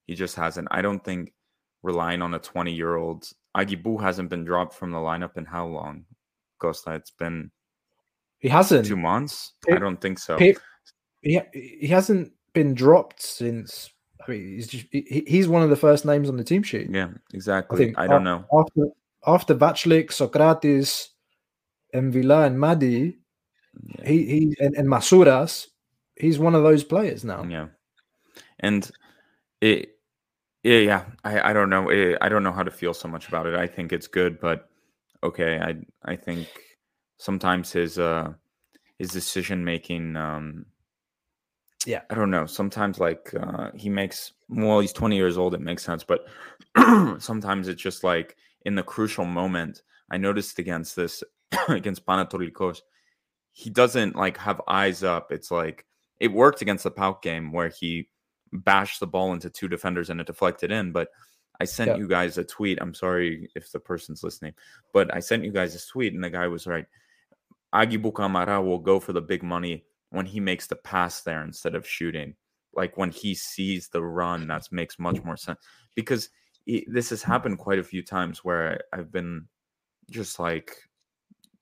he 0.06 0.14
just 0.14 0.36
hasn't. 0.36 0.68
I 0.70 0.82
don't 0.82 1.04
think 1.04 1.32
relying 1.82 2.22
on 2.22 2.34
a 2.34 2.38
20 2.38 2.72
year 2.72 2.96
old 2.96 3.26
Aguibou 3.56 4.00
hasn't 4.00 4.30
been 4.30 4.44
dropped 4.44 4.74
from 4.74 4.90
the 4.90 4.98
lineup 4.98 5.36
in 5.36 5.44
how 5.44 5.66
long? 5.66 6.04
Costa, 6.58 6.94
it's 6.94 7.10
been. 7.10 7.50
He 8.38 8.48
hasn't 8.48 8.86
two 8.86 8.96
months. 8.96 9.52
I 9.70 9.78
don't 9.78 10.00
think 10.00 10.18
so. 10.18 10.38
He, 10.38 10.56
he 11.22 11.86
hasn't 11.86 12.32
been 12.52 12.74
dropped 12.74 13.22
since 13.22 13.90
I 14.26 14.30
mean, 14.30 14.54
he's 14.54 14.68
just, 14.68 14.86
he, 14.90 15.24
he's 15.26 15.48
one 15.48 15.62
of 15.62 15.70
the 15.70 15.76
first 15.76 16.04
names 16.04 16.28
on 16.28 16.36
the 16.36 16.44
team 16.44 16.62
sheet. 16.62 16.88
Yeah, 16.90 17.10
exactly. 17.32 17.76
I, 17.76 17.78
think 17.78 17.98
I 17.98 18.06
don't 18.06 18.24
know. 18.24 18.44
After 18.52 18.88
after 19.26 19.54
Vaclik, 19.54 20.12
Socrates, 20.12 21.10
M'Vila, 21.94 22.46
and 22.46 22.56
Mady, 22.56 23.16
yeah. 23.82 24.08
he 24.08 24.24
he 24.24 24.56
and, 24.60 24.74
and 24.76 24.88
Masouras, 24.88 25.68
he's 26.16 26.38
one 26.38 26.54
of 26.54 26.62
those 26.62 26.84
players 26.84 27.24
now. 27.24 27.44
Yeah, 27.44 27.68
and 28.60 28.90
it. 29.60 29.90
Yeah, 30.62 30.78
yeah. 30.78 31.04
I, 31.24 31.50
I 31.50 31.52
don't 31.52 31.68
know. 31.68 31.90
It, 31.90 32.16
I 32.22 32.30
don't 32.30 32.42
know 32.42 32.52
how 32.52 32.62
to 32.62 32.70
feel 32.70 32.94
so 32.94 33.06
much 33.06 33.28
about 33.28 33.46
it. 33.46 33.54
I 33.54 33.66
think 33.66 33.92
it's 33.92 34.06
good, 34.06 34.40
but 34.40 34.70
okay. 35.22 35.58
I 35.58 35.76
I 36.10 36.16
think 36.16 36.48
sometimes 37.18 37.70
his 37.70 37.98
uh 37.98 38.32
his 38.98 39.10
decision 39.10 39.62
making 39.62 40.16
um 40.16 40.64
yeah 41.86 42.00
i 42.10 42.14
don't 42.14 42.30
know 42.30 42.46
sometimes 42.46 42.98
like 42.98 43.32
uh 43.40 43.70
he 43.74 43.88
makes 43.88 44.32
well 44.48 44.80
he's 44.80 44.92
20 44.92 45.16
years 45.16 45.38
old 45.38 45.54
it 45.54 45.60
makes 45.60 45.84
sense 45.84 46.04
but 46.04 46.26
sometimes 47.20 47.68
it's 47.68 47.82
just 47.82 48.04
like 48.04 48.36
in 48.64 48.74
the 48.74 48.82
crucial 48.82 49.24
moment 49.24 49.82
i 50.10 50.16
noticed 50.16 50.58
against 50.58 50.96
this 50.96 51.22
against 51.68 52.06
Panetolikos 52.06 52.80
he 53.52 53.70
doesn't 53.70 54.16
like 54.16 54.36
have 54.38 54.60
eyes 54.66 55.02
up 55.02 55.30
it's 55.30 55.50
like 55.50 55.86
it 56.20 56.32
worked 56.32 56.62
against 56.62 56.84
the 56.84 56.90
PAOK 56.90 57.22
game 57.22 57.52
where 57.52 57.68
he 57.68 58.08
bashed 58.52 59.00
the 59.00 59.06
ball 59.06 59.32
into 59.32 59.50
two 59.50 59.68
defenders 59.68 60.10
and 60.10 60.20
it 60.20 60.26
deflected 60.26 60.70
in 60.70 60.92
but 60.92 61.08
I 61.60 61.64
sent 61.64 61.90
yeah. 61.90 61.96
you 61.96 62.08
guys 62.08 62.36
a 62.38 62.44
tweet. 62.44 62.78
I'm 62.80 62.94
sorry 62.94 63.48
if 63.54 63.70
the 63.70 63.78
person's 63.78 64.24
listening, 64.24 64.54
but 64.92 65.14
I 65.14 65.20
sent 65.20 65.44
you 65.44 65.52
guys 65.52 65.74
a 65.74 65.92
tweet 65.92 66.12
and 66.12 66.24
the 66.24 66.30
guy 66.30 66.48
was 66.48 66.66
right. 66.66 66.86
Aguibou 67.74 68.14
Camara 68.14 68.62
will 68.62 68.78
go 68.78 69.00
for 69.00 69.12
the 69.12 69.20
big 69.20 69.42
money 69.42 69.84
when 70.14 70.26
he 70.26 70.40
makes 70.40 70.66
the 70.66 70.76
pass 70.76 71.22
there 71.22 71.42
instead 71.42 71.74
of 71.74 71.86
shooting. 71.86 72.34
Like 72.74 72.96
when 72.96 73.10
he 73.10 73.34
sees 73.34 73.88
the 73.88 74.02
run, 74.02 74.40
mm-hmm. 74.40 74.48
that 74.48 74.68
makes 74.70 74.98
much 74.98 75.22
more 75.22 75.36
sense 75.36 75.58
because 75.94 76.30
he, 76.64 76.86
this 76.88 77.10
has 77.10 77.22
happened 77.22 77.58
quite 77.58 77.78
a 77.78 77.84
few 77.84 78.02
times 78.02 78.44
where 78.44 78.80
I've 78.92 79.12
been 79.12 79.46
just 80.10 80.38
like 80.38 80.76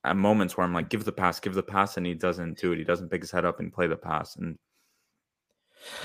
at 0.05 0.17
moments 0.17 0.57
where 0.57 0.67
I'm 0.67 0.75
like, 0.75 0.89
give 0.89 1.05
the 1.05 1.13
pass, 1.13 1.41
give 1.41 1.55
the 1.55 1.63
pass, 1.63 1.97
and 1.97 2.07
he 2.07 2.15
doesn't 2.15 2.59
do 2.59 2.73
it. 2.73 2.79
He 2.79 2.85
doesn't 2.85 3.09
pick 3.09 3.23
his 3.23 3.31
head 3.31 3.45
up 3.45 3.61
and 3.61 3.73
play 3.73 3.87
the 3.87 3.97
pass, 3.97 4.37
and 4.37 4.59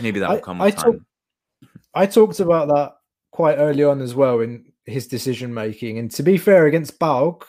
maybe 0.02 0.20
that 0.20 0.30
will 0.30 0.40
come 0.40 0.62
I, 0.62 0.66
I 0.66 0.72
time. 0.72 0.94
Talk, 0.94 1.70
I 1.94 2.06
talked 2.06 2.40
about 2.40 2.68
that 2.70 2.94
quite 3.32 3.56
early 3.56 3.84
on 3.84 4.02
as 4.02 4.16
well 4.16 4.40
in 4.40 4.72
his 4.86 5.08
decision 5.08 5.54
making, 5.54 5.98
and 6.00 6.12
to 6.12 6.24
be 6.24 6.38
fair, 6.38 6.66
against 6.66 7.00
PAOK, 7.00 7.44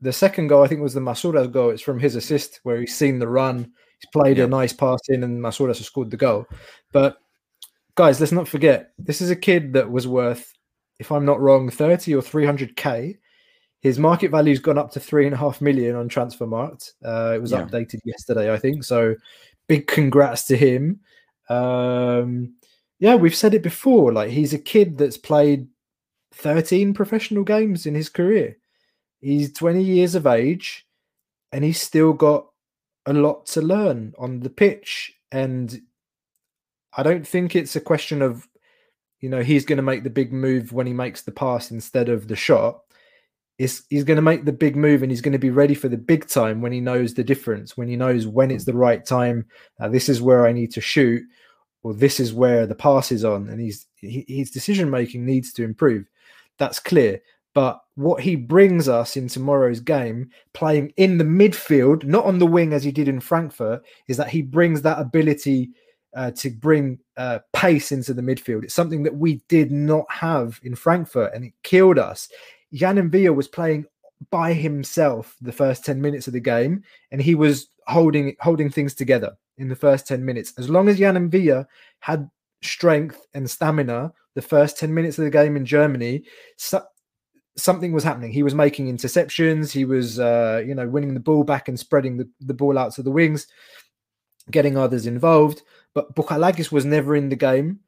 the 0.00 0.12
second 0.12 0.48
goal 0.48 0.62
I 0.62 0.68
think 0.68 0.80
was 0.80 0.94
the 0.94 1.00
Masouras 1.00 1.50
goal. 1.50 1.70
It's 1.70 1.82
from 1.82 1.98
his 1.98 2.16
assist 2.16 2.60
where 2.62 2.80
he's 2.80 2.94
seen 2.94 3.18
the 3.18 3.28
run, 3.28 3.72
He's 3.98 4.10
played 4.12 4.38
a 4.38 4.46
nice 4.46 4.72
pass 4.72 5.00
in, 5.08 5.24
and 5.24 5.40
Masouras 5.40 5.78
has 5.78 5.86
scored 5.86 6.10
the 6.10 6.16
goal. 6.16 6.46
But 6.92 7.18
guys, 7.94 8.20
let's 8.20 8.32
not 8.32 8.48
forget 8.48 8.92
this 8.98 9.20
is 9.20 9.30
a 9.30 9.36
kid 9.36 9.72
that 9.72 9.90
was 9.90 10.06
worth, 10.06 10.52
if 10.98 11.10
I'm 11.10 11.24
not 11.24 11.40
wrong, 11.40 11.70
30 11.70 12.14
or 12.14 12.22
300k. 12.22 13.16
His 13.80 13.98
market 13.98 14.30
value's 14.30 14.58
gone 14.58 14.78
up 14.78 14.90
to 14.92 15.00
three 15.00 15.26
and 15.26 15.34
a 15.34 15.38
half 15.38 15.60
million 15.60 15.96
on 15.96 16.08
Transfermarkt. 16.08 16.92
Uh, 17.04 17.32
it 17.34 17.40
was 17.40 17.52
yeah. 17.52 17.62
updated 17.62 18.00
yesterday, 18.04 18.52
I 18.52 18.58
think. 18.58 18.84
So 18.84 19.14
big 19.68 19.86
congrats 19.86 20.46
to 20.48 20.56
him. 20.56 21.00
Um, 21.48 22.54
yeah, 22.98 23.14
we've 23.14 23.34
said 23.34 23.54
it 23.54 23.62
before. 23.62 24.12
Like 24.12 24.30
he's 24.30 24.54
a 24.54 24.58
kid 24.58 24.98
that's 24.98 25.18
played 25.18 25.68
13 26.32 26.94
professional 26.94 27.44
games 27.44 27.86
in 27.86 27.94
his 27.94 28.08
career. 28.08 28.56
He's 29.20 29.52
20 29.52 29.82
years 29.82 30.14
of 30.14 30.26
age 30.26 30.86
and 31.52 31.64
he's 31.64 31.80
still 31.80 32.12
got 32.12 32.46
a 33.06 33.12
lot 33.12 33.46
to 33.46 33.62
learn 33.62 34.12
on 34.18 34.40
the 34.40 34.50
pitch. 34.50 35.14
And 35.32 35.80
I 36.96 37.02
don't 37.02 37.26
think 37.26 37.54
it's 37.54 37.76
a 37.76 37.80
question 37.80 38.22
of, 38.22 38.48
you 39.20 39.28
know, 39.28 39.42
he's 39.42 39.64
going 39.64 39.76
to 39.76 39.82
make 39.82 40.04
the 40.04 40.10
big 40.10 40.32
move 40.32 40.72
when 40.72 40.86
he 40.86 40.92
makes 40.92 41.22
the 41.22 41.32
pass 41.32 41.70
instead 41.70 42.08
of 42.08 42.28
the 42.28 42.36
shot. 42.36 42.80
It's, 43.58 43.84
he's 43.88 44.04
going 44.04 44.16
to 44.16 44.22
make 44.22 44.44
the 44.44 44.52
big 44.52 44.76
move 44.76 45.02
and 45.02 45.10
he's 45.10 45.22
going 45.22 45.32
to 45.32 45.38
be 45.38 45.50
ready 45.50 45.74
for 45.74 45.88
the 45.88 45.96
big 45.96 46.28
time 46.28 46.60
when 46.60 46.72
he 46.72 46.80
knows 46.80 47.14
the 47.14 47.24
difference, 47.24 47.76
when 47.76 47.88
he 47.88 47.96
knows 47.96 48.26
when 48.26 48.50
it's 48.50 48.64
the 48.64 48.74
right 48.74 49.04
time. 49.04 49.46
Uh, 49.80 49.88
this 49.88 50.08
is 50.08 50.20
where 50.20 50.46
I 50.46 50.52
need 50.52 50.72
to 50.72 50.80
shoot, 50.80 51.22
or 51.82 51.94
this 51.94 52.20
is 52.20 52.34
where 52.34 52.66
the 52.66 52.74
pass 52.74 53.10
is 53.12 53.24
on. 53.24 53.48
And 53.48 53.60
he's, 53.60 53.86
he, 53.96 54.24
his 54.28 54.50
decision 54.50 54.90
making 54.90 55.24
needs 55.24 55.52
to 55.54 55.64
improve. 55.64 56.04
That's 56.58 56.78
clear. 56.78 57.20
But 57.56 57.80
what 57.94 58.20
he 58.20 58.36
brings 58.36 58.86
us 58.86 59.16
in 59.16 59.28
tomorrow's 59.28 59.80
game, 59.80 60.28
playing 60.52 60.92
in 60.98 61.16
the 61.16 61.24
midfield, 61.24 62.04
not 62.04 62.26
on 62.26 62.38
the 62.38 62.44
wing 62.44 62.74
as 62.74 62.84
he 62.84 62.92
did 62.92 63.08
in 63.08 63.18
Frankfurt, 63.18 63.82
is 64.08 64.18
that 64.18 64.28
he 64.28 64.42
brings 64.42 64.82
that 64.82 64.98
ability 64.98 65.70
uh, 66.14 66.32
to 66.32 66.50
bring 66.50 66.98
uh, 67.16 67.38
pace 67.54 67.92
into 67.92 68.12
the 68.12 68.20
midfield. 68.20 68.62
It's 68.62 68.74
something 68.74 69.04
that 69.04 69.16
we 69.16 69.40
did 69.48 69.72
not 69.72 70.04
have 70.10 70.60
in 70.64 70.74
Frankfurt, 70.74 71.32
and 71.32 71.46
it 71.46 71.54
killed 71.62 71.98
us. 71.98 72.28
Yann 72.72 72.98
M'Vila 72.98 73.34
was 73.34 73.48
playing 73.48 73.86
by 74.30 74.52
himself 74.52 75.34
the 75.40 75.50
first 75.50 75.82
10 75.82 75.98
minutes 75.98 76.26
of 76.26 76.34
the 76.34 76.40
game, 76.40 76.84
and 77.10 77.22
he 77.22 77.34
was 77.34 77.70
holding 77.86 78.36
holding 78.38 78.68
things 78.68 78.94
together 78.94 79.34
in 79.56 79.68
the 79.68 79.74
first 79.74 80.06
10 80.06 80.22
minutes. 80.22 80.52
As 80.58 80.68
long 80.68 80.90
as 80.90 81.00
Yann 81.00 81.30
M'Vila 81.30 81.64
had 82.00 82.28
strength 82.60 83.26
and 83.32 83.48
stamina 83.48 84.12
the 84.34 84.42
first 84.42 84.78
10 84.78 84.92
minutes 84.92 85.16
of 85.16 85.24
the 85.24 85.30
game 85.30 85.56
in 85.56 85.64
Germany, 85.64 86.22
so, 86.58 86.82
something 87.56 87.92
was 87.92 88.04
happening. 88.04 88.32
He 88.32 88.42
was 88.42 88.54
making 88.54 88.94
interceptions. 88.94 89.72
He 89.72 89.84
was, 89.84 90.20
uh, 90.20 90.62
you 90.66 90.74
know, 90.74 90.88
winning 90.88 91.14
the 91.14 91.20
ball 91.20 91.44
back 91.44 91.68
and 91.68 91.78
spreading 91.78 92.16
the, 92.16 92.28
the 92.40 92.54
ball 92.54 92.78
out 92.78 92.92
to 92.94 93.02
the 93.02 93.10
wings, 93.10 93.46
getting 94.50 94.76
others 94.76 95.06
involved. 95.06 95.62
But 95.94 96.14
Bouchalakis 96.14 96.70
was 96.70 96.84
never 96.84 97.16
in 97.16 97.28
the 97.28 97.36
game 97.36 97.80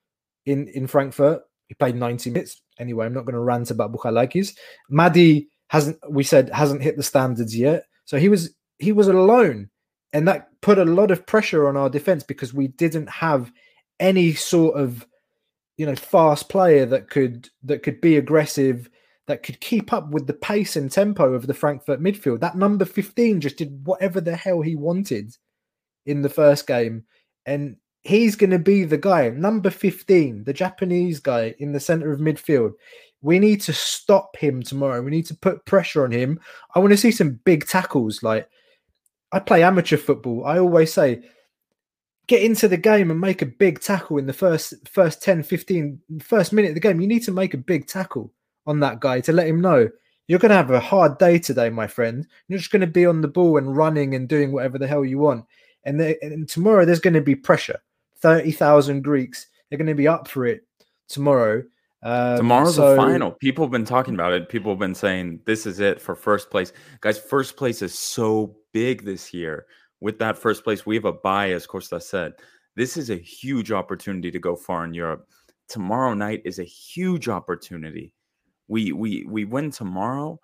in, 0.47 0.69
in 0.69 0.87
Frankfurt. 0.87 1.43
He 1.67 1.75
played 1.75 1.97
90 1.97 2.31
minutes. 2.31 2.63
Anyway, 2.79 3.05
I'm 3.05 3.13
not 3.13 3.27
going 3.27 3.35
to 3.35 3.41
rant 3.41 3.71
about 3.71 3.93
Bouchalakis. 3.93 4.57
Mady 4.91 5.49
hasn't, 5.69 5.99
we 6.09 6.25
said, 6.25 6.49
hasn't 6.51 6.83
hit 6.83 6.97
the 6.97 7.03
standards 7.03 7.55
yet. 7.55 7.85
So 8.07 8.19
he 8.19 8.31
was 8.31 8.55
he 8.79 8.93
was 8.93 9.09
alone. 9.09 9.69
And 10.15 10.27
that 10.27 10.49
put 10.63 10.79
a 10.79 10.85
lot 10.85 11.11
of 11.11 11.27
pressure 11.27 11.69
on 11.69 11.77
our 11.77 11.91
defense 11.91 12.23
because 12.23 12.55
we 12.55 12.69
didn't 12.69 13.11
have 13.11 13.53
any 14.01 14.33
sort 14.33 14.77
of 14.77 15.07
you 15.77 15.85
know 15.85 15.95
fast 15.95 16.49
player 16.49 16.87
that 16.87 17.11
could 17.11 17.51
that 17.65 17.83
could 17.83 18.01
be 18.01 18.17
aggressive 18.17 18.89
that 19.29 19.43
could 19.43 19.61
keep 19.61 19.93
up 19.93 20.09
with 20.11 20.27
the 20.27 20.33
pace 20.33 20.75
and 20.75 20.91
tempo 20.91 21.35
of 21.35 21.47
the 21.47 21.55
Frankfurt 21.55 22.03
midfield. 22.03 22.41
That 22.41 22.57
number 22.57 22.87
15 22.87 23.43
just 23.43 23.59
did 23.59 23.87
whatever 23.87 24.21
the 24.21 24.35
hell 24.35 24.63
he 24.63 24.75
wanted 24.75 25.37
in 26.07 26.23
the 26.23 26.31
first 26.31 26.67
game. 26.67 27.05
And 27.45 27.77
he's 28.03 28.37
going 28.37 28.51
to 28.51 28.59
be 28.59 28.85
the 28.85 28.97
guy, 28.97 29.29
number 29.29 29.69
15, 29.69 30.45
the 30.45 30.53
Japanese 30.55 31.21
guy 31.21 31.55
in 31.59 31.73
the 31.73 31.81
center 31.81 32.11
of 32.11 32.21
midfield. 32.21 32.73
We 33.21 33.39
need 33.39 33.61
to 33.63 33.73
stop 33.75 34.35
him 34.37 34.63
tomorrow. 34.63 35.03
We 35.03 35.11
need 35.11 35.27
to 35.27 35.37
put 35.37 35.67
pressure 35.67 36.05
on 36.05 36.11
him. 36.11 36.41
I 36.75 36.79
want 36.79 36.93
to 36.93 36.97
see 36.97 37.13
some 37.13 37.39
big 37.45 37.67
tackles. 37.67 38.23
Like, 38.23 38.49
I 39.31 39.41
play 39.41 39.63
amateur 39.63 39.99
football. 39.99 40.47
I 40.47 40.59
always 40.59 40.91
say, 40.91 41.21
get 42.29 42.43
into 42.43 42.67
the 42.67 42.79
game 42.79 43.11
and 43.11 43.21
make 43.21 43.43
a 43.43 43.47
big 43.47 43.81
tackle 43.81 44.17
in 44.17 44.27
the 44.27 44.33
first 44.33 44.75
first 44.87 45.23
10 45.23 45.43
15 45.43 45.99
first 46.21 46.53
minute 46.53 46.69
of 46.69 46.75
the 46.75 46.81
game 46.81 47.01
you 47.01 47.07
need 47.07 47.23
to 47.25 47.33
make 47.33 47.55
a 47.55 47.59
big 47.59 47.87
tackle 47.87 48.31
on 48.69 48.79
that 48.81 49.01
guy 49.01 49.21
to 49.23 49.33
let 49.33 49.49
him 49.49 49.61
know 49.61 49.89
you're 50.29 50.39
going 50.39 50.51
to 50.51 50.57
have 50.57 50.71
a 50.71 50.79
hard 50.79 51.19
day 51.19 51.39
today, 51.39 51.71
my 51.71 51.87
friend. 51.87 52.27
You're 52.47 52.59
just 52.59 52.71
going 52.71 52.83
to 52.83 52.87
be 52.87 53.07
on 53.07 53.23
the 53.23 53.29
ball 53.29 53.57
and 53.57 53.75
running 53.75 54.15
and 54.15 54.29
doing 54.29 54.53
whatever 54.53 54.79
the 54.79 54.87
hell 54.87 55.05
you 55.05 55.19
want. 55.19 55.47
And, 55.85 56.01
and 56.01 56.47
tomorrow 56.47 56.85
there's 56.85 57.01
going 57.01 57.15
to 57.15 57.23
be 57.23 57.35
pressure. 57.35 57.81
Thirty 58.21 58.53
thousand 58.53 59.03
Greeks. 59.03 59.47
They're 59.69 59.79
going 59.79 59.87
to 59.87 59.95
be 59.95 60.09
up 60.09 60.29
for 60.29 60.45
it 60.45 60.63
tomorrow. 61.09 61.63
Um, 62.03 62.37
Tomorrow's 62.37 62.77
so, 62.77 62.91
the 62.91 62.97
final. 62.97 63.33
People 63.33 63.65
have 63.65 63.73
been 63.73 63.85
talking 63.85 64.15
about 64.15 64.33
it. 64.33 64.49
People 64.49 64.71
have 64.71 64.79
been 64.79 64.95
saying 64.95 65.41
this 65.47 65.67
is 65.67 65.81
it 65.81 66.01
for 66.01 66.15
first 66.15 66.51
place. 66.51 66.73
Guys, 67.01 67.19
first 67.19 67.57
place 67.57 67.81
is 67.81 67.99
so 67.99 68.57
big 68.73 69.05
this 69.05 69.33
year. 69.33 69.67
With 70.01 70.19
that 70.19 70.39
first 70.39 70.63
place, 70.63 70.85
we 70.85 70.95
have 70.95 71.07
a 71.07 71.13
bye, 71.13 71.51
as 71.51 71.67
Costa 71.67 72.01
said. 72.01 72.35
This 72.77 72.97
is 72.97 73.11
a 73.11 73.17
huge 73.17 73.73
opportunity 73.73 74.31
to 74.31 74.39
go 74.39 74.55
far 74.55 74.85
in 74.85 74.95
Europe. 74.95 75.29
Tomorrow 75.69 76.15
night 76.15 76.43
is 76.45 76.59
a 76.59 76.65
huge 76.65 77.29
opportunity 77.29 78.13
we 78.69 78.93
we 78.93 79.25
we 79.27 79.45
win 79.45 79.71
tomorrow, 79.71 80.39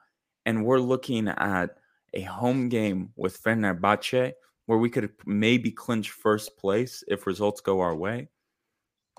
and 0.47 0.65
we're 0.65 0.81
looking 0.81 1.29
at 1.29 1.71
a 2.15 2.23
home 2.23 2.69
game 2.69 3.11
with 3.17 3.43
Fenerbahce 3.43 4.33
where 4.67 4.79
we 4.79 4.89
could 4.89 5.11
maybe 5.27 5.71
clinch 5.71 6.11
first 6.11 6.57
place 6.57 7.05
if 7.09 7.27
results 7.27 7.61
go 7.61 7.81
our 7.81 7.95
way, 7.95 8.29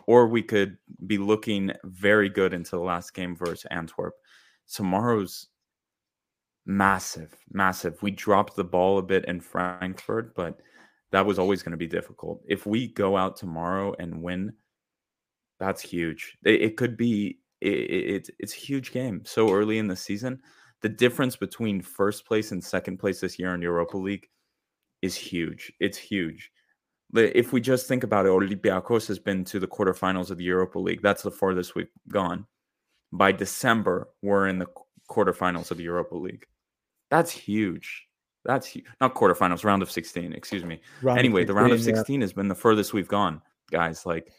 or 0.08 0.28
we 0.28 0.42
could 0.42 0.78
be 1.06 1.18
looking 1.18 1.72
very 1.84 2.30
good 2.30 2.54
into 2.54 2.72
the 2.72 2.82
last 2.82 3.14
game 3.14 3.36
versus 3.36 3.66
Antwerp. 3.70 4.16
Tomorrow's 4.72 5.48
massive, 6.66 7.36
massive. 7.52 8.02
We 8.02 8.12
dropped 8.12 8.56
the 8.56 8.64
ball 8.64 8.98
a 8.98 9.04
bit 9.04 9.26
in 9.26 9.40
Frankfurt, 9.40 10.34
but 10.36 10.60
that 11.12 11.26
was 11.26 11.38
always 11.38 11.62
going 11.62 11.72
to 11.72 11.78
be 11.78 11.88
difficult. 11.88 12.42
If 12.48 12.66
we 12.66 12.88
go 12.88 13.16
out 13.16 13.38
tomorrow 13.38 13.96
and 14.00 14.24
win, 14.24 14.54
that's 15.60 15.82
huge. 15.82 16.38
It, 16.44 16.62
it 16.62 16.78
could 16.78 16.98
be 16.98 17.40
it, 17.62 17.68
it, 17.68 18.30
it's 18.40 18.54
a 18.54 18.60
huge 18.60 18.92
game 18.92 19.24
so 19.26 19.52
early 19.52 19.78
in 19.78 19.88
the 19.88 19.96
season. 19.96 20.40
The 20.82 20.90
difference 20.90 21.36
between 21.36 21.82
first 21.82 22.26
place 22.26 22.52
and 22.52 22.64
second 22.64 22.98
place 22.98 23.22
this 23.22 23.40
year 23.40 23.54
in 23.56 23.62
Europa 23.62 23.98
League 23.98 24.28
is 25.02 25.16
huge. 25.16 25.72
It's 25.80 25.98
huge. 25.98 26.52
If 27.14 27.54
we 27.54 27.62
just 27.62 27.88
think 27.88 28.04
about 28.04 28.26
it, 28.26 28.30
Olympiacos 28.30 29.08
has 29.08 29.20
been 29.20 29.46
to 29.46 29.60
the 29.60 29.68
quarterfinals 29.68 30.32
of 30.32 30.38
the 30.38 30.44
Europa 30.44 30.80
League. 30.80 31.02
That's 31.02 31.24
the 31.24 31.32
farthest 31.32 31.76
we've 31.76 31.88
gone. 32.10 32.46
By 33.12 33.32
December, 33.32 34.10
we're 34.22 34.48
in 34.48 34.60
the 34.60 34.68
quarterfinals 35.10 35.72
of 35.72 35.78
the 35.78 35.84
Europa 35.84 36.16
League. 36.16 36.46
That's 37.10 37.32
huge. 37.32 38.08
That's 38.44 38.68
huge. 38.68 38.86
Not 39.00 39.16
quarterfinals, 39.16 39.64
round 39.64 39.82
of 39.82 39.90
16, 39.90 40.34
excuse 40.34 40.66
me. 40.66 40.82
Round 41.02 41.20
anyway, 41.20 41.42
16, 41.42 41.48
the 41.48 41.62
round 41.62 41.74
of 41.74 41.82
16 41.82 42.20
yeah. 42.20 42.24
has 42.24 42.34
been 42.34 42.48
the 42.48 42.56
furthest 42.56 42.94
we've 42.94 43.08
gone, 43.08 43.42
guys. 43.72 44.06
Like, 44.06 44.32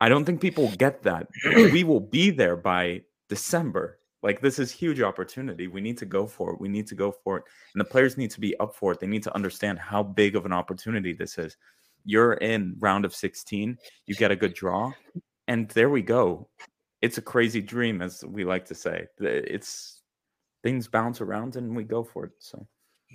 I 0.00 0.08
don't 0.08 0.24
think 0.24 0.40
people 0.40 0.70
get 0.76 1.02
that. 1.04 1.28
we 1.44 1.84
will 1.84 2.00
be 2.00 2.30
there 2.30 2.56
by 2.56 3.02
December. 3.28 3.98
Like 4.22 4.40
this 4.40 4.58
is 4.58 4.70
huge 4.70 5.00
opportunity. 5.00 5.68
We 5.68 5.80
need 5.80 5.98
to 5.98 6.06
go 6.06 6.26
for 6.26 6.52
it. 6.52 6.60
We 6.60 6.68
need 6.68 6.86
to 6.88 6.94
go 6.94 7.12
for 7.12 7.38
it. 7.38 7.44
And 7.74 7.80
the 7.80 7.84
players 7.84 8.16
need 8.16 8.30
to 8.32 8.40
be 8.40 8.58
up 8.58 8.74
for 8.74 8.92
it. 8.92 9.00
They 9.00 9.06
need 9.06 9.22
to 9.22 9.34
understand 9.34 9.78
how 9.78 10.02
big 10.02 10.36
of 10.36 10.46
an 10.46 10.52
opportunity 10.52 11.12
this 11.12 11.38
is. 11.38 11.56
You're 12.04 12.34
in 12.34 12.76
round 12.78 13.04
of 13.04 13.14
16, 13.14 13.76
you 14.06 14.14
get 14.14 14.30
a 14.30 14.36
good 14.36 14.54
draw, 14.54 14.92
and 15.48 15.68
there 15.70 15.90
we 15.90 16.02
go. 16.02 16.48
It's 17.02 17.18
a 17.18 17.22
crazy 17.22 17.60
dream, 17.60 18.00
as 18.00 18.24
we 18.24 18.44
like 18.44 18.64
to 18.66 18.74
say. 18.74 19.06
It's 19.18 20.02
things 20.62 20.88
bounce 20.88 21.20
around 21.20 21.56
and 21.56 21.76
we 21.76 21.84
go 21.84 22.02
for 22.02 22.24
it. 22.24 22.32
So 22.38 22.66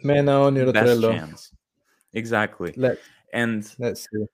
Man, 0.03 0.25
best 0.71 1.01
chance. 1.01 1.51
Exactly. 2.13 2.73
Let's, 2.75 3.01
and 3.34 3.69
let's 3.79 4.07
see. 4.11 4.25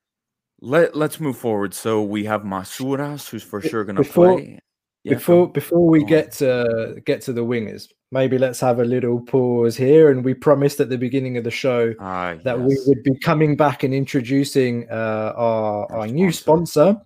Let 0.62 0.96
Let's 0.96 1.20
move 1.20 1.38
forward. 1.38 1.74
So 1.74 2.02
we 2.02 2.26
have 2.26 2.42
Masouras, 2.42 3.30
who's 3.30 3.44
for 3.44 3.62
sure 3.62 3.84
going 3.84 3.98
to 3.98 4.04
play. 4.04 4.60
Yeah, 5.04 5.14
before 5.14 5.52
before 5.52 5.88
we 5.88 6.04
get 6.04 6.32
to 6.34 7.02
get 7.06 7.22
to 7.22 7.34
the 7.34 7.46
wingers, 7.46 7.88
maybe 8.12 8.38
let's 8.38 8.60
have 8.60 8.80
a 8.80 8.86
little 8.86 9.22
pause 9.22 9.78
here. 9.78 10.10
And 10.10 10.26
we 10.26 10.34
promised 10.34 10.80
at 10.80 10.90
the 10.90 10.98
beginning 10.98 11.38
of 11.38 11.44
the 11.44 11.52
show 11.52 11.94
uh, 12.00 12.36
that 12.44 12.60
yes. 12.60 12.68
we 12.68 12.78
would 12.88 13.04
be 13.04 13.18
coming 13.20 13.56
back 13.56 13.84
and 13.84 13.94
introducing 13.94 14.88
uh, 14.90 15.34
our 15.36 15.92
our, 15.92 16.00
our 16.00 16.08
new 16.08 16.32
sponsor. 16.32 16.98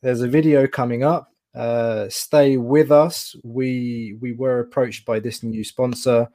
There's 0.00 0.20
a 0.20 0.28
video 0.28 0.66
coming 0.66 1.02
up. 1.02 1.32
Uh, 1.54 2.08
stay 2.08 2.56
with 2.56 2.90
us. 2.90 3.36
We 3.42 4.16
we 4.20 4.32
were 4.32 4.60
approached 4.60 5.04
by 5.04 5.18
this 5.18 5.42
new 5.42 5.64
sponsor, 5.64 6.28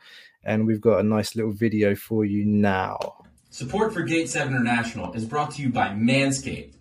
and 0.44 0.68
we've 0.68 0.82
got 0.82 1.00
a 1.00 1.04
nice 1.04 1.36
little 1.36 1.54
video 1.54 1.96
for 1.96 2.26
you 2.26 2.46
now. 2.46 2.98
Support 3.52 3.96
for 3.96 4.04
Gate 4.04 4.30
7 4.30 4.54
International 4.54 5.12
is 5.14 5.26
brought 5.26 5.50
to 5.52 5.64
you 5.64 5.70
by 5.70 5.88
Manscaped, 5.90 6.76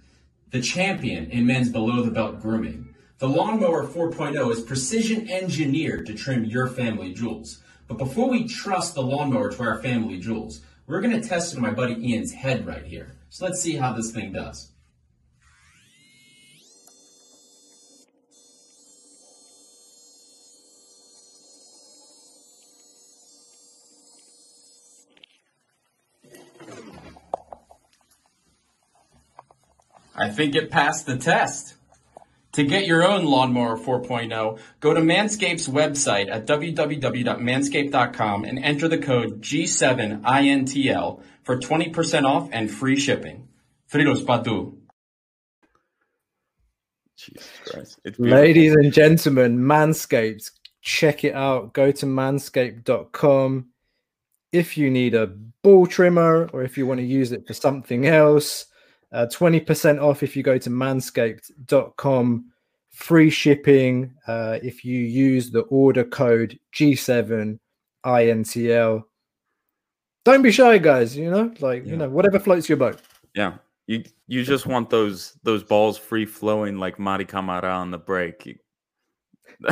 the 0.51 0.61
champion 0.61 1.31
in 1.31 1.47
men's 1.47 1.71
below 1.71 2.03
the 2.03 2.11
belt 2.11 2.43
grooming. 2.43 2.95
The 3.21 3.29
Lawnmower 3.29 3.87
4.0 3.87 4.53
is 4.53 4.61
precision 4.61 5.31
engineered 5.31 6.05
to 6.07 6.15
trim 6.15 6.45
your 6.45 6.67
family 6.67 7.15
jewels. 7.15 7.61
But 7.87 7.97
before 7.97 8.29
we 8.29 8.47
trust 8.47 8.95
the 8.95 9.03
lawnmower 9.03 9.51
to 9.51 9.63
our 9.63 9.81
family 9.81 10.21
jewels, 10.21 10.61
we're 10.87 11.01
going 11.01 11.19
to 11.19 11.27
test 11.27 11.55
it 11.55 11.57
on 11.57 11.63
my 11.63 11.71
buddy 11.71 11.95
Ian's 12.07 12.35
head 12.35 12.67
right 12.67 12.85
here. 12.85 13.17
So 13.31 13.47
let's 13.47 13.63
see 13.63 13.77
how 13.77 13.95
this 13.95 14.11
thing 14.11 14.33
does. 14.33 14.69
I 30.21 30.29
think 30.31 30.55
it 30.55 30.71
passed 30.71 31.07
the 31.07 31.17
test. 31.17 31.75
To 32.53 32.65
get 32.65 32.87
your 32.87 33.07
own 33.07 33.25
Lawnmower 33.25 33.79
4.0, 33.79 34.59
go 34.81 34.95
to 34.95 35.01
Manscaped's 35.01 35.69
website 35.69 36.29
at 36.31 36.47
www.manscaped.com 36.47 38.45
and 38.45 38.59
enter 38.59 38.89
the 38.89 38.99
code 38.99 39.43
G7INTL 39.43 41.23
for 41.45 41.59
20% 41.59 42.25
off 42.25 42.49
and 42.53 42.71
free 42.71 42.99
shipping. 42.99 43.49
Frilos 43.93 44.25
Patu. 44.25 44.77
Jesus 47.17 47.49
Christ. 47.65 48.01
Ladies 48.19 48.75
and 48.75 48.93
gentlemen, 48.93 49.59
Manscaped, 49.59 50.51
check 50.81 51.25
it 51.25 51.35
out. 51.35 51.75
Go 51.75 51.93
to 51.93 52.07
manscaped.com. 52.07 53.67
If 54.51 54.79
you 54.79 54.91
need 54.91 55.15
a 55.15 55.27
ball 55.63 55.87
trimmer 55.87 56.49
or 56.53 56.63
if 56.63 56.79
you 56.79 56.87
want 56.87 57.01
to 57.01 57.07
use 57.07 57.33
it 57.33 57.47
for 57.47 57.53
something 57.55 58.07
else, 58.07 58.65
uh, 59.13 59.27
20% 59.27 60.03
off 60.03 60.23
if 60.23 60.35
you 60.37 60.43
go 60.43 60.59
to 60.59 60.71
manscaped.com. 60.71 62.45
Free 62.91 63.31
shipping 63.31 64.15
uh, 64.27 64.59
if 64.61 64.85
you 64.85 64.99
use 64.99 65.53
the 65.53 65.61
order 65.63 66.05
code 66.05 66.59
G7INTL. 66.75 69.05
Don't 70.25 70.43
be 70.43 70.51
shy, 70.51 70.79
guys. 70.79 71.17
You 71.17 71.31
know, 71.31 71.55
like, 71.61 71.85
yeah. 71.85 71.93
you 71.93 71.97
know, 71.97 72.09
whatever 72.09 72.41
floats 72.41 72.69
your 72.69 72.79
boat. 72.79 73.01
Yeah. 73.35 73.59
You 73.87 74.03
you 74.27 74.43
just 74.45 74.67
want 74.67 74.91
those 74.91 75.39
those 75.45 75.65
balls 75.65 75.97
free 75.97 76.27
flowing 76.27 76.77
like 76.77 76.99
Mady 76.99 77.27
Camara 77.27 77.71
on 77.71 77.91
the 77.91 77.99
break. 77.99 78.59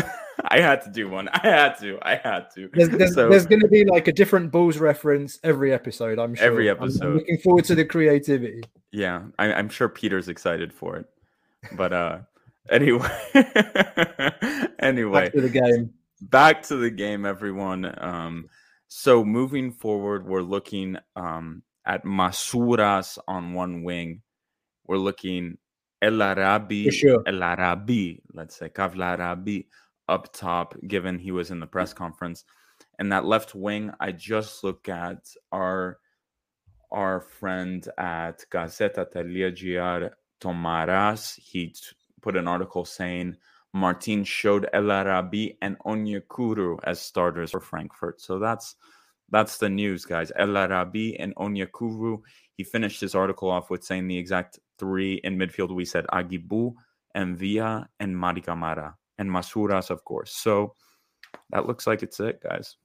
I 0.49 0.61
had 0.61 0.83
to 0.83 0.91
do 0.91 1.09
one. 1.09 1.29
I 1.29 1.41
had 1.43 1.79
to. 1.81 1.99
I 2.03 2.17
had 2.17 2.47
to. 2.55 2.71
There's, 2.73 2.89
there's, 2.89 3.15
so, 3.15 3.29
there's 3.29 3.47
going 3.47 3.61
to 3.61 3.69
be 3.69 3.85
like 3.85 4.09
a 4.09 4.13
different 4.13 4.51
balls 4.51 4.79
reference 4.79 5.39
every 5.43 5.73
episode. 5.73 6.19
I'm 6.19 6.35
sure. 6.35 6.47
Every 6.47 6.71
episode. 6.71 7.05
I'm, 7.05 7.15
looking 7.15 7.39
forward 7.39 7.65
to 7.67 7.75
the 7.75 7.85
creativity. 7.85 8.63
Yeah, 8.97 9.25
I, 9.39 9.49
am 9.49 9.69
sure 9.69 9.91
Peter's 9.91 10.31
excited 10.31 10.73
for 10.73 10.97
it. 10.97 11.05
But 11.73 11.93
uh, 11.93 12.19
anyway, 12.71 13.07
anyway, 14.79 15.25
back 15.25 15.33
to 15.33 15.41
the 15.43 15.51
game. 15.51 15.93
Back 16.23 16.63
to 16.69 16.77
the 16.77 16.91
game, 16.91 17.27
everyone. 17.27 17.95
Um, 17.99 18.49
so 18.89 19.23
moving 19.23 19.71
forward, 19.71 20.27
we're 20.27 20.41
looking 20.41 20.97
um 21.15 21.63
at 21.85 22.05
Masouras 22.07 23.19
on 23.29 23.53
one 23.53 23.83
wing. 23.83 24.23
We're 24.87 24.97
looking 24.97 25.59
El 26.01 26.23
Arabi, 26.23 26.91
sure. 26.91 27.23
El 27.27 27.43
Arabi, 27.43 28.23
let's 28.33 28.57
say 28.57 28.71
Kavla 28.71 29.19
Arabi 29.19 29.69
up 30.09 30.33
top, 30.33 30.75
given 30.89 31.19
he 31.19 31.33
was 31.33 31.51
in 31.51 31.61
the 31.61 31.67
press 31.67 31.93
conference. 31.93 32.45
And 32.99 33.13
that 33.13 33.27
left 33.27 33.55
wing, 33.55 33.93
I 34.01 34.13
just 34.13 34.65
look 34.65 34.89
at 34.89 35.19
our 35.53 35.99
our 36.91 37.21
friend 37.21 37.87
at 37.99 38.45
Gazeta 38.51 39.07
Telia 39.13 40.11
Tomaras. 40.41 41.39
He 41.39 41.75
put 42.23 42.37
an 42.37 42.49
article 42.49 42.85
saying 42.85 43.37
Martin 43.73 44.25
showed 44.25 44.69
El 44.73 44.91
Arabi 44.91 45.59
and 45.61 45.79
Onyekuru 45.81 46.79
as 46.85 47.01
starters 47.01 47.51
for 47.51 47.61
Frankfurt. 47.61 48.21
So 48.21 48.39
that's 48.39 48.77
that's 49.31 49.59
the 49.59 49.69
news, 49.69 50.05
guys. 50.05 50.31
El 50.37 50.57
Arabi 50.57 51.19
and 51.19 51.35
Onyekuru. 51.37 52.19
He 52.55 52.65
finished 52.65 53.01
his 53.01 53.15
article 53.15 53.51
off 53.51 53.71
with 53.71 53.85
saying 53.85 54.07
the 54.07 54.19
exact 54.19 54.59
three 54.79 55.15
in 55.25 55.37
midfield. 55.37 55.75
We 55.75 55.85
said 55.85 56.07
Aguibou, 56.13 56.75
and 57.17 57.37
Villa, 57.37 57.89
and 57.99 58.15
Mady 58.15 58.45
Camara 58.45 58.95
and 59.19 59.31
Masouras, 59.31 59.91
of 59.91 60.05
course. 60.05 60.33
So 60.33 60.75
that 61.51 61.67
looks 61.67 61.87
like 61.87 62.03
it's 62.03 62.21
it, 62.21 62.41
guys. 62.43 62.77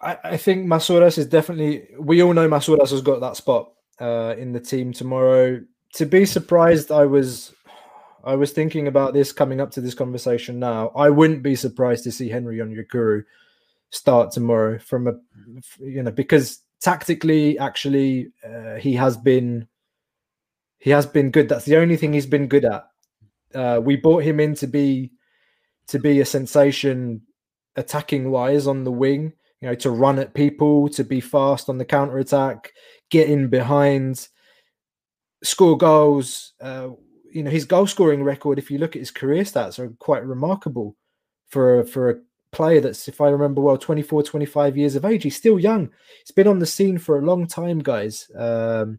I, 0.00 0.18
I 0.24 0.36
think 0.36 0.66
Masouras 0.66 1.18
is 1.18 1.26
definitely. 1.26 1.88
We 1.98 2.22
all 2.22 2.32
know 2.32 2.48
Masouras 2.48 2.90
has 2.90 3.02
got 3.02 3.20
that 3.20 3.36
spot 3.36 3.72
uh, 4.00 4.34
in 4.38 4.52
the 4.52 4.60
team 4.60 4.92
tomorrow. 4.92 5.60
To 5.94 6.06
be 6.06 6.26
surprised, 6.26 6.90
I 6.90 7.06
was. 7.06 7.52
I 8.22 8.34
was 8.34 8.52
thinking 8.52 8.86
about 8.86 9.14
this 9.14 9.32
coming 9.32 9.62
up 9.62 9.70
to 9.72 9.80
this 9.80 9.94
conversation 9.94 10.58
now. 10.58 10.88
I 10.88 11.08
wouldn't 11.08 11.42
be 11.42 11.54
surprised 11.54 12.04
to 12.04 12.12
see 12.12 12.28
Henry 12.28 12.60
on 12.60 12.68
Onyekuru 12.74 13.24
start 13.88 14.30
tomorrow 14.30 14.78
from 14.78 15.08
a 15.08 15.14
you 15.80 16.02
know 16.02 16.12
because 16.12 16.60
tactically 16.80 17.58
actually 17.58 18.30
uh, 18.44 18.74
he 18.74 18.94
has 18.94 19.16
been 19.16 19.66
he 20.78 20.90
has 20.90 21.06
been 21.06 21.30
good 21.30 21.48
that's 21.48 21.64
the 21.64 21.76
only 21.76 21.96
thing 21.96 22.12
he's 22.12 22.26
been 22.26 22.46
good 22.46 22.64
at 22.64 22.86
uh, 23.54 23.80
we 23.82 23.96
bought 23.96 24.22
him 24.22 24.38
in 24.38 24.54
to 24.54 24.66
be 24.66 25.10
to 25.88 25.98
be 25.98 26.20
a 26.20 26.24
sensation 26.24 27.22
attacking 27.76 28.30
wise 28.30 28.66
on 28.66 28.84
the 28.84 28.92
wing, 28.92 29.32
you 29.60 29.68
know, 29.68 29.74
to 29.76 29.90
run 29.90 30.18
at 30.18 30.34
people, 30.34 30.88
to 30.90 31.04
be 31.04 31.20
fast 31.20 31.68
on 31.68 31.78
the 31.78 31.84
counter 31.84 32.18
attack, 32.18 32.72
get 33.10 33.28
in 33.28 33.48
behind, 33.48 34.28
score 35.42 35.76
goals. 35.76 36.54
Uh, 36.60 36.90
you 37.32 37.42
know, 37.42 37.50
his 37.50 37.64
goal 37.64 37.86
scoring 37.86 38.24
record, 38.24 38.58
if 38.58 38.70
you 38.70 38.78
look 38.78 38.96
at 38.96 39.00
his 39.00 39.10
career 39.10 39.44
stats, 39.44 39.78
are 39.78 39.94
quite 39.98 40.24
remarkable 40.24 40.96
for 41.48 41.84
for 41.84 42.10
a 42.10 42.16
player 42.52 42.80
that's, 42.80 43.08
if 43.08 43.20
I 43.20 43.28
remember 43.28 43.60
well, 43.60 43.78
24, 43.78 44.22
25 44.24 44.76
years 44.76 44.96
of 44.96 45.04
age. 45.04 45.22
He's 45.22 45.36
still 45.36 45.58
young. 45.58 45.90
He's 46.24 46.34
been 46.34 46.48
on 46.48 46.58
the 46.58 46.66
scene 46.66 46.98
for 46.98 47.18
a 47.18 47.24
long 47.24 47.46
time, 47.46 47.78
guys. 47.78 48.30
Um, 48.36 48.98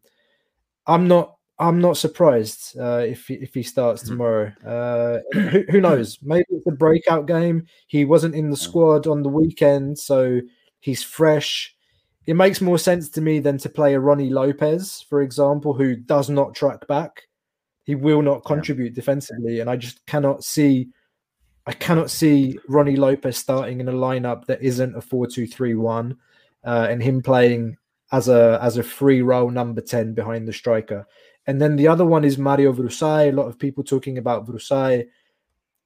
I'm 0.87 1.07
not 1.07 1.35
I'm 1.61 1.79
not 1.79 1.95
surprised 1.95 2.75
uh, 2.79 3.05
if 3.07 3.27
he, 3.27 3.35
if 3.35 3.53
he 3.53 3.61
starts 3.61 4.01
mm-hmm. 4.01 4.11
tomorrow. 4.13 4.51
Uh, 4.65 5.19
who, 5.31 5.63
who, 5.69 5.79
knows? 5.79 6.17
Maybe 6.23 6.45
it's 6.49 6.65
a 6.65 6.71
breakout 6.71 7.27
game. 7.27 7.67
He 7.85 8.03
wasn't 8.03 8.33
in 8.33 8.49
the 8.49 8.57
squad 8.57 9.05
on 9.05 9.21
the 9.21 9.29
weekend, 9.29 9.99
so 9.99 10.41
he's 10.79 11.03
fresh. 11.03 11.75
It 12.25 12.33
makes 12.33 12.61
more 12.61 12.79
sense 12.79 13.09
to 13.09 13.21
me 13.21 13.39
than 13.39 13.59
to 13.59 13.69
play 13.69 13.93
a 13.93 13.99
Rony 13.99 14.31
Lopes, 14.31 15.05
for 15.07 15.21
example, 15.21 15.73
who 15.73 15.95
does 15.95 16.29
not 16.29 16.55
track 16.55 16.87
back. 16.87 17.23
He 17.83 17.93
will 17.93 18.23
not 18.23 18.43
contribute 18.43 18.93
yeah. 18.93 18.95
defensively, 18.95 19.59
and 19.59 19.69
I 19.69 19.75
just 19.75 20.05
cannot 20.07 20.43
see. 20.43 20.89
I 21.67 21.73
cannot 21.73 22.09
see 22.09 22.57
Rony 22.69 22.97
Lopes 22.97 23.37
starting 23.37 23.81
in 23.81 23.87
a 23.87 23.93
lineup 23.93 24.45
that 24.47 24.63
isn't 24.63 24.97
a 24.97 25.01
four-two-three-one, 25.01 26.17
uh, 26.63 26.87
and 26.89 27.03
him 27.03 27.21
playing 27.21 27.77
as 28.11 28.29
a 28.29 28.59
as 28.61 28.77
a 28.77 28.83
free 28.83 29.21
role 29.21 29.49
number 29.49 29.81
ten 29.81 30.13
behind 30.13 30.47
the 30.47 30.53
striker. 30.53 31.05
And 31.47 31.61
then 31.61 31.75
the 31.75 31.87
other 31.87 32.05
one 32.05 32.23
is 32.23 32.37
Mario 32.37 32.71
Vrousai. 32.73 33.29
A 33.29 33.31
lot 33.31 33.47
of 33.47 33.57
people 33.57 33.83
talking 33.83 34.17
about 34.17 34.45
Vrousai. 34.47 35.07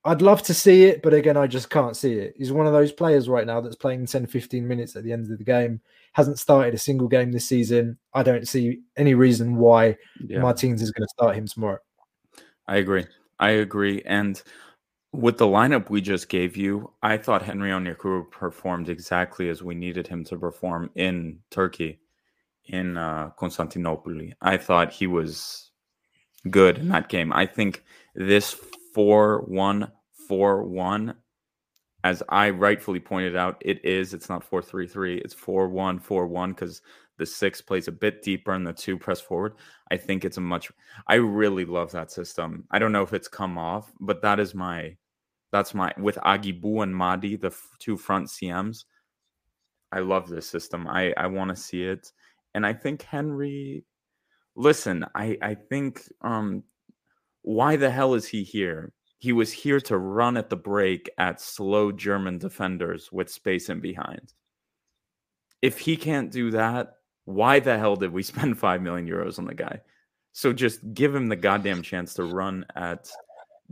I'd 0.03 0.21
love 0.21 0.43
to 0.43 0.53
see 0.53 0.83
it, 0.85 1.01
but 1.01 1.15
again, 1.15 1.35
I 1.35 1.47
just 1.47 1.71
can't 1.71 1.97
see 1.97 2.13
it. 2.13 2.35
He's 2.37 2.51
one 2.51 2.67
of 2.67 2.73
those 2.73 2.91
players 2.91 3.27
right 3.27 3.47
now 3.47 3.59
that's 3.59 3.75
playing 3.75 4.05
10, 4.05 4.27
15 4.27 4.67
minutes 4.67 4.95
at 4.95 5.03
the 5.03 5.11
end 5.11 5.31
of 5.31 5.39
the 5.39 5.43
game, 5.43 5.81
hasn't 6.13 6.37
started 6.37 6.75
a 6.75 6.77
single 6.77 7.07
game 7.07 7.31
this 7.31 7.47
season. 7.47 7.97
I 8.13 8.21
don't 8.21 8.47
see 8.47 8.81
any 8.97 9.15
reason 9.15 9.55
why 9.55 9.97
yeah. 10.27 10.41
Martins 10.41 10.83
is 10.83 10.91
going 10.91 11.07
to 11.07 11.13
start 11.13 11.35
him 11.35 11.47
tomorrow. 11.47 11.79
I 12.67 12.77
agree. 12.77 13.05
I 13.39 13.49
agree. 13.49 14.03
And 14.05 14.41
with 15.11 15.39
the 15.39 15.47
lineup 15.47 15.89
we 15.89 16.01
just 16.01 16.29
gave 16.29 16.55
you, 16.55 16.91
I 17.01 17.17
thought 17.17 17.41
Henry 17.41 17.71
Onyekuru 17.71 18.29
performed 18.29 18.89
exactly 18.89 19.49
as 19.49 19.63
we 19.63 19.73
needed 19.73 20.07
him 20.07 20.23
to 20.25 20.37
perform 20.37 20.91
in 20.93 21.39
Turkey 21.49 21.99
in 22.67 22.97
uh, 22.97 23.29
Constantinople. 23.37 24.19
I 24.41 24.57
thought 24.57 24.91
he 24.91 25.07
was 25.07 25.71
good 26.49 26.77
in 26.77 26.89
that 26.89 27.09
game. 27.09 27.33
I 27.33 27.45
think 27.45 27.83
this 28.13 28.55
4 28.93 29.41
1 29.41 29.91
4 30.27 30.63
1, 30.63 31.15
as 32.03 32.23
I 32.29 32.49
rightfully 32.49 32.99
pointed 32.99 33.35
out, 33.35 33.61
it 33.61 33.83
is. 33.83 34.13
It's 34.13 34.29
not 34.29 34.43
4 34.43 34.61
3 34.61 34.87
3. 34.87 35.17
It's 35.17 35.33
4 35.33 35.69
1 35.69 35.99
4 35.99 36.27
1 36.27 36.53
because 36.53 36.81
the 37.17 37.25
six 37.25 37.61
plays 37.61 37.87
a 37.87 37.91
bit 37.91 38.21
deeper 38.21 38.53
and 38.53 38.65
the 38.65 38.73
two 38.73 38.97
press 38.97 39.21
forward. 39.21 39.53
I 39.91 39.97
think 39.97 40.25
it's 40.25 40.37
a 40.37 40.41
much, 40.41 40.71
I 41.07 41.15
really 41.15 41.65
love 41.65 41.91
that 41.91 42.11
system. 42.11 42.65
I 42.71 42.79
don't 42.79 42.91
know 42.91 43.03
if 43.03 43.13
it's 43.13 43.27
come 43.27 43.57
off, 43.57 43.91
but 43.99 44.21
that 44.21 44.39
is 44.39 44.53
my, 44.53 44.97
that's 45.51 45.73
my, 45.73 45.93
with 45.97 46.17
Aguibou 46.17 46.83
and 46.83 46.93
Mady, 46.93 47.39
the 47.39 47.47
f- 47.47 47.69
two 47.79 47.95
front 47.95 48.27
CMs. 48.27 48.85
I 49.91 49.99
love 49.99 50.27
this 50.27 50.47
system. 50.47 50.87
I, 50.87 51.13
I 51.15 51.27
want 51.27 51.51
to 51.51 51.55
see 51.55 51.83
it 51.83 52.11
and 52.55 52.65
I 52.65 52.73
think 52.73 53.03
Henry. 53.03 53.85
Listen, 54.55 55.05
I 55.13 55.37
I 55.41 55.53
think 55.53 56.01
um, 56.21 56.63
why 57.43 57.75
the 57.75 57.91
hell 57.91 58.15
is 58.15 58.25
he 58.25 58.43
here? 58.43 58.93
He 59.19 59.33
was 59.33 59.51
here 59.51 59.79
to 59.81 59.97
run 59.97 60.37
at 60.37 60.49
the 60.49 60.55
break 60.55 61.09
at 61.17 61.41
slow 61.41 61.91
German 61.91 62.37
defenders 62.37 63.11
with 63.11 63.29
space 63.29 63.69
in 63.69 63.81
behind. 63.81 64.33
If 65.61 65.79
he 65.79 65.97
can't 65.97 66.31
do 66.31 66.51
that, 66.51 66.93
why 67.25 67.59
the 67.59 67.77
hell 67.77 67.95
did 67.95 68.11
we 68.11 68.23
spend 68.31 68.57
five 68.57 68.81
million 68.81 69.07
euros 69.07 69.37
on 69.37 69.45
the 69.45 69.53
guy? 69.53 69.81
So 70.31 70.53
just 70.53 70.93
give 70.93 71.13
him 71.13 71.27
the 71.27 71.35
goddamn 71.35 71.81
chance 71.81 72.13
to 72.15 72.23
run 72.23 72.65
at 72.75 73.09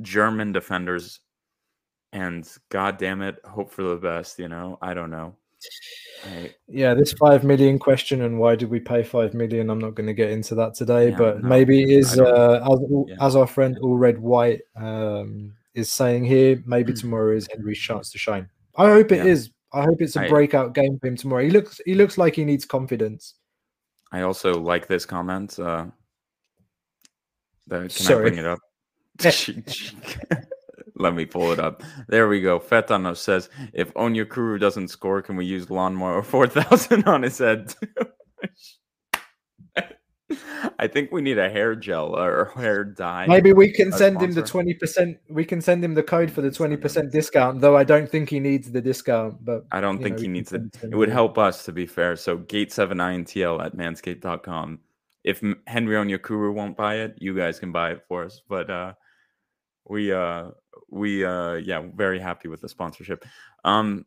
German 0.01 0.51
defenders 0.51 1.19
and 2.13 2.47
god 2.69 2.97
damn 2.97 3.21
it, 3.21 3.37
hope 3.43 3.71
for 3.71 3.83
the 3.83 3.95
best, 3.95 4.39
you 4.39 4.47
know? 4.47 4.77
I 4.81 4.93
don't 4.93 5.09
know. 5.09 5.35
Right. 6.25 6.55
Yeah, 6.67 6.93
this 6.93 7.13
five 7.13 7.43
million 7.43 7.79
question 7.79 8.21
and 8.21 8.39
why 8.39 8.55
did 8.55 8.69
we 8.69 8.79
pay 8.79 9.03
five 9.03 9.33
million? 9.33 9.69
I'm 9.69 9.79
not 9.79 9.95
going 9.95 10.07
to 10.07 10.13
get 10.13 10.31
into 10.31 10.55
that 10.55 10.73
today, 10.73 11.09
yeah, 11.09 11.17
but 11.17 11.41
no, 11.41 11.49
maybe 11.49 11.83
it 11.83 11.89
is 11.89 12.17
uh, 12.17 12.65
as, 12.71 12.79
yeah. 13.07 13.15
as 13.19 13.35
our 13.35 13.47
friend 13.47 13.77
All 13.81 13.97
Red 13.97 14.19
White 14.19 14.61
um, 14.75 15.53
is 15.73 15.91
saying 15.91 16.25
here. 16.25 16.63
Maybe 16.65 16.93
hmm. 16.93 16.99
tomorrow 16.99 17.35
is 17.35 17.47
Henry's 17.51 17.79
chance 17.79 18.09
to 18.11 18.17
shine. 18.17 18.49
I 18.77 18.87
hope 18.89 19.11
it 19.11 19.17
yeah. 19.17 19.31
is. 19.31 19.51
I 19.73 19.83
hope 19.83 20.01
it's 20.01 20.15
a 20.15 20.21
I, 20.21 20.29
breakout 20.29 20.73
game 20.73 20.97
for 20.99 21.07
him 21.07 21.17
tomorrow. 21.17 21.43
He 21.43 21.49
looks 21.49 21.81
he 21.85 21.95
looks 21.95 22.17
like 22.17 22.35
he 22.35 22.45
needs 22.45 22.63
confidence. 22.63 23.35
I 24.11 24.21
also 24.21 24.53
like 24.53 24.87
this 24.87 25.05
comment. 25.05 25.59
Uh, 25.59 25.87
Can 27.69 27.89
Sorry. 27.89 28.27
I 28.27 28.29
bring 28.29 28.39
it 28.39 28.45
up? 28.45 28.59
Let 31.03 31.15
me 31.15 31.25
pull 31.25 31.51
it 31.51 31.59
up. 31.59 31.83
There 32.07 32.29
we 32.29 32.39
go. 32.39 32.59
Fetano 32.59 33.13
says, 33.17 33.49
if 33.73 33.93
Onyekuru 33.95 34.57
doesn't 34.57 34.87
score, 34.87 35.21
can 35.21 35.35
we 35.35 35.45
use 35.45 35.69
lawnmower 35.69 36.23
4000 36.23 37.03
on 37.03 37.23
his 37.23 37.39
head? 37.39 37.75
I 40.79 40.87
think 40.87 41.11
we 41.11 41.21
need 41.21 41.37
a 41.37 41.49
hair 41.49 41.75
gel 41.75 42.17
or 42.17 42.53
hair 42.55 42.85
dye. 42.85 43.27
Maybe 43.27 43.51
we 43.51 43.69
can 43.69 43.91
send 43.91 44.15
sponsor. 44.15 44.39
him 44.39 44.65
the 44.65 44.75
20%. 44.77 45.17
We 45.29 45.43
can 45.43 45.59
send 45.59 45.83
him 45.83 45.93
the 45.93 46.03
code 46.03 46.31
for 46.31 46.41
the 46.41 46.49
20% 46.49 47.11
discount, 47.11 47.59
though 47.59 47.75
I 47.75 47.83
don't 47.83 48.09
think 48.09 48.29
he 48.29 48.39
needs 48.39 48.71
the 48.71 48.81
discount. 48.81 49.43
But 49.43 49.65
I 49.73 49.81
don't 49.81 50.01
think 50.01 50.15
know, 50.15 50.21
he 50.21 50.29
needs 50.29 50.53
it. 50.53 50.61
It 50.81 50.95
would 50.95 51.09
help 51.09 51.37
us, 51.37 51.65
to 51.65 51.73
be 51.73 51.85
fair. 51.85 52.15
So 52.15 52.37
gate7intl 52.37 53.63
at 53.63 53.75
manscaped.com. 53.75 54.79
If 55.25 55.43
Henry 55.67 55.95
Onyekuru 55.95 56.53
won't 56.53 56.77
buy 56.77 56.95
it, 56.95 57.15
you 57.17 57.35
guys 57.35 57.59
can 57.59 57.73
buy 57.73 57.91
it 57.91 58.03
for 58.07 58.23
us. 58.23 58.41
But 58.47 58.69
uh 58.69 58.93
we 59.85 60.13
uh 60.13 60.51
we 60.93 61.25
uh 61.25 61.53
yeah 61.55 61.81
very 61.95 62.19
happy 62.19 62.47
with 62.47 62.61
the 62.61 62.69
sponsorship. 62.69 63.25
Um 63.65 64.05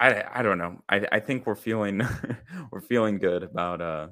i 0.00 0.24
i 0.34 0.42
don't 0.42 0.58
know. 0.58 0.82
I 0.88 1.06
i 1.12 1.20
think 1.20 1.46
we're 1.46 1.54
feeling 1.54 2.00
we're 2.70 2.80
feeling 2.80 3.18
good 3.18 3.42
about 3.42 3.80
uh 3.80 4.08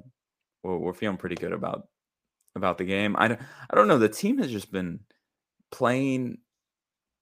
we're, 0.62 0.76
we're 0.78 0.92
feeling 0.92 1.16
pretty 1.16 1.36
good 1.36 1.52
about 1.52 1.88
about 2.54 2.78
the 2.78 2.84
game. 2.84 3.16
I 3.18 3.28
don't 3.28 3.40
i 3.70 3.74
don't 3.76 3.88
know. 3.88 3.98
The 3.98 4.08
team 4.08 4.38
has 4.38 4.50
just 4.52 4.70
been 4.70 5.00
playing 5.70 6.38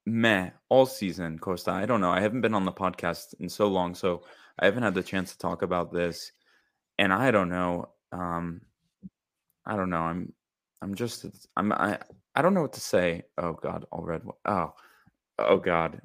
meh 0.07 0.51
all 0.68 0.86
season 0.86 1.38
costa. 1.38 1.70
I 1.70 1.86
don't 1.86 2.01
know. 2.01 2.11
I 2.11 2.20
haven't 2.20 2.41
been 2.41 2.55
on 2.55 2.64
the 2.64 2.72
podcast 2.72 3.34
in 3.38 3.49
so 3.49 3.68
long 3.68 3.95
so 3.95 4.24
i 4.59 4.64
haven't 4.66 4.82
had 4.82 4.95
the 4.95 5.03
chance 5.03 5.32
to 5.32 5.38
talk 5.38 5.62
about 5.62 5.93
this. 5.93 6.32
And 6.99 7.12
i 7.12 7.30
don't 7.30 7.49
know. 7.49 7.91
Um 8.12 8.62
i 9.64 9.76
don't 9.76 9.91
know. 9.91 10.03
I'm 10.03 10.32
i'm 10.82 10.97
just 10.97 11.26
i'm 11.57 11.72
i 11.72 11.99
I 12.35 12.43
don't 12.43 12.55
know 12.55 12.62
what 12.62 12.72
to 12.74 12.81
say. 12.81 13.24
Oh 13.39 13.53
God, 13.55 13.87
all 13.91 14.03
red. 14.05 14.22
Oh, 14.45 14.72
oh 15.39 15.59
God. 15.59 16.01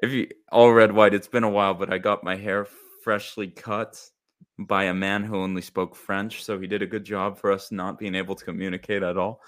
If 0.00 0.12
you 0.12 0.28
all 0.52 0.72
red 0.72 0.92
white, 0.92 1.14
it's 1.14 1.28
been 1.28 1.44
a 1.44 1.50
while, 1.50 1.74
but 1.74 1.92
I 1.92 1.98
got 1.98 2.22
my 2.22 2.36
hair 2.36 2.66
freshly 3.02 3.48
cut 3.48 4.00
by 4.58 4.84
a 4.84 4.94
man 4.94 5.24
who 5.24 5.36
only 5.36 5.62
spoke 5.62 5.96
French, 5.96 6.44
so 6.44 6.58
he 6.58 6.66
did 6.66 6.82
a 6.82 6.86
good 6.86 7.04
job 7.04 7.38
for 7.38 7.50
us 7.50 7.72
not 7.72 7.98
being 7.98 8.14
able 8.14 8.34
to 8.36 8.44
communicate 8.44 9.02
at 9.02 9.16
all. 9.16 9.40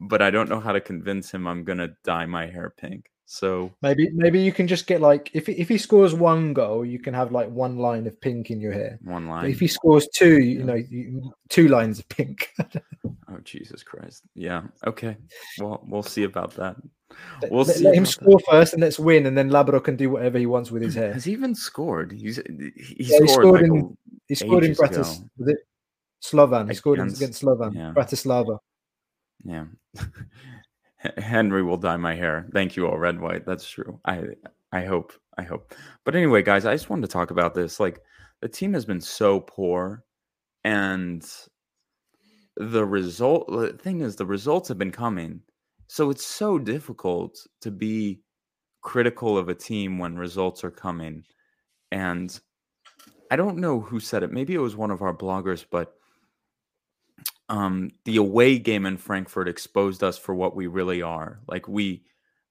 But 0.00 0.22
I 0.22 0.30
don't 0.30 0.48
know 0.48 0.60
how 0.60 0.72
to 0.72 0.80
convince 0.80 1.30
him 1.30 1.46
I'm 1.46 1.64
gonna 1.64 1.90
dye 2.04 2.26
my 2.26 2.46
hair 2.46 2.70
pink. 2.76 3.10
So 3.28 3.72
maybe 3.82 4.08
maybe 4.14 4.40
you 4.40 4.52
can 4.52 4.68
just 4.68 4.86
get 4.86 5.00
like 5.00 5.30
if 5.34 5.48
if 5.48 5.68
he 5.68 5.78
scores 5.78 6.14
one 6.14 6.54
goal, 6.54 6.86
you 6.86 7.00
can 7.00 7.12
have 7.12 7.32
like 7.32 7.50
one 7.50 7.76
line 7.76 8.06
of 8.06 8.20
pink 8.20 8.52
in 8.52 8.60
your 8.60 8.72
hair. 8.72 9.00
One 9.02 9.26
line. 9.26 9.42
But 9.42 9.50
if 9.50 9.58
he 9.58 9.66
scores 9.66 10.08
two, 10.14 10.40
you 10.40 10.62
know, 10.62 10.74
you, 10.74 11.32
two 11.48 11.66
lines 11.66 11.98
of 11.98 12.08
pink. 12.08 12.54
oh 13.04 13.38
Jesus 13.42 13.82
Christ! 13.82 14.22
Yeah. 14.36 14.62
Okay. 14.86 15.16
Well, 15.58 15.82
we'll 15.88 16.04
see 16.04 16.22
about 16.22 16.54
that. 16.54 16.76
We'll 17.50 17.64
let, 17.64 17.76
see. 17.76 17.84
Let 17.84 17.96
him 17.96 18.06
score 18.06 18.38
that. 18.38 18.46
first, 18.48 18.74
and 18.74 18.82
let's 18.82 18.98
win, 18.98 19.26
and 19.26 19.36
then 19.36 19.50
Labrador 19.50 19.80
can 19.80 19.96
do 19.96 20.08
whatever 20.08 20.38
he 20.38 20.46
wants 20.46 20.70
with 20.70 20.82
his 20.82 20.94
hair. 20.94 21.12
Has 21.12 21.24
he 21.24 21.32
even 21.32 21.56
scored? 21.56 22.12
He's 22.12 22.36
he, 22.36 22.96
yeah, 23.00 23.16
scored, 23.16 23.22
he 23.22 23.26
scored 23.26 23.60
like 23.60 23.64
in 23.64 23.96
he 24.28 24.34
scored 24.36 24.64
in 24.64 24.72
Bratis, 24.72 25.20
Slovan? 26.22 26.68
He 26.68 26.74
scored 26.74 27.00
against, 27.00 27.16
against 27.16 27.42
Slovan, 27.42 27.74
yeah. 27.74 27.92
Bratislava. 27.92 28.58
Yeah. 29.44 29.64
Henry 31.18 31.62
will 31.62 31.76
dye 31.76 31.96
my 31.96 32.14
hair. 32.14 32.48
Thank 32.52 32.76
you 32.76 32.86
all, 32.86 32.98
red 32.98 33.20
white. 33.20 33.46
That's 33.46 33.68
true. 33.68 34.00
I 34.04 34.24
I 34.72 34.84
hope. 34.84 35.12
I 35.38 35.42
hope. 35.42 35.74
But 36.04 36.14
anyway, 36.16 36.42
guys, 36.42 36.64
I 36.64 36.74
just 36.74 36.90
wanted 36.90 37.02
to 37.02 37.12
talk 37.12 37.30
about 37.30 37.54
this. 37.54 37.78
Like 37.78 38.00
the 38.40 38.48
team 38.48 38.72
has 38.74 38.84
been 38.84 39.00
so 39.00 39.40
poor 39.40 40.04
and 40.64 41.28
the 42.56 42.84
result 42.84 43.46
the 43.48 43.74
thing 43.74 44.00
is 44.00 44.16
the 44.16 44.26
results 44.26 44.68
have 44.68 44.78
been 44.78 44.92
coming. 44.92 45.40
So 45.88 46.10
it's 46.10 46.26
so 46.26 46.58
difficult 46.58 47.38
to 47.60 47.70
be 47.70 48.20
critical 48.82 49.36
of 49.36 49.48
a 49.48 49.54
team 49.54 49.98
when 49.98 50.16
results 50.16 50.64
are 50.64 50.70
coming. 50.70 51.24
And 51.92 52.38
I 53.30 53.36
don't 53.36 53.58
know 53.58 53.80
who 53.80 54.00
said 54.00 54.22
it. 54.22 54.32
Maybe 54.32 54.54
it 54.54 54.58
was 54.58 54.76
one 54.76 54.90
of 54.90 55.02
our 55.02 55.14
bloggers, 55.14 55.64
but 55.70 55.95
um 57.48 57.90
the 58.04 58.16
away 58.16 58.58
game 58.58 58.86
in 58.86 58.96
Frankfurt 58.96 59.48
exposed 59.48 60.02
us 60.02 60.18
for 60.18 60.34
what 60.34 60.56
we 60.56 60.66
really 60.66 61.02
are. 61.02 61.40
Like 61.46 61.68
we 61.68 62.04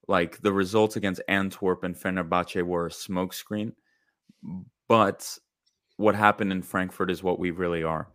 like 0.08 0.40
the 0.40 0.52
results 0.52 0.96
against 0.96 1.20
Antwerp 1.28 1.84
and 1.84 1.94
Fenerbahce 1.96 2.62
were 2.62 2.86
a 2.86 2.90
smokescreen, 2.90 3.72
but 4.88 5.38
what 5.96 6.14
happened 6.14 6.52
in 6.52 6.62
Frankfurt 6.62 7.10
is 7.10 7.22
what 7.22 7.38
we 7.38 7.50
really 7.50 7.82
are. 7.82 8.08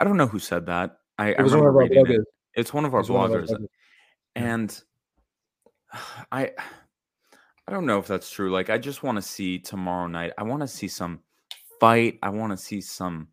I 0.00 0.04
don't 0.04 0.16
know 0.16 0.26
who 0.26 0.38
said 0.38 0.66
that. 0.66 0.98
I, 1.18 1.34
I 1.34 1.40
remember 1.40 1.72
reading 1.72 2.06
it. 2.06 2.20
It's 2.54 2.72
one 2.72 2.84
of 2.84 2.94
our 2.94 3.02
bloggers, 3.02 3.50
our 3.50 3.58
and 4.36 4.80
I 6.32 6.52
I 7.66 7.70
don't 7.70 7.86
know 7.86 7.98
if 7.98 8.06
that's 8.06 8.30
true. 8.30 8.50
Like 8.50 8.70
I 8.70 8.78
just 8.78 9.02
want 9.02 9.16
to 9.16 9.22
see 9.22 9.58
tomorrow 9.58 10.06
night. 10.06 10.32
I 10.38 10.42
want 10.44 10.62
to 10.62 10.68
see 10.68 10.88
some 10.88 11.20
fight. 11.80 12.18
I 12.22 12.30
want 12.30 12.52
to 12.52 12.56
see 12.56 12.80
some 12.80 13.28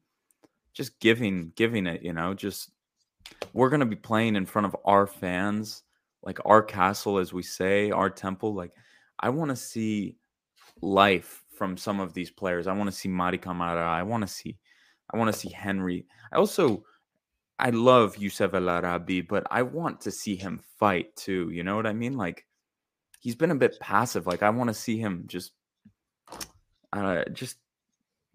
just 0.76 1.00
giving 1.00 1.52
giving 1.56 1.88
it, 1.88 2.04
you 2.04 2.14
know, 2.14 2.36
just 2.36 2.70
we're 3.54 3.70
going 3.70 3.80
to 3.80 3.86
be 3.86 3.96
playing 3.96 4.36
in 4.36 4.46
front 4.46 4.68
of 4.68 4.76
our 4.86 5.08
fans, 5.08 5.84
like 6.22 6.38
our 6.46 6.62
castle 6.62 7.18
as 7.18 7.34
we 7.34 7.42
say, 7.42 7.90
our 7.90 8.10
temple, 8.10 8.54
like 8.54 8.72
I 9.20 9.30
want 9.30 9.50
to 9.50 9.56
see 9.56 10.18
life 10.82 11.44
from 11.58 11.78
some 11.78 12.00
of 12.00 12.14
these 12.14 12.30
players. 12.30 12.68
I 12.68 12.74
want 12.74 12.90
to 12.90 12.96
see 12.96 13.10
Mady 13.10 13.42
Camara, 13.42 13.90
I 13.90 14.04
want 14.04 14.22
to 14.22 14.28
see 14.28 14.58
I 15.12 15.18
want 15.18 15.34
to 15.34 15.40
see 15.40 15.50
Henry. 15.50 16.06
I 16.32 16.36
also 16.36 16.84
I 17.58 17.70
love 17.70 18.18
Youssef 18.18 18.54
El 18.54 18.70
Arabi, 18.70 19.22
but 19.22 19.48
I 19.50 19.62
want 19.62 20.02
to 20.02 20.12
see 20.12 20.36
him 20.36 20.62
fight 20.78 21.16
too. 21.16 21.50
You 21.52 21.64
know 21.64 21.78
what 21.78 21.88
I 21.88 21.94
mean? 21.94 22.18
Like 22.18 22.46
he's 23.20 23.36
been 23.36 23.52
a 23.52 23.56
bit 23.56 23.80
passive. 23.80 24.28
Like 24.28 24.44
I 24.44 24.50
want 24.50 24.70
to 24.70 24.74
see 24.74 24.98
him 24.98 25.24
just 25.28 25.54
uh 26.92 27.24
just 27.32 27.58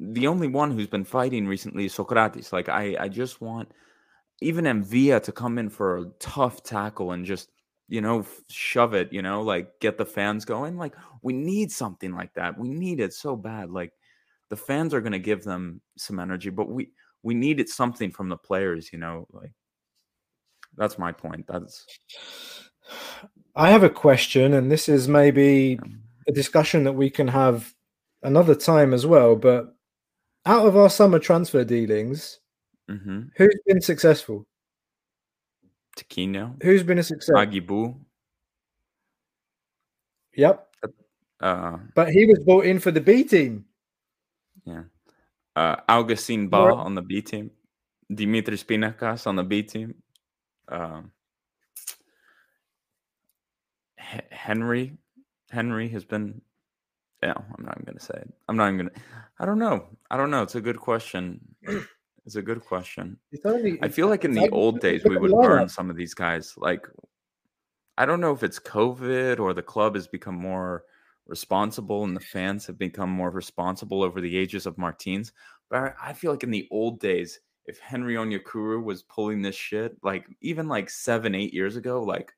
the 0.01 0.27
only 0.27 0.49
one 0.49 0.71
who's 0.71 0.87
been 0.87 1.05
fighting 1.05 1.47
recently 1.47 1.85
is 1.85 1.95
Socrates. 1.95 2.53
Like 2.53 2.69
I, 2.69 2.97
I 2.99 3.09
just 3.09 3.41
want 3.41 3.71
even 4.41 4.65
M'Vila 4.65 5.23
to 5.25 5.33
come 5.33 5.59
in 5.59 5.69
for 5.69 5.99
a 5.99 6.07
tough 6.19 6.63
tackle 6.63 7.13
and 7.13 7.27
just 7.27 7.51
you 7.89 8.01
know 8.01 8.25
shove 8.49 8.95
it. 8.95 9.13
You 9.13 9.21
know, 9.21 9.43
like 9.43 9.79
get 9.81 9.99
the 9.99 10.07
fans 10.07 10.47
going. 10.47 10.79
Like 10.79 10.95
we 11.23 11.35
need 11.35 11.71
something 11.71 12.15
like 12.15 12.33
that. 12.35 12.59
We 12.59 12.69
need 12.69 12.99
it 12.99 13.13
so 13.13 13.37
bad. 13.37 13.71
Like 13.71 13.93
the 14.49 14.57
fans 14.57 14.95
are 14.95 15.03
going 15.03 15.13
to 15.13 15.19
give 15.19 15.45
them 15.45 15.83
some 15.99 16.19
energy, 16.19 16.49
but 16.49 16.71
we 16.71 16.93
we 17.23 17.35
needed 17.35 17.69
something 17.69 18.11
from 18.11 18.31
the 18.31 18.39
players. 18.39 18.91
You 18.93 18.99
know, 18.99 19.27
like 19.33 19.53
that's 20.77 20.99
my 20.99 21.13
point. 21.13 21.47
That's. 21.47 21.87
I 23.55 23.71
have 23.71 23.83
a 23.83 23.91
question, 23.91 24.55
and 24.55 24.71
this 24.71 24.89
is 24.89 25.09
maybe 25.09 25.79
a 26.27 26.33
discussion 26.33 26.85
that 26.85 26.93
we 26.93 27.11
can 27.11 27.29
have 27.29 27.75
another 28.23 28.55
time 28.55 28.95
as 28.95 29.05
well. 29.05 29.37
But 29.37 29.75
out 30.47 30.67
of 30.67 30.77
our 30.77 30.91
summer 30.91 31.19
transfer 31.19 31.65
dealings, 31.65 32.41
mm-hmm. 32.91 33.23
who's 33.37 33.59
been 33.67 33.81
successful? 33.81 34.47
Tiquinho. 35.97 36.63
Who's 36.63 36.83
been 36.83 36.99
a 36.99 37.03
success? 37.03 37.35
Aguibou. 37.35 37.97
Yep. 40.37 40.67
Uh, 41.41 41.79
but 41.95 42.11
he 42.11 42.27
was 42.27 42.39
brought 42.41 42.67
in 42.67 42.79
for 42.79 42.91
the 42.91 43.01
B 43.01 43.25
team. 43.25 43.65
Yeah. 44.65 44.83
Uh, 45.57 45.77
Augustin 45.89 46.49
Ba 46.49 46.75
on 46.75 46.95
the 46.95 47.03
B 47.03 47.23
team. 47.23 47.51
Dimitri 48.13 48.57
Spinakas 48.57 49.27
on 49.27 49.37
the 49.37 49.43
B 49.43 49.63
team. 49.63 49.95
Um, 50.69 51.13
Henry 54.31 54.97
Henry 55.51 55.89
has 55.89 56.05
been 56.05 56.41
yeah, 57.23 57.35
I'm 57.37 57.65
not 57.65 57.77
even 57.77 57.87
gonna 57.87 58.01
say 58.01 58.15
it. 58.15 58.33
I'm 58.49 58.57
not 58.57 58.73
even 58.73 58.79
gonna. 58.79 59.01
I 59.39 59.47
don't 59.47 59.59
know. 59.59 59.87
I 60.11 60.17
don't 60.17 60.31
know. 60.31 60.43
It's 60.43 60.55
a 60.55 60.61
good 60.61 60.79
question. 60.79 61.41
It's 62.27 62.37
a 62.37 62.43
good 62.43 62.61
question. 62.61 63.17
Only, 63.45 63.79
I 63.83 63.89
feel 63.89 64.09
like 64.09 64.25
in 64.25 64.33
the 64.33 64.49
old 64.51 64.81
days 64.81 65.03
we 65.05 65.17
would 65.17 65.33
burn 65.33 65.69
some 65.69 65.91
of 65.91 65.97
these 65.97 66.15
guys. 66.15 66.55
Like, 66.57 66.87
I 67.99 68.07
don't 68.07 68.21
know 68.21 68.33
if 68.33 68.43
it's 68.43 68.59
COVID 68.59 69.41
or 69.41 69.55
the 69.55 69.63
club 69.63 69.95
has 69.95 70.07
become 70.07 70.35
more 70.35 70.85
responsible 71.27 72.05
and 72.05 72.15
the 72.15 72.21
fans 72.21 72.67
have 72.67 72.79
become 72.79 73.11
more 73.11 73.31
responsible 73.31 74.03
over 74.03 74.21
the 74.21 74.37
ages 74.37 74.67
of 74.67 74.79
Martins. 74.79 75.33
But 75.71 75.95
I 76.03 76.13
feel 76.13 76.31
like 76.33 76.43
in 76.43 76.51
the 76.51 76.69
old 76.71 77.01
days, 77.01 77.41
if 77.67 77.79
Henry 77.79 78.15
Onyekuru 78.15 78.83
was 78.83 79.03
pulling 79.05 79.43
this 79.43 79.55
shit, 79.55 79.97
like 80.03 80.27
even 80.41 80.69
like 80.69 80.91
seven, 80.91 81.35
eight 81.35 81.55
years 81.55 81.77
ago, 81.77 82.03
like 82.03 82.33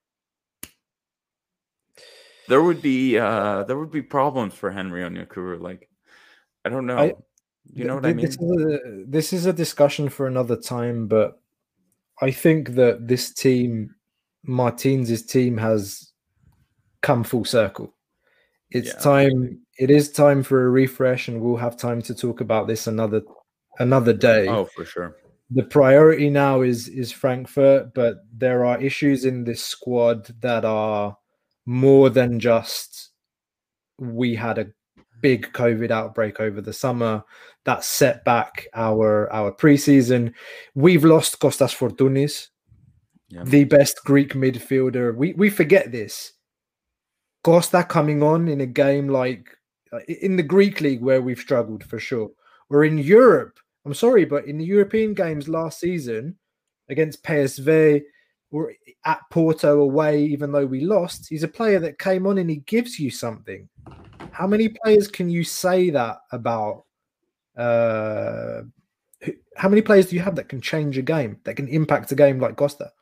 there 2.52 2.62
would 2.62 2.82
be 2.82 3.18
uh 3.18 3.64
there 3.64 3.78
would 3.78 3.90
be 3.90 4.02
problems 4.02 4.52
for 4.52 4.70
Henry 4.70 5.02
on 5.02 5.14
Onyekuru. 5.14 5.58
Like, 5.58 5.88
I 6.66 6.68
don't 6.68 6.84
know. 6.84 6.98
I, 6.98 7.14
you 7.72 7.84
know 7.86 7.94
what 7.94 8.02
th- 8.02 8.12
I 8.12 8.16
mean? 8.16 8.26
This 8.26 8.36
is, 8.36 8.64
a, 8.74 9.04
this 9.08 9.32
is 9.32 9.46
a 9.46 9.52
discussion 9.54 10.10
for 10.10 10.26
another 10.26 10.56
time, 10.56 11.06
but 11.06 11.40
I 12.20 12.30
think 12.30 12.74
that 12.74 13.08
this 13.08 13.32
team, 13.32 13.94
Martins' 14.42 15.24
team, 15.24 15.56
has 15.56 16.12
come 17.00 17.24
full 17.24 17.46
circle. 17.46 17.94
It's 18.70 18.92
yeah. 18.92 19.00
time. 19.00 19.60
It 19.78 19.90
is 19.90 20.12
time 20.12 20.42
for 20.42 20.66
a 20.66 20.68
refresh, 20.70 21.28
and 21.28 21.40
we'll 21.40 21.56
have 21.56 21.78
time 21.78 22.02
to 22.02 22.14
talk 22.14 22.42
about 22.42 22.66
this 22.66 22.86
another 22.86 23.22
another 23.78 24.12
day. 24.12 24.46
Oh, 24.46 24.66
for 24.66 24.84
sure. 24.84 25.16
the 25.54 25.62
priority 25.62 26.30
now 26.30 26.62
is 26.62 26.88
is 26.88 27.12
Frankfurt, 27.12 27.94
but 27.94 28.24
there 28.36 28.64
are 28.64 28.80
issues 28.80 29.24
in 29.24 29.44
this 29.44 29.62
squad 29.62 30.28
that 30.40 30.64
are 30.64 31.16
more 31.66 32.10
than 32.10 32.40
just 32.40 33.10
we 33.98 34.34
had 34.34 34.58
a 34.58 34.72
big 35.20 35.52
COVID 35.52 35.90
outbreak 35.90 36.40
over 36.40 36.60
the 36.60 36.72
summer 36.72 37.24
that 37.64 37.84
set 37.84 38.24
back 38.24 38.66
our 38.74 39.32
our 39.32 39.52
preseason. 39.52 40.34
We've 40.74 41.04
lost 41.04 41.38
Costas 41.38 41.74
Fortounis, 41.74 42.48
the 43.30 43.64
best 43.64 44.04
Greek 44.04 44.34
midfielder. 44.34 45.14
We 45.14 45.32
we 45.34 45.48
forget 45.50 45.92
this. 45.92 46.32
Costa 47.44 47.82
coming 47.84 48.22
on 48.22 48.48
in 48.48 48.60
a 48.60 48.66
game 48.66 49.08
like 49.08 49.48
in 50.08 50.36
the 50.36 50.42
Greek 50.42 50.80
league 50.80 51.02
where 51.02 51.22
we've 51.22 51.38
struggled 51.38 51.84
for 51.84 51.98
sure, 51.98 52.30
or 52.70 52.84
in 52.84 52.98
Europe. 52.98 53.58
I'm 53.84 53.94
sorry, 53.94 54.24
but 54.24 54.46
in 54.46 54.58
the 54.58 54.64
European 54.64 55.12
games 55.14 55.48
last 55.48 55.80
season 55.80 56.36
against 56.88 57.24
PSV 57.24 58.02
or 58.52 58.72
at 59.06 59.20
Porto 59.30 59.80
away, 59.80 60.22
even 60.22 60.52
though 60.52 60.66
we 60.66 60.82
lost, 60.82 61.26
he's 61.28 61.42
a 61.42 61.48
player 61.48 61.80
that 61.80 61.98
came 61.98 62.26
on 62.26 62.38
and 62.38 62.50
he 62.50 62.56
gives 62.56 63.00
you 63.00 63.10
something. 63.10 63.68
How 64.30 64.46
many 64.46 64.68
players 64.68 65.08
can 65.08 65.30
you 65.30 65.42
say 65.42 65.90
that 65.90 66.18
about? 66.30 66.84
Uh, 67.56 68.62
how 69.56 69.68
many 69.68 69.82
players 69.82 70.06
do 70.06 70.16
you 70.16 70.22
have 70.22 70.36
that 70.36 70.48
can 70.48 70.60
change 70.60 70.98
a 70.98 71.02
game, 71.02 71.38
that 71.44 71.56
can 71.56 71.68
impact 71.68 72.12
a 72.12 72.14
game 72.14 72.38
like 72.38 72.56
Costa? 72.56 72.92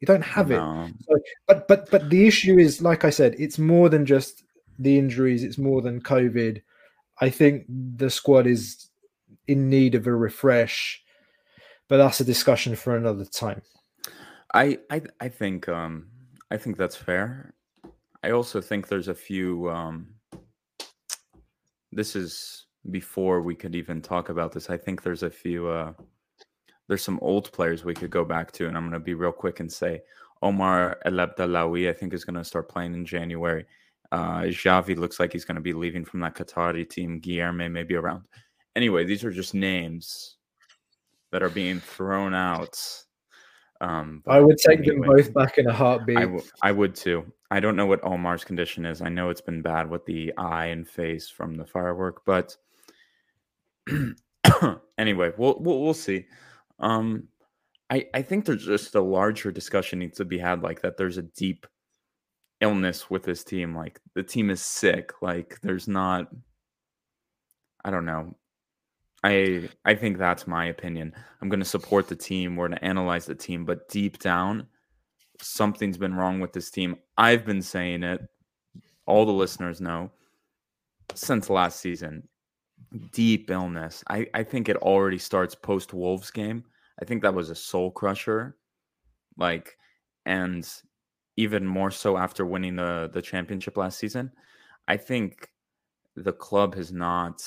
You 0.00 0.06
don't 0.06 0.22
have 0.22 0.48
no. 0.48 0.84
it. 0.84 0.94
So, 1.08 1.18
but 1.48 1.66
but 1.66 1.90
but 1.90 2.08
the 2.08 2.26
issue 2.26 2.58
is, 2.58 2.80
like 2.80 3.04
I 3.04 3.10
said, 3.10 3.34
it's 3.38 3.58
more 3.58 3.88
than 3.88 4.06
just 4.06 4.44
the 4.78 4.96
injuries. 4.96 5.42
It's 5.42 5.58
more 5.58 5.82
than 5.82 6.00
COVID. 6.00 6.62
I 7.20 7.30
think 7.30 7.64
the 7.68 8.10
squad 8.10 8.46
is 8.46 8.90
in 9.48 9.68
need 9.68 9.94
of 9.94 10.06
a 10.06 10.14
refresh, 10.14 11.02
but 11.88 11.96
that's 11.96 12.20
a 12.20 12.24
discussion 12.24 12.76
for 12.76 12.96
another 12.96 13.24
time. 13.24 13.62
I 14.54 14.78
I 14.88 15.02
I 15.20 15.28
think 15.28 15.68
um 15.68 16.06
I 16.50 16.56
think 16.56 16.76
that's 16.76 16.96
fair. 16.96 17.54
I 18.22 18.30
also 18.30 18.60
think 18.60 18.88
there's 18.88 19.08
a 19.08 19.14
few 19.14 19.68
um 19.68 20.14
this 21.92 22.14
is 22.16 22.66
before 22.90 23.42
we 23.42 23.54
could 23.54 23.74
even 23.74 24.00
talk 24.00 24.28
about 24.28 24.52
this. 24.52 24.70
I 24.70 24.76
think 24.76 25.02
there's 25.02 25.24
a 25.24 25.30
few 25.30 25.68
uh 25.68 25.92
there's 26.86 27.02
some 27.02 27.18
old 27.20 27.50
players 27.52 27.84
we 27.84 27.94
could 27.94 28.10
go 28.10 28.24
back 28.24 28.52
to, 28.52 28.68
and 28.68 28.76
I'm 28.76 28.84
gonna 28.84 29.00
be 29.00 29.14
real 29.14 29.32
quick 29.32 29.58
and 29.58 29.70
say 29.72 30.02
Omar 30.42 30.98
Elabdellaoui, 31.06 31.88
I 31.88 31.92
think, 31.92 32.14
is 32.14 32.24
gonna 32.24 32.44
start 32.44 32.68
playing 32.68 32.94
in 32.94 33.04
January. 33.04 33.66
Uh 34.12 34.42
Xavi 34.42 34.96
looks 34.96 35.18
like 35.18 35.32
he's 35.32 35.44
gonna 35.44 35.60
be 35.60 35.72
leaving 35.72 36.04
from 36.04 36.20
that 36.20 36.36
Qatari 36.36 36.88
team. 36.88 37.20
Guilherme 37.20 37.70
may 37.72 37.82
be 37.82 37.96
around. 37.96 38.22
Anyway, 38.76 39.04
these 39.04 39.24
are 39.24 39.32
just 39.32 39.54
names 39.54 40.36
that 41.32 41.42
are 41.42 41.50
being 41.50 41.80
thrown 41.80 42.34
out. 42.34 42.78
Um, 43.84 44.22
I 44.26 44.40
would 44.40 44.56
take 44.56 44.80
anyway, 44.80 45.06
them 45.06 45.16
both 45.16 45.34
back 45.34 45.58
in 45.58 45.66
a 45.66 45.72
heartbeat. 45.72 46.16
I, 46.16 46.22
w- 46.22 46.42
I 46.62 46.72
would 46.72 46.94
too. 46.94 47.30
I 47.50 47.60
don't 47.60 47.76
know 47.76 47.84
what 47.84 48.02
Omar's 48.02 48.42
condition 48.42 48.86
is. 48.86 49.02
I 49.02 49.10
know 49.10 49.28
it's 49.28 49.42
been 49.42 49.60
bad 49.60 49.90
with 49.90 50.06
the 50.06 50.32
eye 50.38 50.66
and 50.66 50.88
face 50.88 51.28
from 51.28 51.54
the 51.54 51.66
firework, 51.66 52.24
but 52.24 52.56
anyway, 54.98 55.32
we'll, 55.36 55.58
we'll 55.60 55.82
we'll 55.82 55.92
see. 55.92 56.24
Um, 56.78 57.28
I 57.90 58.06
I 58.14 58.22
think 58.22 58.46
there's 58.46 58.64
just 58.64 58.94
a 58.94 59.02
larger 59.02 59.52
discussion 59.52 59.98
needs 59.98 60.16
to 60.16 60.24
be 60.24 60.38
had, 60.38 60.62
like 60.62 60.80
that. 60.80 60.96
There's 60.96 61.18
a 61.18 61.22
deep 61.22 61.66
illness 62.62 63.10
with 63.10 63.24
this 63.24 63.44
team. 63.44 63.76
Like 63.76 64.00
the 64.14 64.22
team 64.22 64.48
is 64.48 64.62
sick. 64.62 65.12
Like 65.20 65.58
there's 65.62 65.88
not. 65.88 66.28
I 67.84 67.90
don't 67.90 68.06
know. 68.06 68.34
I 69.24 69.70
I 69.86 69.94
think 69.94 70.18
that's 70.18 70.46
my 70.46 70.66
opinion. 70.66 71.14
I'm 71.40 71.48
going 71.48 71.60
to 71.60 71.66
support 71.66 72.08
the 72.08 72.14
team. 72.14 72.56
We're 72.56 72.68
going 72.68 72.78
to 72.78 72.84
analyze 72.84 73.24
the 73.24 73.34
team, 73.34 73.64
but 73.64 73.88
deep 73.88 74.18
down, 74.18 74.66
something's 75.40 75.96
been 75.96 76.14
wrong 76.14 76.40
with 76.40 76.52
this 76.52 76.70
team. 76.70 76.96
I've 77.16 77.46
been 77.46 77.62
saying 77.62 78.02
it. 78.02 78.20
All 79.06 79.24
the 79.24 79.32
listeners 79.32 79.80
know 79.80 80.12
since 81.14 81.48
last 81.48 81.80
season. 81.80 82.28
Deep 83.12 83.50
illness. 83.50 84.04
I 84.08 84.26
I 84.34 84.42
think 84.42 84.68
it 84.68 84.76
already 84.76 85.18
starts 85.18 85.54
post 85.54 85.94
Wolves 85.94 86.30
game. 86.30 86.64
I 87.00 87.06
think 87.06 87.22
that 87.22 87.34
was 87.34 87.48
a 87.48 87.54
soul 87.54 87.90
crusher. 87.90 88.56
Like 89.38 89.78
and 90.26 90.68
even 91.36 91.66
more 91.66 91.90
so 91.90 92.18
after 92.18 92.44
winning 92.44 92.76
the 92.76 93.10
the 93.12 93.22
championship 93.22 93.78
last 93.78 93.98
season. 93.98 94.32
I 94.86 94.98
think 94.98 95.48
the 96.14 96.32
club 96.32 96.74
has 96.74 96.92
not 96.92 97.42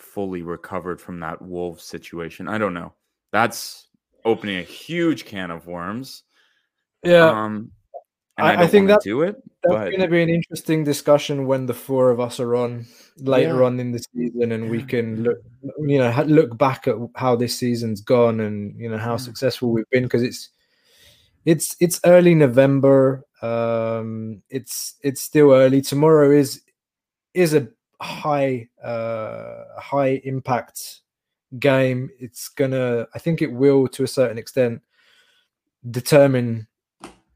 fully 0.00 0.42
recovered 0.42 1.00
from 1.00 1.20
that 1.20 1.42
Wolves 1.42 1.84
situation. 1.84 2.48
I 2.48 2.58
don't 2.58 2.74
know. 2.74 2.92
That's 3.32 3.88
opening 4.24 4.58
a 4.58 4.62
huge 4.62 5.24
can 5.24 5.50
of 5.50 5.66
worms. 5.66 6.22
Yeah. 7.02 7.26
Um, 7.26 7.72
I, 8.38 8.64
I, 8.64 8.66
think 8.68 8.86
that 8.88 9.00
do 9.02 9.22
it. 9.22 9.34
That's 9.64 9.74
but... 9.74 9.90
going 9.90 10.00
to 10.00 10.08
be 10.08 10.22
an 10.22 10.28
interesting 10.28 10.84
discussion 10.84 11.46
when 11.46 11.66
the 11.66 11.74
four 11.74 12.10
of 12.10 12.20
us 12.20 12.38
are 12.38 12.54
on 12.54 12.86
later 13.16 13.58
yeah. 13.58 13.64
on 13.64 13.80
in 13.80 13.90
the 13.90 13.98
season, 14.14 14.52
and 14.52 14.70
we 14.70 14.82
can 14.82 15.24
look, 15.24 15.38
you 15.80 15.98
know, 15.98 16.22
look 16.26 16.56
back 16.56 16.86
at 16.86 16.94
how 17.16 17.34
this 17.34 17.56
season's 17.56 18.00
gone, 18.00 18.38
and 18.38 18.78
you 18.78 18.88
know 18.88 18.98
how 18.98 19.16
successful 19.16 19.72
we've 19.72 19.90
been 19.90 20.04
because 20.04 20.22
it's 20.22 20.50
it's 21.44 21.76
it's 21.80 22.00
early 22.04 22.36
November. 22.36 23.24
Um, 23.42 24.42
it's 24.50 24.94
it's 25.02 25.20
still 25.20 25.52
early. 25.52 25.82
Tomorrow 25.82 26.30
is 26.30 26.62
is 27.34 27.54
a 27.54 27.68
high 28.00 28.68
uh, 28.82 29.64
high 29.78 30.20
impact 30.24 31.00
game. 31.58 32.10
It's 32.18 32.48
gonna, 32.48 33.06
I 33.14 33.18
think 33.18 33.42
it 33.42 33.52
will 33.52 33.88
to 33.88 34.04
a 34.04 34.08
certain 34.08 34.38
extent 34.38 34.82
determine 35.90 36.66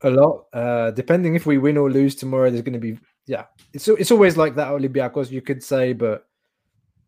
a 0.02 0.10
lot. 0.10 0.46
Uh, 0.52 0.90
depending 0.90 1.34
if 1.34 1.46
we 1.46 1.58
win 1.58 1.76
or 1.76 1.90
lose 1.90 2.14
tomorrow, 2.14 2.50
there's 2.50 2.62
going 2.62 2.72
to 2.74 2.78
be 2.78 2.98
yeah. 3.26 3.44
It's 3.72 3.88
it's 3.88 4.10
always 4.10 4.36
like 4.36 4.54
that 4.56 4.68
Olympiacos, 4.68 5.30
you 5.30 5.42
could 5.42 5.62
say, 5.62 5.92
but 5.92 6.26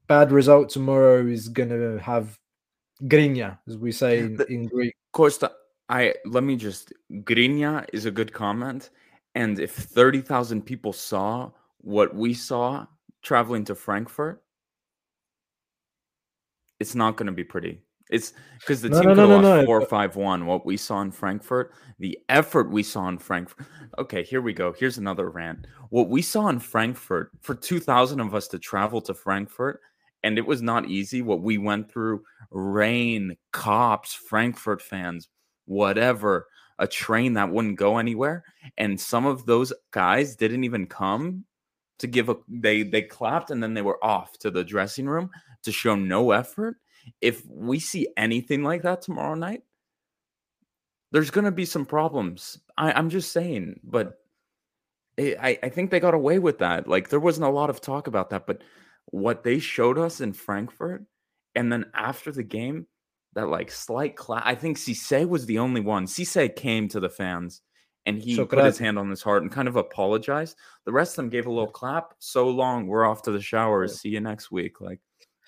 bad 0.07 0.33
result 0.33 0.69
tomorrow 0.69 1.27
is 1.27 1.49
going 1.49 1.71
to 1.71 1.99
have 1.99 2.39
grinya, 3.05 3.59
as 3.67 3.77
we 3.77 3.93
say 3.93 4.21
in, 4.21 4.41
in 4.49 4.67
Greek. 4.67 4.95
Costa, 5.13 5.53
I 5.89 6.15
let 6.25 6.45
me 6.45 6.57
just 6.57 6.93
grinya 7.11 7.87
is 7.93 8.07
a 8.07 8.11
good 8.11 8.33
comment, 8.33 8.91
and 9.35 9.59
if 9.59 9.73
thirty 9.73 10.21
thousand 10.21 10.63
people 10.63 10.93
saw 10.93 11.51
what 11.79 12.15
we 12.15 12.33
saw 12.33 12.87
traveling 13.25 13.65
to 13.65 13.75
Frankfurt, 13.75 14.43
it's 16.79 16.95
not 16.95 17.17
going 17.17 17.27
to 17.27 17.33
be 17.33 17.43
pretty. 17.43 17.81
It's 18.11 18.35
because 18.61 18.83
the 18.83 18.91
no, 18.91 19.01
team 19.01 19.09
no, 19.09 19.15
could 19.15 19.29
no, 19.29 19.31
have 19.31 19.43
lost 19.43 19.67
four 19.67 19.81
five 19.87 20.15
one. 20.15 20.47
What 20.47 20.67
we 20.67 20.77
saw 20.77 21.01
in 21.01 21.11
Frankfurt, 21.11 21.73
the 21.99 22.19
effort 22.29 22.71
we 22.71 22.83
saw 22.83 23.09
in 23.09 23.19
Frankfurt. 23.19 23.67
Okay, 23.99 24.23
here 24.23 24.43
we 24.43 24.53
go. 24.53 24.75
Here's 24.79 24.99
another 24.99 25.31
rant. 25.31 25.67
What 25.89 26.11
we 26.11 26.21
saw 26.21 26.49
in 26.49 26.59
Frankfurt 26.59 27.31
for 27.41 27.55
two 27.55 27.81
thousand 27.81 28.21
of 28.21 28.35
us 28.35 28.47
to 28.49 28.59
travel 28.59 29.01
to 29.01 29.15
Frankfurt, 29.15 29.81
and 30.23 30.37
it 30.37 30.47
was 30.47 30.61
not 30.61 30.89
easy. 30.89 31.23
What 31.23 31.41
we 31.41 31.57
went 31.57 31.91
through: 31.91 32.23
rain, 32.51 33.37
cops, 33.53 34.13
Frankfurt 34.13 34.83
fans, 34.83 35.29
whatever. 35.65 36.47
A 36.81 36.89
train 36.89 37.35
that 37.35 37.53
wouldn't 37.53 37.79
go 37.79 37.99
anywhere, 37.99 38.43
and 38.79 39.01
some 39.01 39.27
of 39.27 39.47
those 39.47 39.73
guys 39.93 40.35
didn't 40.35 40.65
even 40.65 40.89
come 40.89 41.45
to 41.99 42.07
give 42.07 42.29
a 42.29 42.37
they 42.49 42.83
they 42.83 43.03
clapped 43.03 43.51
and 43.51 43.63
then 43.63 43.75
they 43.75 43.83
were 43.83 44.03
off 44.05 44.39
to 44.39 44.51
the 44.51 44.65
dressing 44.65 45.07
room 45.07 45.31
to 45.63 45.73
show 45.73 45.95
no 45.95 46.33
effort. 46.33 46.77
If 47.21 47.45
we 47.47 47.79
see 47.79 48.09
anything 48.17 48.63
like 48.63 48.83
that 48.83 49.03
tomorrow 49.03 49.35
night, 49.35 49.63
there's 51.13 51.31
going 51.31 51.45
to 51.45 51.53
be 51.53 51.67
some 51.67 51.87
problems. 51.87 52.59
I, 52.77 52.93
I'm 52.93 53.11
just 53.11 53.33
saying, 53.33 53.81
but 53.85 54.19
it, 55.17 55.39
I 55.41 55.59
I 55.63 55.69
think 55.69 55.91
they 55.91 56.01
got 56.01 56.15
away 56.15 56.39
with 56.39 56.59
that. 56.59 56.89
Like 56.89 57.09
there 57.09 57.21
wasn't 57.21 57.47
a 57.47 57.51
lot 57.51 57.71
of 57.71 57.81
talk 57.81 58.07
about 58.07 58.31
that, 58.31 58.47
but 58.47 58.63
what 59.07 59.45
they 59.45 59.59
showed 59.59 59.99
us 59.99 60.21
in 60.21 60.33
Frankfurt, 60.33 61.05
and 61.55 61.71
then 61.71 61.87
after 61.95 62.33
the 62.33 62.43
game, 62.43 62.87
that 63.35 63.49
like 63.49 63.71
slight 63.71 64.17
clap. 64.17 64.43
I 64.45 64.55
think 64.55 64.79
Cisse 64.79 65.29
was 65.29 65.47
the 65.47 65.59
only 65.59 65.81
one. 65.81 66.07
Cisse 66.07 66.57
came 66.57 66.89
to 66.89 67.01
the 67.01 67.09
fans 67.09 67.61
and 68.07 68.19
he 68.19 68.35
so 68.35 68.47
put 68.47 68.65
his 68.65 68.79
hand 68.79 68.99
on 68.99 69.09
his 69.09 69.23
heart 69.23 69.43
and 69.43 69.51
kind 69.51 69.69
of 69.69 69.77
apologized. 69.77 70.57
The 70.85 70.93
rest 70.93 71.13
of 71.13 71.17
them 71.17 71.31
gave 71.31 71.47
a 71.47 71.51
little 71.51 71.71
clap. 71.71 72.15
So 72.19 72.49
long, 72.49 72.87
we're 72.87 73.07
off 73.07 73.23
to 73.23 73.33
the 73.33 73.41
showers. 73.41 74.01
See 74.01 74.11
you 74.11 74.21
next 74.21 74.51
week. 74.51 74.81
Like, 74.81 75.01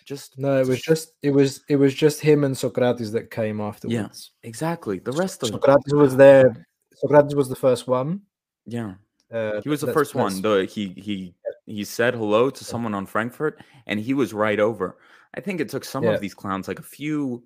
just 0.05 0.39
no, 0.39 0.59
it 0.61 0.67
was 0.67 0.81
just 0.81 1.13
it 1.23 1.31
was 1.33 1.63
it 1.69 1.77
was 1.77 1.93
just 1.95 2.21
him 2.21 2.45
and 2.45 2.57
Socrates 2.57 3.13
that 3.13 3.31
came 3.31 3.61
afterwards. 3.61 4.33
Yeah, 4.43 4.49
exactly. 4.49 5.01
The 5.01 5.13
rest 5.13 5.43
of 5.43 5.51
Socrates 5.51 5.93
was 5.93 6.17
there. 6.17 6.67
Socrates 6.95 7.35
was 7.35 7.49
the 7.49 7.57
first 7.57 7.89
one. 7.89 8.23
Yeah, 8.65 8.95
uh, 9.33 9.61
he 9.63 9.69
was 9.69 9.81
the 9.81 9.93
first 9.93 10.15
one. 10.15 10.41
Though 10.41 10.65
he 10.65 10.89
he 10.97 11.35
he 11.67 11.85
said 11.85 12.15
hello 12.15 12.49
to 12.51 12.65
someone 12.65 12.95
on 12.95 13.05
Frankfurt, 13.05 13.61
and 13.87 13.99
he 13.99 14.15
was 14.15 14.33
right 14.33 14.61
over. 14.61 14.97
I 15.35 15.41
think 15.41 15.61
it 15.61 15.69
took 15.69 15.85
some 15.85 16.05
yeah. 16.05 16.13
of 16.13 16.21
these 16.21 16.35
clowns 16.35 16.69
like 16.69 16.79
a 16.79 16.85
few 16.85 17.43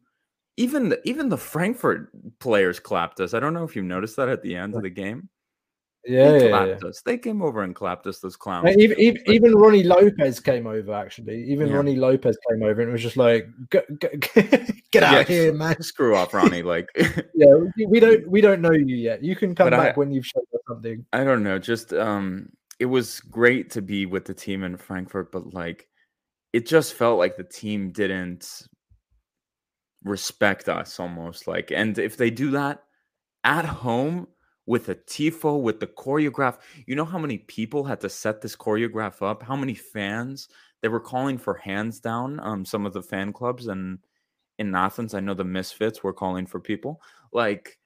even 0.57 0.89
the, 0.91 1.01
even 1.09 1.29
the 1.29 1.39
Frankfurt 1.39 2.11
players 2.39 2.79
clapped 2.81 3.21
us. 3.21 3.35
I 3.35 3.41
don't 3.41 3.55
know 3.55 3.65
if 3.65 3.75
you 3.77 3.83
noticed 3.83 4.17
that 4.17 4.29
at 4.29 4.43
the 4.43 4.55
end 4.57 4.75
of 4.75 4.83
the 4.83 4.91
game. 4.91 5.29
Yeah, 6.07 6.33
they 6.33 6.49
yeah, 6.49 6.79
us. 6.83 7.03
They 7.05 7.19
came 7.19 7.43
over 7.43 7.63
and 7.63 7.75
clapped 7.75 8.07
us. 8.07 8.21
Those 8.21 8.35
clowns. 8.35 8.75
Even, 8.79 8.99
even, 8.99 9.23
Like- 9.27 9.35
even 9.35 9.53
Rony 9.53 9.85
Lopes 9.85 10.41
came 10.41 10.67
over. 10.67 10.95
Actually, 10.95 11.45
even 11.45 11.69
Yeah. 11.69 11.75
Rony 11.75 11.97
Lopes 11.99 12.39
came 12.49 12.63
over, 12.63 12.81
and 12.81 12.91
was 12.91 13.03
just 13.03 13.19
like, 13.19 13.47
"Get, 13.71 13.85
out 15.03 15.13
Yeah. 15.13 15.19
of 15.21 15.29
here, 15.29 15.53
man!" 15.53 15.83
Screw 15.83 16.17
off, 16.17 16.33
Rony. 16.33 16.65
Like 16.65 16.89
Yeah, 17.35 17.55
we- 17.87 18.01
don't 18.01 18.27
we 18.31 18.41
don't 18.41 18.63
know 18.63 18.73
you 18.73 18.97
yet. 18.97 19.23
You 19.23 19.37
can 19.37 19.55
come 19.55 19.67
But 19.67 19.75
I- 19.75 19.85
back 19.89 19.97
when 19.99 20.11
you've 20.11 20.25
shown 20.27 20.45
us 20.55 20.61
something. 20.67 21.05
I 21.13 21.23
don't 21.23 21.43
know. 21.43 21.59
Just 21.59 21.93
um, 21.93 22.49
it 22.79 22.87
was 22.87 23.21
great 23.21 23.69
to 23.73 23.83
be 23.83 24.07
with 24.07 24.25
the 24.25 24.33
team 24.35 24.65
in 24.65 24.79
Frankfurt, 24.79 25.31
but 25.31 25.53
like, 25.53 25.87
it 26.55 26.67
just 26.67 26.95
felt 26.95 27.19
like 27.19 27.37
the 27.37 27.45
team 27.45 27.93
didn't 27.93 28.67
respect 30.05 30.69
us 30.69 30.99
almost. 31.01 31.47
Like, 31.47 31.71
and 31.71 31.99
if 31.99 32.17
they 32.17 32.31
do 32.31 32.51
that 32.53 32.83
at 33.45 33.65
home 33.65 34.29
with 34.67 34.89
a 34.89 34.95
tifo, 34.95 35.61
with 35.61 35.81
the 35.81 35.87
choreograph, 35.87 36.59
you 36.87 36.95
know 36.95 37.05
how 37.05 37.19
many 37.19 37.39
people 37.39 37.85
had 37.85 38.01
to 38.01 38.09
set 38.09 38.41
this 38.41 38.57
choreograph 38.57 39.23
up? 39.23 39.43
How 39.43 39.57
many 39.57 39.75
fans? 39.75 40.49
They 40.83 40.89
were 40.89 41.01
calling 41.01 41.39
for 41.39 41.55
hands 41.55 42.01
down. 42.01 42.41
Um, 42.41 42.65
some 42.65 42.87
of 42.87 42.93
the 42.93 43.03
fan 43.03 43.33
clubs 43.33 43.67
and 43.67 43.99
in 44.59 44.75
Athens, 44.75 45.15
I 45.15 45.21
know 45.21 45.35
the 45.35 45.45
Misfits 45.45 46.03
were 46.03 46.13
calling 46.13 46.47
for 46.47 46.61
people 46.61 47.01
like, 47.33 47.79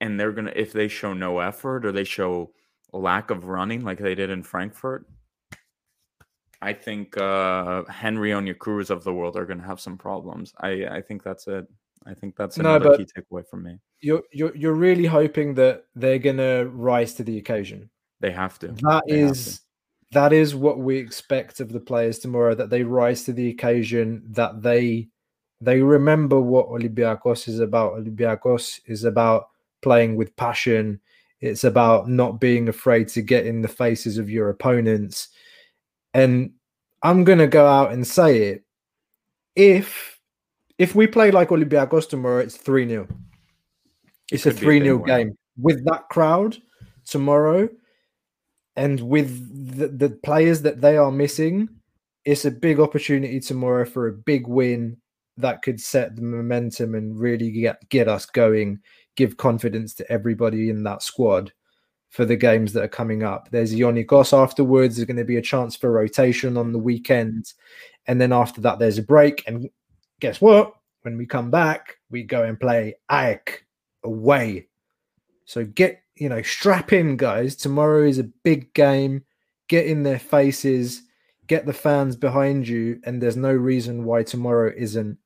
and 0.00 0.18
they're 0.18 0.32
gonna 0.32 0.52
if 0.56 0.72
they 0.72 0.88
show 0.88 1.14
no 1.14 1.38
effort 1.38 1.84
or 1.84 1.92
they 1.92 2.04
show 2.04 2.52
lack 2.92 3.30
of 3.30 3.46
running 3.46 3.84
like 3.84 3.98
they 3.98 4.14
did 4.14 4.30
in 4.30 4.42
Frankfurt. 4.42 5.06
I 6.64 6.72
think 6.72 7.16
uh, 7.18 7.84
Henry 7.84 8.30
Onyekuru 8.30 8.88
of 8.90 9.04
the 9.04 9.12
world 9.12 9.36
are 9.36 9.44
going 9.46 9.60
to 9.60 9.66
have 9.66 9.80
some 9.80 9.98
problems. 9.98 10.52
I, 10.60 10.86
I 10.86 11.00
think 11.02 11.22
that's 11.22 11.46
it. 11.46 11.66
I 12.06 12.14
think 12.14 12.36
that's 12.36 12.58
No, 12.58 12.76
another 12.76 12.90
but- 12.90 12.98
key 12.98 13.06
takeaway 13.16 13.46
from 13.48 13.62
me. 13.64 13.78
You're 14.00 14.22
you're 14.32 14.54
you're 14.54 14.74
really 14.74 15.06
hoping 15.06 15.54
that 15.54 15.84
they're 15.94 16.18
gonna 16.18 16.66
rise 16.66 17.14
to 17.14 17.22
the 17.24 17.38
occasion. 17.38 17.88
They 18.20 18.30
have 18.32 18.58
to. 18.58 18.68
That 18.68 19.04
They 19.08 19.20
is 19.20 19.60
that 20.12 20.32
is 20.32 20.54
what 20.54 20.78
we 20.78 20.96
expect 20.98 21.60
of 21.60 21.72
the 21.72 21.80
players 21.80 22.18
tomorrow. 22.18 22.54
That 22.54 22.68
they 22.68 22.82
rise 22.82 23.24
to 23.24 23.32
the 23.32 23.48
occasion. 23.48 24.22
That 24.28 24.60
they 24.62 25.08
they 25.62 25.80
remember 25.80 26.38
what 26.40 26.68
Olympiacos 26.68 27.48
is 27.48 27.60
about. 27.60 27.94
Olympiacos 27.94 28.80
is 28.86 29.04
about 29.04 29.48
playing 29.80 30.16
with 30.16 30.36
passion. 30.36 31.00
It's 31.40 31.64
about 31.64 32.08
not 32.08 32.40
being 32.40 32.68
afraid 32.68 33.08
to 33.08 33.22
get 33.22 33.46
in 33.46 33.62
the 33.62 33.68
faces 33.68 34.18
of 34.18 34.28
your 34.28 34.50
opponents. 34.50 35.28
And 36.14 36.52
I'm 37.02 37.24
gonna 37.24 37.46
go 37.46 37.66
out 37.66 37.92
and 37.92 38.06
say 38.06 38.48
it. 38.48 38.64
If 39.56 40.18
if 40.78 40.94
we 40.94 41.06
play 41.06 41.30
like 41.30 41.50
Olympiacos 41.50 42.08
tomorrow, 42.08 42.38
it's 42.38 42.56
3 42.56 42.88
0. 42.88 43.08
It's 44.32 44.46
a 44.46 44.50
a 44.50 44.52
3 44.52 44.78
big 44.78 44.86
0 44.86 44.96
win. 44.96 45.06
game. 45.06 45.38
With 45.56 45.84
that 45.84 46.08
crowd 46.08 46.56
tomorrow 47.04 47.68
and 48.76 49.00
with 49.00 49.76
the, 49.78 49.88
the 49.88 50.10
players 50.10 50.62
that 50.62 50.80
they 50.80 50.96
are 50.96 51.12
missing, 51.12 51.68
it's 52.24 52.44
a 52.44 52.50
big 52.50 52.80
opportunity 52.80 53.38
tomorrow 53.38 53.84
for 53.84 54.08
a 54.08 54.12
big 54.12 54.48
win 54.48 54.96
that 55.36 55.62
could 55.62 55.80
set 55.80 56.16
the 56.16 56.22
momentum 56.22 56.94
and 56.94 57.18
really 57.18 57.50
get, 57.50 57.88
get 57.88 58.08
us 58.08 58.26
going, 58.26 58.80
give 59.16 59.36
confidence 59.36 59.94
to 59.94 60.10
everybody 60.10 60.70
in 60.70 60.82
that 60.84 61.02
squad 61.02 61.52
for 62.14 62.24
the 62.24 62.36
games 62.36 62.72
that 62.72 62.84
are 62.84 62.88
coming 62.88 63.24
up. 63.24 63.48
There's 63.50 63.74
Ionikos 63.74 64.32
afterwards. 64.32 64.94
There's 64.94 65.06
going 65.06 65.16
to 65.16 65.24
be 65.24 65.38
a 65.38 65.42
chance 65.42 65.74
for 65.74 65.90
rotation 65.90 66.56
on 66.56 66.70
the 66.70 66.78
weekend. 66.78 67.52
And 68.06 68.20
then 68.20 68.32
after 68.32 68.60
that, 68.60 68.78
there's 68.78 68.98
a 68.98 69.02
break. 69.02 69.42
And 69.48 69.68
guess 70.20 70.40
what? 70.40 70.74
When 71.02 71.18
we 71.18 71.26
come 71.26 71.50
back, 71.50 71.96
we 72.10 72.22
go 72.22 72.44
and 72.44 72.58
play 72.58 72.94
AEK 73.10 73.64
away. 74.04 74.68
So 75.44 75.64
get, 75.64 76.02
you 76.14 76.28
know, 76.28 76.40
strap 76.40 76.92
in, 76.92 77.16
guys. 77.16 77.56
Tomorrow 77.56 78.04
is 78.04 78.20
a 78.20 78.30
big 78.44 78.72
game. 78.74 79.24
Get 79.66 79.86
in 79.86 80.04
their 80.04 80.20
faces, 80.20 81.02
get 81.48 81.66
the 81.66 81.72
fans 81.72 82.14
behind 82.14 82.68
you, 82.68 83.00
and 83.02 83.20
there's 83.20 83.36
no 83.36 83.52
reason 83.52 84.04
why 84.04 84.22
tomorrow 84.22 84.72
isn't 84.76 85.18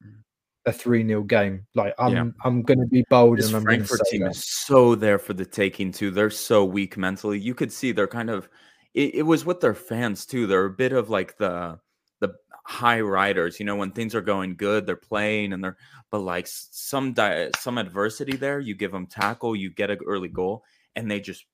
a 0.69 0.73
3 0.73 1.07
0 1.07 1.23
game. 1.23 1.67
Like, 1.75 1.95
I'm 1.99 2.13
Yeah. 2.15 2.25
I'm 2.45 2.63
going 2.63 2.79
to 2.81 2.87
be 2.87 3.05
bold 3.11 3.39
This 3.39 3.49
and 3.49 3.57
I'm 3.57 3.65
going 3.65 3.81
to 3.81 3.87
Frankfurt 3.87 4.07
team 4.11 4.23
that. 4.23 4.31
is 4.31 4.45
so 4.47 4.95
there 4.95 5.19
for 5.19 5.33
the 5.35 5.45
taking 5.45 5.91
too. 5.93 6.11
They're 6.11 6.31
so 6.31 6.65
weak 6.65 6.97
mentally. 6.97 7.39
You 7.39 7.55
could 7.55 7.73
see 7.73 7.93
they're 7.93 8.07
kind 8.07 8.31
of. 8.31 8.49
It, 8.95 9.17
it 9.17 9.23
was 9.23 9.45
with 9.45 9.61
their 9.61 9.75
fans 9.75 10.25
too. 10.27 10.47
They're 10.47 10.65
a 10.65 10.71
bit 10.71 10.93
of 10.93 11.11
like 11.11 11.37
the 11.39 11.79
the 12.21 12.35
high 12.65 13.01
riders. 13.01 13.59
You 13.61 13.67
know, 13.67 13.77
when 13.77 13.91
things 13.91 14.15
are 14.15 14.21
going 14.23 14.57
good, 14.57 14.87
they're 14.87 14.97
playing 14.97 15.53
and 15.53 15.63
they're. 15.63 15.77
But 16.11 16.21
like 16.21 16.47
some 16.49 17.13
di- 17.13 17.51
some 17.59 17.77
adversity 17.79 18.37
there, 18.37 18.61
you 18.61 18.75
give 18.75 18.93
them 18.93 19.07
tackle, 19.07 19.55
you 19.55 19.71
get 19.71 19.91
an 19.91 19.99
early 20.07 20.29
goal, 20.29 20.65
and 20.97 21.11
they 21.11 21.21
just 21.21 21.45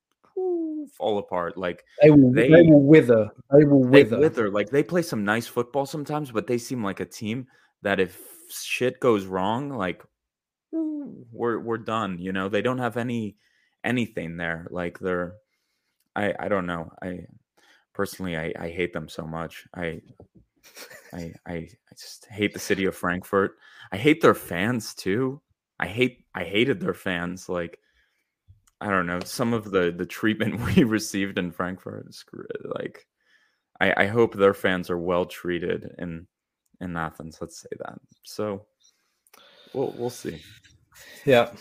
fall 0.96 1.18
apart. 1.18 1.56
Like 1.56 1.84
They 2.02 2.10
will, 2.10 2.32
they, 2.32 2.48
they- 2.48 2.62
will 2.62 2.82
wither. 2.82 3.30
They 3.50 3.64
will 3.64 3.82
they 3.84 4.04
wither. 4.04 4.18
wither. 4.18 4.50
Like 4.50 4.70
they 4.70 4.82
play 4.82 5.02
some 5.02 5.24
nice 5.24 5.46
football 5.46 5.86
sometimes, 5.86 6.30
but 6.30 6.46
they 6.46 6.58
seem 6.58 6.84
like 6.84 7.00
a 7.00 7.04
team 7.04 7.46
that 7.82 7.98
if 8.00 8.20
shit 8.50 9.00
goes 9.00 9.26
wrong, 9.26 9.70
like 9.70 10.02
we're 10.72 11.58
we're 11.60 11.78
done. 11.78 12.18
You 12.18 12.32
know, 12.32 12.48
they 12.48 12.62
don't 12.62 12.78
have 12.78 12.96
any 12.96 13.36
anything 13.82 14.36
there. 14.36 14.66
Like 14.70 14.98
they're, 14.98 15.34
I 16.16 16.34
I 16.38 16.48
don't 16.48 16.66
know. 16.66 16.90
I 17.02 17.26
personally 17.92 18.36
I 18.36 18.52
I 18.58 18.68
hate 18.68 18.92
them 18.92 19.08
so 19.08 19.26
much. 19.26 19.66
I 19.74 20.00
I 21.12 21.32
I 21.46 21.54
I 21.54 21.68
just 21.98 22.26
hate 22.26 22.52
the 22.54 22.60
city 22.60 22.86
of 22.86 22.96
Frankfurt. 22.96 23.56
I 23.92 23.96
hate 23.96 24.20
their 24.20 24.34
fans 24.34 24.94
too. 24.94 25.40
I 25.78 25.86
hate 25.86 26.24
I 26.34 26.44
hated 26.44 26.80
their 26.80 26.94
fans. 26.94 27.48
Like 27.48 27.78
I 28.80 28.90
don't 28.90 29.06
know 29.06 29.20
some 29.20 29.54
of 29.54 29.70
the 29.70 29.92
the 29.96 30.06
treatment 30.06 30.60
we 30.76 30.84
received 30.84 31.38
in 31.38 31.52
Frankfurt. 31.52 32.12
Screw 32.14 32.46
it. 32.50 32.62
Like 32.74 33.06
I 33.80 34.04
I 34.04 34.06
hope 34.06 34.34
their 34.34 34.54
fans 34.54 34.90
are 34.90 34.98
well 34.98 35.26
treated 35.26 35.94
in 35.98 36.26
in 36.80 36.96
Athens. 36.96 37.38
Let's 37.40 37.60
say 37.60 37.68
that. 37.78 37.98
So 38.22 38.66
we'll 39.72 39.94
we'll 39.96 40.10
see. 40.10 40.42
Yeah. 41.24 41.52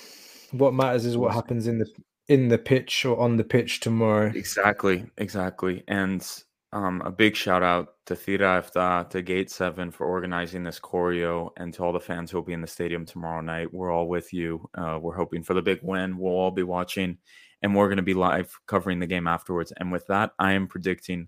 What 0.52 0.74
matters 0.74 1.06
is 1.06 1.18
what 1.18 1.34
happens 1.34 1.68
in 1.68 1.80
the 1.80 1.88
in 2.28 2.48
the 2.48 2.58
pitch 2.58 3.06
or 3.06 3.20
on 3.20 3.38
the 3.38 3.44
pitch 3.44 3.80
tomorrow. 3.80 4.32
Exactly, 4.34 5.06
exactly. 5.18 5.84
And 5.88 6.26
um, 6.74 7.02
a 7.06 7.12
big 7.12 7.36
shout 7.36 7.62
out 7.62 7.96
to 8.08 8.16
Thira 8.16 8.62
Efta, 8.64 9.08
to 9.12 9.22
Gate 9.22 9.52
7 9.52 9.92
for 9.92 10.08
organizing 10.08 10.64
this 10.64 10.80
choreo, 10.80 11.52
and 11.58 11.74
to 11.74 11.84
all 11.84 11.94
the 11.94 12.00
fans 12.00 12.32
who 12.32 12.38
will 12.38 12.44
be 12.44 12.54
in 12.54 12.62
the 12.62 12.68
stadium 12.68 13.06
tomorrow 13.06 13.42
night. 13.42 13.72
We're 13.72 13.92
all 13.92 14.08
with 14.08 14.34
you. 14.34 14.68
Uh, 14.76 14.98
we're 15.02 15.16
hoping 15.16 15.44
for 15.44 15.54
the 15.54 15.62
big 15.62 15.80
win. 15.84 16.18
We'll 16.18 16.34
all 16.34 16.52
be 16.52 16.64
watching, 16.64 17.20
and 17.62 17.76
we're 17.76 17.90
going 17.90 17.98
to 17.98 18.04
be 18.04 18.16
live 18.16 18.58
covering 18.68 19.00
the 19.00 19.08
game 19.08 19.28
afterwards. 19.28 19.72
And 19.78 19.92
with 19.92 20.08
that, 20.08 20.32
I 20.40 20.54
am 20.54 20.68
predicting 20.68 21.28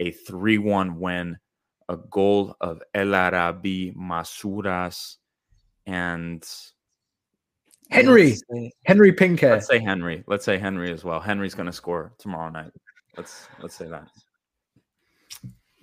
a 0.00 0.10
3 0.10 0.58
1 0.58 0.98
win, 0.98 1.36
a 1.88 1.96
goal 1.96 2.56
of 2.60 2.82
El 2.94 3.14
Arabi 3.14 3.92
Masouras, 3.92 5.16
and 5.86 6.46
Henry, 7.90 8.34
say- 8.34 8.72
Henry 8.84 9.12
Pinkhair. 9.12 9.52
Let's 9.52 9.66
say 9.66 9.78
Henry. 9.78 10.24
Let's 10.26 10.44
say 10.44 10.58
Henry 10.58 10.92
as 10.92 11.04
well. 11.04 11.20
Henry's 11.20 11.54
going 11.54 11.66
to 11.66 11.72
score 11.72 12.12
tomorrow 12.18 12.50
night. 12.50 12.72
Let's 13.16 13.48
let's 13.60 13.74
say 13.74 13.88
that. 13.88 14.08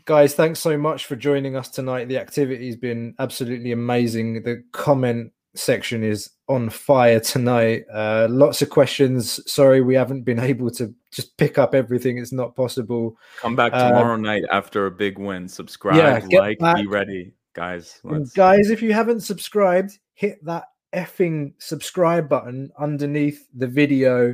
Guys, 0.05 0.35
thanks 0.35 0.59
so 0.59 0.77
much 0.77 1.05
for 1.07 1.15
joining 1.15 1.55
us 1.55 1.69
tonight. 1.69 2.07
The 2.07 2.19
activity's 2.19 2.75
been 2.75 3.15
absolutely 3.17 3.71
amazing. 3.71 4.43
The 4.43 4.63
comment 4.71 5.31
section 5.57 6.03
is 6.03 6.29
on 6.47 6.69
fire 6.69 7.19
tonight. 7.19 7.83
Uh, 7.91 8.27
lots 8.29 8.61
of 8.61 8.69
questions. 8.69 9.39
Sorry, 9.51 9.81
we 9.81 9.95
haven't 9.95 10.23
been 10.23 10.39
able 10.51 10.69
to 10.71 10.93
just 11.11 11.37
pick 11.37 11.57
up 11.57 11.73
everything. 11.75 12.17
It's 12.17 12.33
not 12.33 12.55
possible. 12.55 13.17
Come 13.39 13.55
back 13.55 13.73
Uh, 13.73 13.89
tomorrow 13.89 14.15
night 14.15 14.43
after 14.51 14.85
a 14.85 14.91
big 14.91 15.17
win. 15.17 15.47
Subscribe, 15.47 15.97
Yeah, 15.97 16.39
like, 16.39 16.59
be 16.75 16.87
ready, 16.87 17.33
guys. 17.53 18.01
Guys, 18.35 18.69
if 18.69 18.81
you 18.81 18.93
haven't 18.93 19.21
subscribed, 19.21 19.97
hit 20.13 20.43
that 20.45 20.65
effing 20.93 21.53
subscribe 21.57 22.29
button 22.29 22.71
underneath 22.79 23.47
the 23.53 23.67
video. 23.67 24.33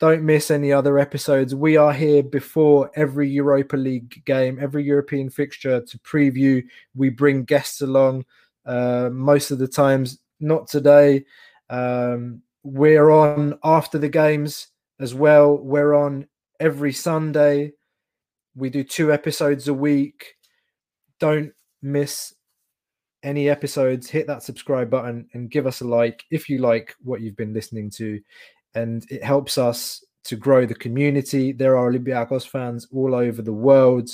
Don't 0.00 0.22
miss 0.22 0.50
any 0.50 0.72
other 0.72 0.98
episodes. 0.98 1.54
We 1.56 1.76
are 1.76 1.92
here 1.92 2.22
before 2.22 2.90
every 2.94 3.28
Europa 3.28 3.76
League 3.76 4.22
game, 4.24 4.58
every 4.60 4.84
European 4.84 5.28
fixture 5.28 5.80
to 5.80 5.98
preview. 6.00 6.62
We 6.94 7.08
bring 7.10 7.42
guests 7.44 7.80
along 7.80 8.24
uh, 8.64 9.08
most 9.12 9.50
of 9.50 9.58
the 9.58 9.66
times, 9.66 10.18
not 10.40 10.68
today. 10.68 11.24
Um, 11.70 12.42
we're 12.62 13.10
on 13.10 13.58
after 13.64 13.98
the 13.98 14.08
games 14.08 14.68
as 15.00 15.14
well. 15.14 15.56
We're 15.56 15.94
on 15.94 16.26
every 16.60 16.92
Sunday. 16.92 17.72
We 18.54 18.70
do 18.70 18.82
two 18.84 19.12
episodes 19.12 19.68
a 19.68 19.74
week. 19.74 20.34
Don't 21.20 21.52
miss 21.82 22.34
any 23.22 23.48
episodes, 23.48 24.08
hit 24.08 24.26
that 24.26 24.42
subscribe 24.42 24.90
button 24.90 25.28
and 25.32 25.50
give 25.50 25.66
us 25.66 25.80
a 25.80 25.84
like 25.84 26.24
if 26.30 26.48
you 26.48 26.58
like 26.58 26.94
what 27.02 27.20
you've 27.20 27.36
been 27.36 27.54
listening 27.54 27.90
to. 27.90 28.20
And 28.74 29.04
it 29.10 29.24
helps 29.24 29.58
us 29.58 30.04
to 30.24 30.36
grow 30.36 30.66
the 30.66 30.74
community. 30.74 31.52
There 31.52 31.76
are 31.76 31.90
Olympiacos 31.90 32.46
fans 32.46 32.86
all 32.92 33.14
over 33.14 33.42
the 33.42 33.52
world. 33.52 34.10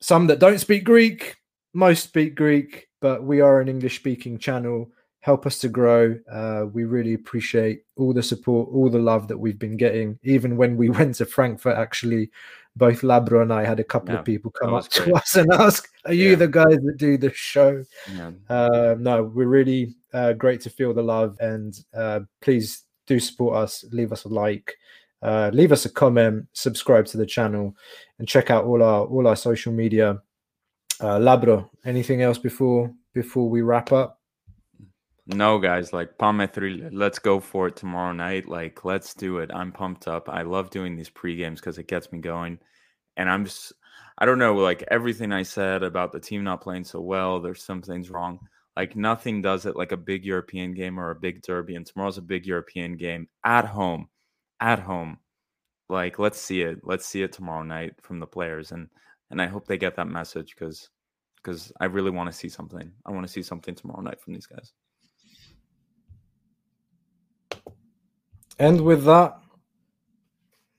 Some 0.00 0.26
that 0.26 0.38
don't 0.38 0.58
speak 0.58 0.84
Greek, 0.84 1.36
most 1.72 2.04
speak 2.04 2.34
Greek, 2.34 2.88
but 3.00 3.22
we 3.22 3.40
are 3.40 3.60
an 3.60 3.68
English 3.68 3.96
speaking 3.96 4.38
channel. 4.38 4.90
Help 5.24 5.46
us 5.46 5.58
to 5.58 5.70
grow. 5.70 6.14
Uh, 6.30 6.66
we 6.70 6.84
really 6.84 7.14
appreciate 7.14 7.84
all 7.96 8.12
the 8.12 8.22
support, 8.22 8.68
all 8.70 8.90
the 8.90 8.98
love 8.98 9.26
that 9.26 9.38
we've 9.38 9.58
been 9.58 9.78
getting. 9.78 10.18
Even 10.22 10.58
when 10.58 10.76
we 10.76 10.90
went 10.98 11.14
to 11.14 11.24
Frankfurt, 11.24 11.78
actually, 11.78 12.30
both 12.76 13.00
Labro 13.00 13.40
and 13.40 13.50
I 13.50 13.64
had 13.64 13.80
a 13.80 13.84
couple 13.84 14.12
yeah, 14.12 14.20
of 14.20 14.26
people 14.26 14.50
come 14.50 14.74
up 14.74 14.90
great. 14.90 15.06
to 15.06 15.14
us 15.14 15.34
and 15.36 15.50
ask, 15.54 15.88
"Are 16.04 16.12
you 16.12 16.30
yeah. 16.30 16.36
the 16.36 16.48
guys 16.48 16.76
that 16.76 16.96
do 16.98 17.16
the 17.16 17.32
show?" 17.32 17.82
Yeah. 18.12 18.32
Uh, 18.50 18.96
no, 18.98 19.22
we're 19.22 19.46
really 19.46 19.94
uh, 20.12 20.34
great 20.34 20.60
to 20.60 20.70
feel 20.70 20.92
the 20.92 21.02
love, 21.02 21.38
and 21.40 21.74
uh, 21.94 22.20
please 22.42 22.82
do 23.06 23.18
support 23.18 23.56
us. 23.56 23.82
Leave 23.92 24.12
us 24.12 24.24
a 24.24 24.28
like, 24.28 24.76
uh, 25.22 25.50
leave 25.54 25.72
us 25.72 25.86
a 25.86 25.90
comment, 25.90 26.48
subscribe 26.52 27.06
to 27.06 27.16
the 27.16 27.24
channel, 27.24 27.74
and 28.18 28.28
check 28.28 28.50
out 28.50 28.66
all 28.66 28.82
our 28.82 29.06
all 29.06 29.26
our 29.26 29.36
social 29.36 29.72
media. 29.72 30.20
Uh, 31.00 31.18
Labro, 31.18 31.70
anything 31.86 32.20
else 32.20 32.36
before 32.36 32.92
before 33.14 33.48
we 33.48 33.62
wrap 33.62 33.90
up? 33.90 34.20
No, 35.26 35.58
guys, 35.58 35.92
like 35.94 36.18
Palme 36.18 36.46
3, 36.46 36.90
let's 36.92 37.18
go 37.18 37.40
for 37.40 37.68
it 37.68 37.76
tomorrow 37.76 38.12
night. 38.12 38.46
Like, 38.46 38.84
let's 38.84 39.14
do 39.14 39.38
it. 39.38 39.50
I'm 39.54 39.72
pumped 39.72 40.06
up. 40.06 40.28
I 40.28 40.42
love 40.42 40.68
doing 40.68 40.96
these 40.96 41.08
pre 41.08 41.34
games 41.34 41.60
because 41.60 41.78
it 41.78 41.88
gets 41.88 42.12
me 42.12 42.18
going. 42.18 42.58
And 43.16 43.30
I'm 43.30 43.46
just, 43.46 43.72
I 44.18 44.26
don't 44.26 44.38
know, 44.38 44.54
like 44.54 44.84
everything 44.90 45.32
I 45.32 45.42
said 45.42 45.82
about 45.82 46.12
the 46.12 46.20
team 46.20 46.44
not 46.44 46.60
playing 46.60 46.84
so 46.84 47.00
well, 47.00 47.40
there's 47.40 47.64
some 47.64 47.80
things 47.80 48.10
wrong. 48.10 48.38
Like, 48.76 48.96
nothing 48.96 49.40
does 49.40 49.64
it 49.66 49.76
like 49.76 49.92
a 49.92 49.96
big 49.96 50.26
European 50.26 50.74
game 50.74 51.00
or 51.00 51.10
a 51.10 51.16
big 51.16 51.40
derby. 51.42 51.76
And 51.76 51.86
tomorrow's 51.86 52.18
a 52.18 52.22
big 52.22 52.44
European 52.44 52.96
game 52.96 53.28
at 53.44 53.64
home. 53.64 54.08
At 54.60 54.80
home. 54.80 55.18
Like, 55.88 56.18
let's 56.18 56.40
see 56.40 56.60
it. 56.62 56.80
Let's 56.82 57.06
see 57.06 57.22
it 57.22 57.32
tomorrow 57.32 57.62
night 57.62 57.94
from 58.02 58.20
the 58.20 58.26
players. 58.26 58.72
And, 58.72 58.88
and 59.30 59.40
I 59.40 59.46
hope 59.46 59.66
they 59.66 59.78
get 59.78 59.96
that 59.96 60.08
message 60.08 60.54
because, 60.54 60.90
because 61.36 61.72
I 61.80 61.86
really 61.86 62.10
want 62.10 62.30
to 62.30 62.36
see 62.36 62.48
something. 62.50 62.92
I 63.06 63.10
want 63.10 63.26
to 63.26 63.32
see 63.32 63.42
something 63.42 63.74
tomorrow 63.74 64.02
night 64.02 64.20
from 64.20 64.34
these 64.34 64.46
guys. 64.46 64.72
And 68.58 68.82
with 68.82 69.04
that, 69.04 69.36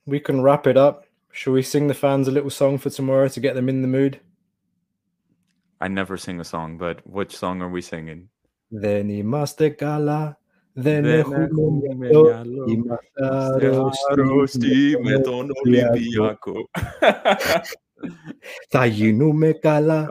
we 0.06 0.20
can 0.20 0.40
wrap 0.40 0.66
it 0.66 0.76
up. 0.76 1.04
Shall 1.32 1.52
we 1.52 1.62
sing 1.62 1.88
the 1.88 1.94
fans 1.94 2.28
a 2.28 2.30
little 2.30 2.50
song 2.50 2.78
for 2.78 2.88
tomorrow 2.88 3.28
to 3.28 3.40
get 3.40 3.54
them 3.54 3.68
in 3.68 3.82
the 3.82 3.88
mood? 3.88 4.20
I 5.80 5.88
never 5.88 6.16
sing 6.16 6.40
a 6.40 6.44
song, 6.44 6.78
but 6.78 7.06
which 7.06 7.36
song 7.36 7.60
are 7.60 7.68
we 7.68 7.82
singing? 7.82 8.30
Veni 8.72 9.22
master 9.22 9.68
gala, 9.68 10.36
veni 10.74 11.22
Ta 18.70 18.84
yinu 18.84 19.34
me 19.34 19.54
gala, 19.62 20.08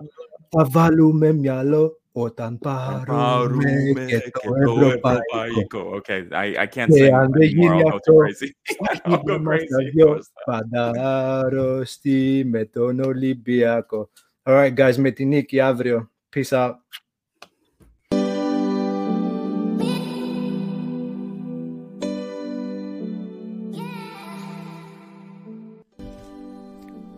ta 0.52 0.64
valu 0.64 1.14
me 1.14 1.30
mialo 1.30 1.92
o 2.16 2.30
tamparume, 2.30 3.06
tamparume 3.06 4.08
que, 4.08 4.32
todo 4.32 4.92
que 4.92 4.98
paico. 5.00 5.80
Okay, 5.98 6.28
I, 6.32 6.64
I 6.64 6.68
can't 6.68 6.92
say 6.92 7.12
anymore. 7.12 7.76
I'll 7.86 8.00
go 8.00 8.20
crazy. 8.20 8.56
I'll 9.06 9.22
go 9.22 9.38
crazy. 9.40 9.92
Padaros 10.48 12.00
ti 12.02 12.44
metono 12.46 13.12
libiaco. 13.12 14.10
All 14.46 14.56
right, 14.56 14.74
guys, 14.74 14.98
metiniki 14.98 15.60
avrio. 15.60 16.08
Peace 16.32 16.54
out. 16.54 16.80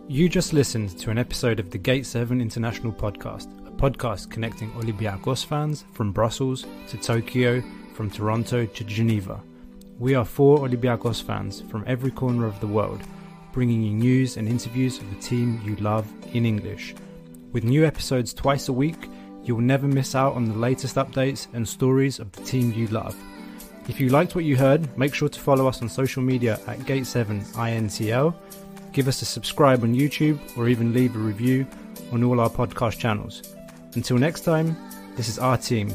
You 0.10 0.30
just 0.30 0.54
listened 0.54 0.98
to 1.00 1.12
an 1.12 1.20
episode 1.20 1.60
of 1.60 1.70
the 1.70 1.78
Gate 1.78 2.06
7 2.06 2.42
International 2.42 2.94
podcast 2.94 3.67
podcast 3.78 4.32
connecting 4.32 4.72
Olympiacos 4.72 5.46
fans 5.46 5.86
from 5.94 6.12
Brussels 6.12 6.66
to 6.88 6.98
Tokyo, 6.98 7.64
from 7.94 8.10
Toronto 8.10 8.66
to 8.66 8.84
Geneva. 8.84 9.40
We 10.00 10.16
are 10.16 10.26
four 10.26 10.68
Olympiacos 10.68 11.22
fans 11.22 11.62
from 11.70 11.84
every 11.86 12.10
corner 12.10 12.48
of 12.48 12.60
the 12.60 12.68
world, 12.68 13.02
bringing 13.54 13.84
you 13.84 13.92
news 13.92 14.38
and 14.38 14.48
interviews 14.48 14.98
of 14.98 15.10
the 15.10 15.22
team 15.22 15.62
you 15.64 15.76
love 15.76 16.12
in 16.34 16.46
English. 16.46 16.96
With 17.52 17.64
new 17.64 17.86
episodes 17.86 18.34
twice 18.34 18.68
a 18.68 18.74
week, 18.74 19.10
you 19.44 19.56
will 19.56 19.64
never 19.64 19.88
miss 19.88 20.16
out 20.16 20.34
on 20.34 20.46
the 20.46 20.58
latest 20.58 20.96
updates 20.96 21.48
and 21.54 21.68
stories 21.68 22.20
of 22.20 22.32
the 22.32 22.44
team 22.44 22.74
you 22.74 22.88
love. 22.88 23.16
If 23.88 24.00
you 24.00 24.10
liked 24.10 24.34
what 24.34 24.44
you 24.44 24.58
heard, 24.58 24.98
make 24.98 25.14
sure 25.14 25.30
to 25.30 25.40
follow 25.40 25.68
us 25.68 25.82
on 25.82 25.90
social 25.90 26.24
media 26.24 26.60
at 26.68 26.80
Gate7INTL, 26.80 28.36
give 28.92 29.08
us 29.08 29.22
a 29.22 29.26
subscribe 29.26 29.84
on 29.84 29.94
YouTube, 29.94 30.40
or 30.58 30.68
even 30.68 30.94
leave 30.94 31.16
a 31.16 31.20
review 31.20 31.68
on 32.12 32.24
all 32.24 32.40
our 32.40 32.50
podcast 32.50 32.98
channels. 32.98 33.57
Until 33.97 34.19
next 34.19 34.45
time, 34.45 34.77
this 35.17 35.29
is 35.29 35.39
our 35.39 35.59
team, 35.69 35.89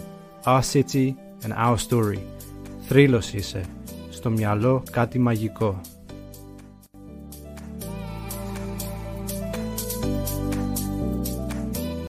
our 0.46 0.64
city 0.64 1.16
and 1.44 1.54
our 1.54 1.78
story. 1.78 2.20
Θρύλος 2.88 3.34
είσαι. 3.34 3.62
Στο 4.10 4.30
μυαλό 4.30 4.84
κάτι 4.92 5.20
μαγικό. 5.20 5.82